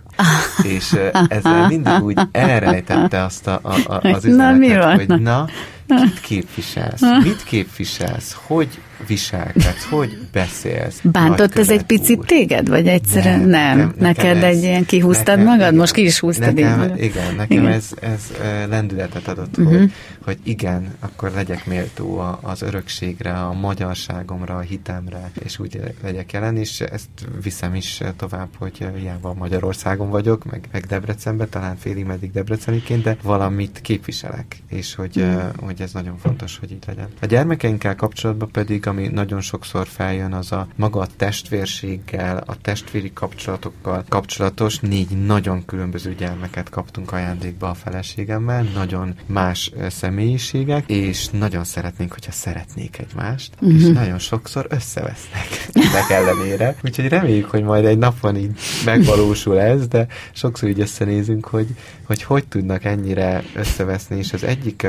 És 0.64 1.00
ezzel 1.28 1.68
mindig 1.68 2.04
úgy 2.04 2.20
elrejtette 2.32 3.24
azt 3.24 3.48
a, 3.48 3.60
a, 3.62 3.74
a, 3.94 4.00
az 4.02 4.26
üzenetet, 4.26 4.80
na, 4.80 4.96
hogy 4.96 5.22
na, 5.22 5.48
kit 5.88 6.20
képviselsz, 6.22 7.02
mit 7.24 7.44
képviselsz, 7.44 8.38
hogy 8.46 8.80
viselkedsz, 9.08 9.84
hogy 9.90 10.18
beszélsz. 10.32 11.00
Bántott 11.04 11.58
ez 11.58 11.70
egy 11.70 11.84
picit 11.84 12.18
úr. 12.18 12.26
téged, 12.26 12.70
vagy 12.70 12.88
egyszerűen 12.88 13.40
nem? 13.40 13.78
nem. 13.78 13.94
Nekem, 13.98 14.28
neked 14.28 14.44
ez, 14.44 14.56
egy 14.56 14.64
ilyen 14.64 14.86
kihúztad 14.86 15.26
nekem, 15.26 15.44
magad? 15.44 15.60
Igen, 15.60 15.76
Most 15.76 15.94
ki 15.94 16.04
is 16.04 16.20
húztad 16.20 16.54
nekem, 16.54 16.84
így 16.84 17.04
Igen, 17.04 17.36
nekem 17.36 17.58
igen. 17.58 17.72
Ez, 17.72 17.90
ez 18.00 18.32
lendületet 18.70 19.28
adott, 19.28 19.58
uh-huh. 19.58 19.78
hogy, 19.78 19.92
hogy 20.24 20.38
igen, 20.44 20.96
akkor 21.00 21.32
legyek 21.32 21.66
méltó 21.66 22.38
az 22.42 22.62
örökségre, 22.62 23.34
a 23.34 23.54
magyarságomra, 23.54 24.56
a 24.56 24.60
hitemre, 24.60 25.32
és 25.44 25.60
úgy 25.60 25.80
legyek 26.04 26.32
jelen, 26.32 26.58
és 26.58 26.82
ezt 26.82 27.10
viszem 27.44 27.76
is 27.76 28.02
tovább, 28.18 28.50
hogy 28.58 28.86
hiába 28.98 29.34
Magyarországon 29.34 30.10
vagyok, 30.10 30.52
meg, 30.52 30.68
meg 30.72 30.86
Debrecenben, 30.86 31.50
talán 31.50 31.76
félig 31.78 32.06
meddig 32.06 32.32
Debreceniként, 32.32 33.04
de 33.04 33.18
valamit 33.24 33.80
képviselek, 33.82 34.58
és 34.70 34.96
hogy, 34.96 35.18
uh-huh. 35.18 35.42
hogy 35.60 35.77
ez 35.82 35.94
nagyon 35.94 36.18
fontos, 36.18 36.58
hogy 36.58 36.72
így 36.72 36.84
legyen. 36.88 37.08
A 37.22 37.26
gyermekeinkkel 37.26 37.96
kapcsolatban 37.96 38.52
pedig 38.52 38.88
ami 38.88 39.08
nagyon 39.08 39.42
sokszor 39.42 39.88
feljön, 39.88 40.34
az 40.34 40.52
a 40.52 40.68
maga 40.76 41.00
a 41.00 41.08
testvérséggel, 41.18 42.44
a 42.46 42.56
testvéri 42.62 43.14
kapcsolatokkal 43.14 44.04
kapcsolatos 44.10 44.80
négy 44.80 45.26
nagyon 45.26 45.66
különböző 45.66 46.16
gyermeket 46.16 46.70
kaptunk 46.70 47.12
ajándékba 47.12 47.70
a 47.70 47.74
feleségemmel, 47.74 48.64
nagyon 48.74 49.16
más 49.26 49.72
személyiségek, 49.90 50.90
és 50.90 51.28
nagyon 51.30 51.64
szeretnénk, 51.64 52.14
hogyha 52.14 52.32
szeretnék 52.32 52.98
egymást, 52.98 53.54
uh-huh. 53.56 53.80
és 53.80 53.86
nagyon 53.86 54.20
sokszor 54.20 54.68
összevesznek 54.70 55.48
ennek 55.74 56.10
ellenére. 56.10 56.76
Úgyhogy 56.84 57.08
reméljük, 57.08 57.50
hogy 57.50 57.64
majd 57.64 57.86
egy 57.86 57.98
napon 57.98 58.36
így 58.36 58.52
megvalósul 58.86 59.60
ez, 59.60 59.88
de 59.88 60.08
sokszor 60.32 60.70
így 60.70 60.80
összenézünk, 60.80 61.46
hogy 61.46 61.68
hogy, 62.08 62.24
hogy 62.24 62.48
tudnak 62.48 62.84
ennyire 62.84 63.44
összeveszni, 63.56 64.18
és 64.18 64.34
az 64.34 64.44
egyik 64.44 64.88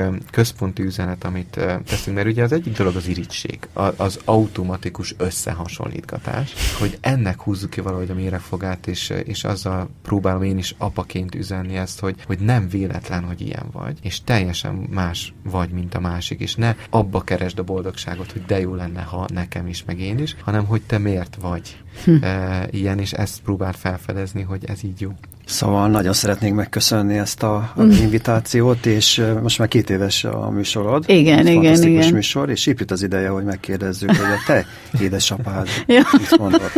központi 0.78 0.82
üzenet, 0.82 1.24
amit 1.24 1.60
teszünk, 1.84 2.16
mert 2.16 2.28
ugye 2.28 2.42
az 2.42 2.52
egyik 2.52 2.76
dolog 2.76 2.96
az 2.96 3.08
irigység, 3.08 3.58
az 3.96 4.18
automatikus 4.24 5.14
összehasonlítgatás, 5.18 6.52
hogy 6.78 6.98
ennek 7.00 7.40
húzzuk 7.40 7.70
ki 7.70 7.80
valahogy 7.80 8.10
a 8.10 8.14
méregfogát, 8.14 8.86
és, 8.86 9.12
és 9.24 9.44
azzal 9.44 9.88
próbálom 10.02 10.42
én 10.42 10.58
is 10.58 10.74
apaként 10.78 11.34
üzenni 11.34 11.76
ezt, 11.76 12.00
hogy, 12.00 12.16
hogy 12.26 12.38
nem 12.38 12.68
véletlen, 12.68 13.24
hogy 13.24 13.40
ilyen 13.40 13.66
vagy, 13.72 13.98
és 14.02 14.24
teljesen 14.24 14.74
más 14.74 15.34
vagy, 15.42 15.70
mint 15.70 15.94
a 15.94 16.00
másik, 16.00 16.40
és 16.40 16.54
ne 16.54 16.74
abba 16.90 17.20
keresd 17.20 17.58
a 17.58 17.62
boldogságot, 17.62 18.32
hogy 18.32 18.44
de 18.46 18.60
jó 18.60 18.74
lenne, 18.74 19.02
ha 19.02 19.26
nekem 19.32 19.66
is, 19.66 19.84
meg 19.84 20.00
én 20.00 20.18
is, 20.18 20.36
hanem 20.40 20.64
hogy 20.66 20.82
te 20.82 20.98
miért 20.98 21.36
vagy 21.40 21.76
hm. 22.04 22.24
e, 22.24 22.68
ilyen, 22.70 22.98
és 22.98 23.12
ezt 23.12 23.40
próbál 23.40 23.72
felfedezni, 23.72 24.42
hogy 24.42 24.64
ez 24.64 24.84
így 24.84 25.00
jó. 25.00 25.12
Szóval 25.49 25.88
nagyon 25.88 26.12
szeretnénk 26.12 26.55
megköszönni 26.55 27.18
ezt 27.18 27.42
a, 27.42 27.72
a 27.74 27.82
mm. 27.82 27.90
invitációt, 27.90 28.86
és 28.86 29.22
most 29.42 29.59
már 29.59 29.68
két 29.68 29.90
éves 29.90 30.24
a 30.24 30.51
műsorod. 30.51 31.05
Igen, 31.07 31.46
igen, 31.46 31.82
igen. 31.82 32.12
műsor, 32.12 32.51
és 32.51 32.66
itt 32.66 32.90
az 32.90 33.03
ideje, 33.03 33.28
hogy 33.28 33.44
megkérdezzük, 33.44 34.09
hogy 34.09 34.18
a 34.18 34.42
te 34.46 34.66
édesapád 35.01 35.68
mit 35.86 36.38
mondott. 36.38 36.72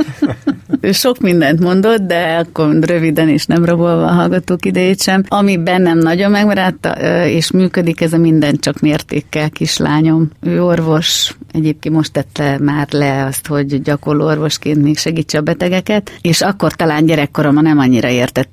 Sok 0.92 1.18
mindent 1.18 1.60
mondott, 1.60 2.00
de 2.00 2.36
akkor 2.36 2.78
röviden 2.80 3.28
és 3.28 3.46
nem 3.46 3.64
rabolva 3.64 4.06
a 4.06 4.12
hallgatók 4.12 4.64
idejét 4.64 5.02
sem. 5.02 5.24
Ami 5.28 5.56
bennem 5.56 5.98
nagyon 5.98 6.30
megmaradt, 6.30 6.88
és 7.26 7.50
működik, 7.50 8.00
ez 8.00 8.12
a 8.12 8.18
minden 8.18 8.58
csak 8.58 8.80
mértékkel 8.80 9.50
kislányom. 9.50 10.30
Ő 10.40 10.62
orvos, 10.62 11.36
egyébként 11.52 11.94
most 11.94 12.12
tette 12.12 12.58
már 12.58 12.86
le 12.90 13.24
azt, 13.24 13.46
hogy 13.46 13.82
gyakorló 13.82 14.26
orvosként 14.26 14.82
még 14.82 14.98
segítse 14.98 15.38
a 15.38 15.42
betegeket, 15.42 16.18
és 16.20 16.40
akkor 16.40 16.72
talán 16.72 17.06
gyerekkoromban 17.06 17.62
nem 17.62 17.78
annyira 17.78 18.08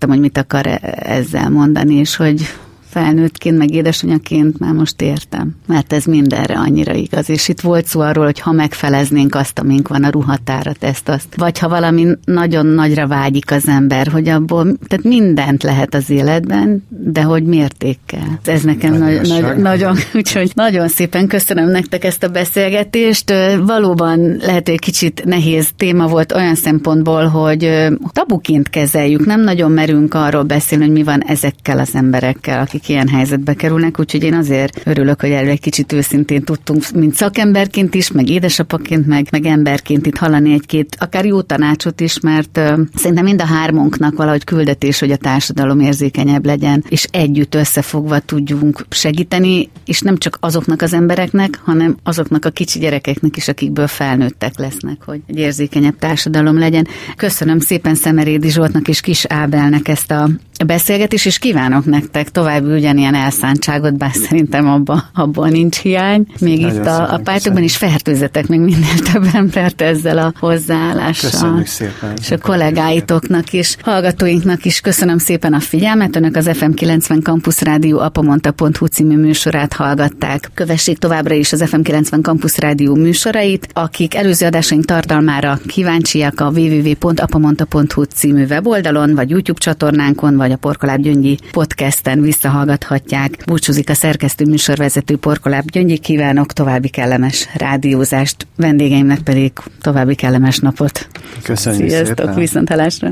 értettem, 0.08 0.10
hogy 0.10 0.20
mit 0.20 0.38
akar 0.38 0.68
e- 0.68 0.80
ezzel 1.14 1.50
mondani, 1.50 1.96
és 1.96 2.16
hogy 2.16 2.42
felnőttként, 2.90 3.58
meg 3.58 3.72
édesanyaként 3.72 4.60
már 4.60 4.72
most 4.72 5.02
értem, 5.02 5.56
mert 5.68 5.94
ez 5.94 6.06
mindenre 6.06 6.54
annyira 6.58 6.94
igaz. 6.94 7.30
És 7.30 7.48
itt 7.48 7.60
volt 7.60 7.86
szó 7.86 8.00
arról, 8.00 8.26
hogy 8.26 8.40
ha 8.40 8.52
megfeleznénk 8.52 9.36
azt, 9.36 9.60
amink 9.60 9.88
van 9.88 10.04
a 10.04 10.10
ruhatárat, 10.10 10.84
ezt, 10.84 11.10
azt, 11.10 11.28
vagy 11.36 11.60
ha 11.60 11.70
valami 11.70 12.08
nagyon 12.26 12.66
nagyra 12.66 13.08
vágyik 13.08 13.52
az 13.52 13.68
ember, 13.68 14.08
hogy 14.08 14.28
abból, 14.28 14.78
tehát 14.88 15.06
mindent 15.06 15.64
lehet 15.64 15.94
az 15.94 16.10
életben, 16.10 16.84
de 16.90 17.22
hogy 17.22 17.44
mértékkel. 17.44 18.40
Ez 18.46 18.62
nekem 18.62 18.94
nagy, 18.94 19.22
nagy, 19.28 19.58
nagyon, 19.58 19.96
úgyhogy 20.14 20.52
nagyon 20.56 20.88
szépen 20.88 21.28
köszönöm 21.28 21.70
nektek 21.70 22.04
ezt 22.04 22.24
a 22.24 22.28
beszélgetést. 22.28 23.34
Valóban 23.66 24.38
lehet, 24.42 24.70
hogy 24.70 24.80
kicsit 24.80 25.24
nehéz 25.26 25.70
téma 25.78 26.08
volt 26.08 26.32
olyan 26.32 26.56
szempontból, 26.56 27.26
hogy 27.26 27.88
tabuként 28.12 28.70
kezeljük, 28.70 29.26
nem 29.26 29.42
nagyon 29.42 29.72
merünk 29.72 30.14
arról 30.14 30.44
beszélni, 30.44 30.84
hogy 30.84 30.94
mi 30.94 31.04
van 31.04 31.24
ezekkel 31.24 31.80
az 31.80 31.96
emberekkel, 31.96 32.62
akik 32.62 32.77
akik 32.78 32.90
ilyen 32.90 33.08
helyzetbe 33.08 33.54
kerülnek, 33.54 34.00
úgyhogy 34.00 34.24
én 34.24 34.34
azért 34.34 34.82
örülök, 34.86 35.22
hogy 35.22 35.30
erről 35.30 35.50
egy 35.50 35.60
kicsit 35.60 35.92
őszintén 35.92 36.44
tudtunk, 36.44 36.92
mint 36.92 37.14
szakemberként 37.14 37.96
is, 37.96 38.12
meg 38.12 38.30
édesapaként, 38.30 39.08
meg, 39.08 39.28
meg 39.32 39.46
emberként 39.46 40.06
itt 40.06 40.18
hallani 40.18 40.54
egy-két, 40.54 40.98
akár 41.00 41.26
jó 41.26 41.42
tanácsot 41.42 42.02
is, 42.02 42.20
mert 42.20 42.58
uh, 42.58 42.80
szerintem 42.96 43.24
mind 43.26 43.42
a 43.42 43.46
hármunknak 43.46 44.16
valahogy 44.16 44.44
küldetés, 44.44 45.00
hogy 45.00 45.12
a 45.12 45.16
társadalom 45.16 45.80
érzékenyebb 45.80 46.46
legyen, 46.46 46.84
és 46.90 47.08
együtt 47.12 47.56
összefogva 47.56 48.20
tudjunk 48.20 48.86
segíteni, 48.90 49.70
és 49.86 50.02
nem 50.02 50.18
csak 50.18 50.38
azoknak 50.40 50.82
az 50.82 50.94
embereknek, 50.94 51.60
hanem 51.64 51.98
azoknak 52.04 52.46
a 52.46 52.50
kicsi 52.50 52.80
gyerekeknek 52.80 53.38
is, 53.38 53.48
akikből 53.48 53.88
felnőttek 53.88 54.58
lesznek, 54.58 54.98
hogy 55.06 55.22
egy 55.28 55.38
érzékenyebb 55.38 55.98
társadalom 56.00 56.60
legyen. 56.60 56.88
Köszönöm 57.16 57.60
szépen 57.60 57.96
Szemerédi 57.96 58.50
Zsoltnak 58.50 58.88
és 58.88 59.02
Kis 59.02 59.26
Ábelnek 59.26 59.88
ezt 59.88 60.12
a 60.12 60.30
beszélgetést, 60.66 61.26
és 61.26 61.40
kívánok 61.40 61.86
nektek 61.86 62.30
további 62.30 62.67
ugyanilyen 62.76 63.16
elszántságot, 63.16 63.98
bár 63.98 64.12
szerintem 64.14 64.70
abban 64.70 65.04
abba 65.14 65.48
nincs 65.48 65.78
hiány. 65.78 66.26
Még 66.40 66.62
Nagyon 66.62 66.76
itt 66.76 66.86
a, 66.86 67.14
a 67.14 67.18
pártokban 67.18 67.64
is 67.64 67.78
fertőzetek 67.78 68.48
még 68.48 68.60
minél 68.60 69.00
több 69.12 69.28
embert 69.34 69.82
ezzel 69.82 70.18
a 70.18 70.34
hozzáállással. 70.40 71.30
Köszönjük 71.30 71.66
szépen. 71.66 72.14
És 72.22 72.32
a 72.32 72.38
kollégáitoknak 72.38 73.54
is, 73.54 73.78
hallgatóinknak 73.82 74.66
is 74.66 74.80
köszönöm 74.80 75.18
szépen 75.18 75.54
a 75.54 75.60
figyelmet. 75.60 76.16
Önök 76.16 76.36
az 76.36 76.50
FM 76.54 76.72
90 76.72 77.22
Campus 77.22 77.62
Rádió 77.62 78.00
apamonta.hu 78.00 78.86
című 78.86 79.18
műsorát 79.18 79.74
hallgatták. 79.74 80.50
Kövessék 80.54 80.98
továbbra 80.98 81.34
is 81.34 81.54
az 81.54 81.64
FM 81.68 81.82
90 81.82 82.22
Campus 82.22 82.58
Rádió 82.58 82.96
műsorait. 82.96 83.68
Akik 83.74 84.16
előző 84.16 84.46
adásaink 84.46 84.86
tartalmára 84.86 85.60
kíváncsiak 85.68 86.40
a 86.40 86.50
www.apamonta.hu 86.50 88.04
című 88.04 88.46
weboldalon, 88.46 89.16
vagy 89.16 89.30
YouTube 89.30 89.60
csatornánkon, 89.60 90.36
vagy 90.36 90.52
a 90.52 90.58
Porkoláb 90.58 91.02
Gyöngyi 91.02 91.38
podcasten 91.52 92.20
visszahallgathatják. 92.58 93.44
Búcsúzik 93.46 93.90
a 93.90 93.94
szerkesztő 93.94 94.46
műsorvezető 94.46 95.18
Porkoláb 95.18 95.70
Gyöngyi. 95.72 95.98
Kívánok 95.98 96.54
további 96.54 96.90
kellemes 96.90 97.48
rádiózást, 97.54 98.48
vendégeimnek 98.56 99.20
pedig 99.20 99.52
további 99.82 100.16
kellemes 100.16 100.60
napot. 100.60 101.08
Köszönjük 101.44 101.90
Sziasztok, 101.90 102.18
szépen. 102.18 102.36
viszontalásra. 102.36 103.12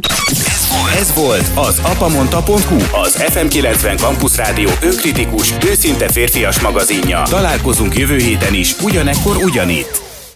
Ez 1.00 1.14
volt 1.14 1.52
az 1.56 1.80
apamonta.hu, 1.84 2.76
az 3.04 3.16
FM90 3.18 3.98
Campus 3.98 4.38
Rádió 4.38 4.70
önkritikus, 4.82 5.54
őszinte 5.70 6.08
férfias 6.08 6.60
magazinja. 6.60 7.22
Találkozunk 7.22 7.98
jövő 7.98 8.18
héten 8.18 8.54
is, 8.54 8.76
ugyanekkor 8.82 9.36
ugyanitt. 9.36 10.05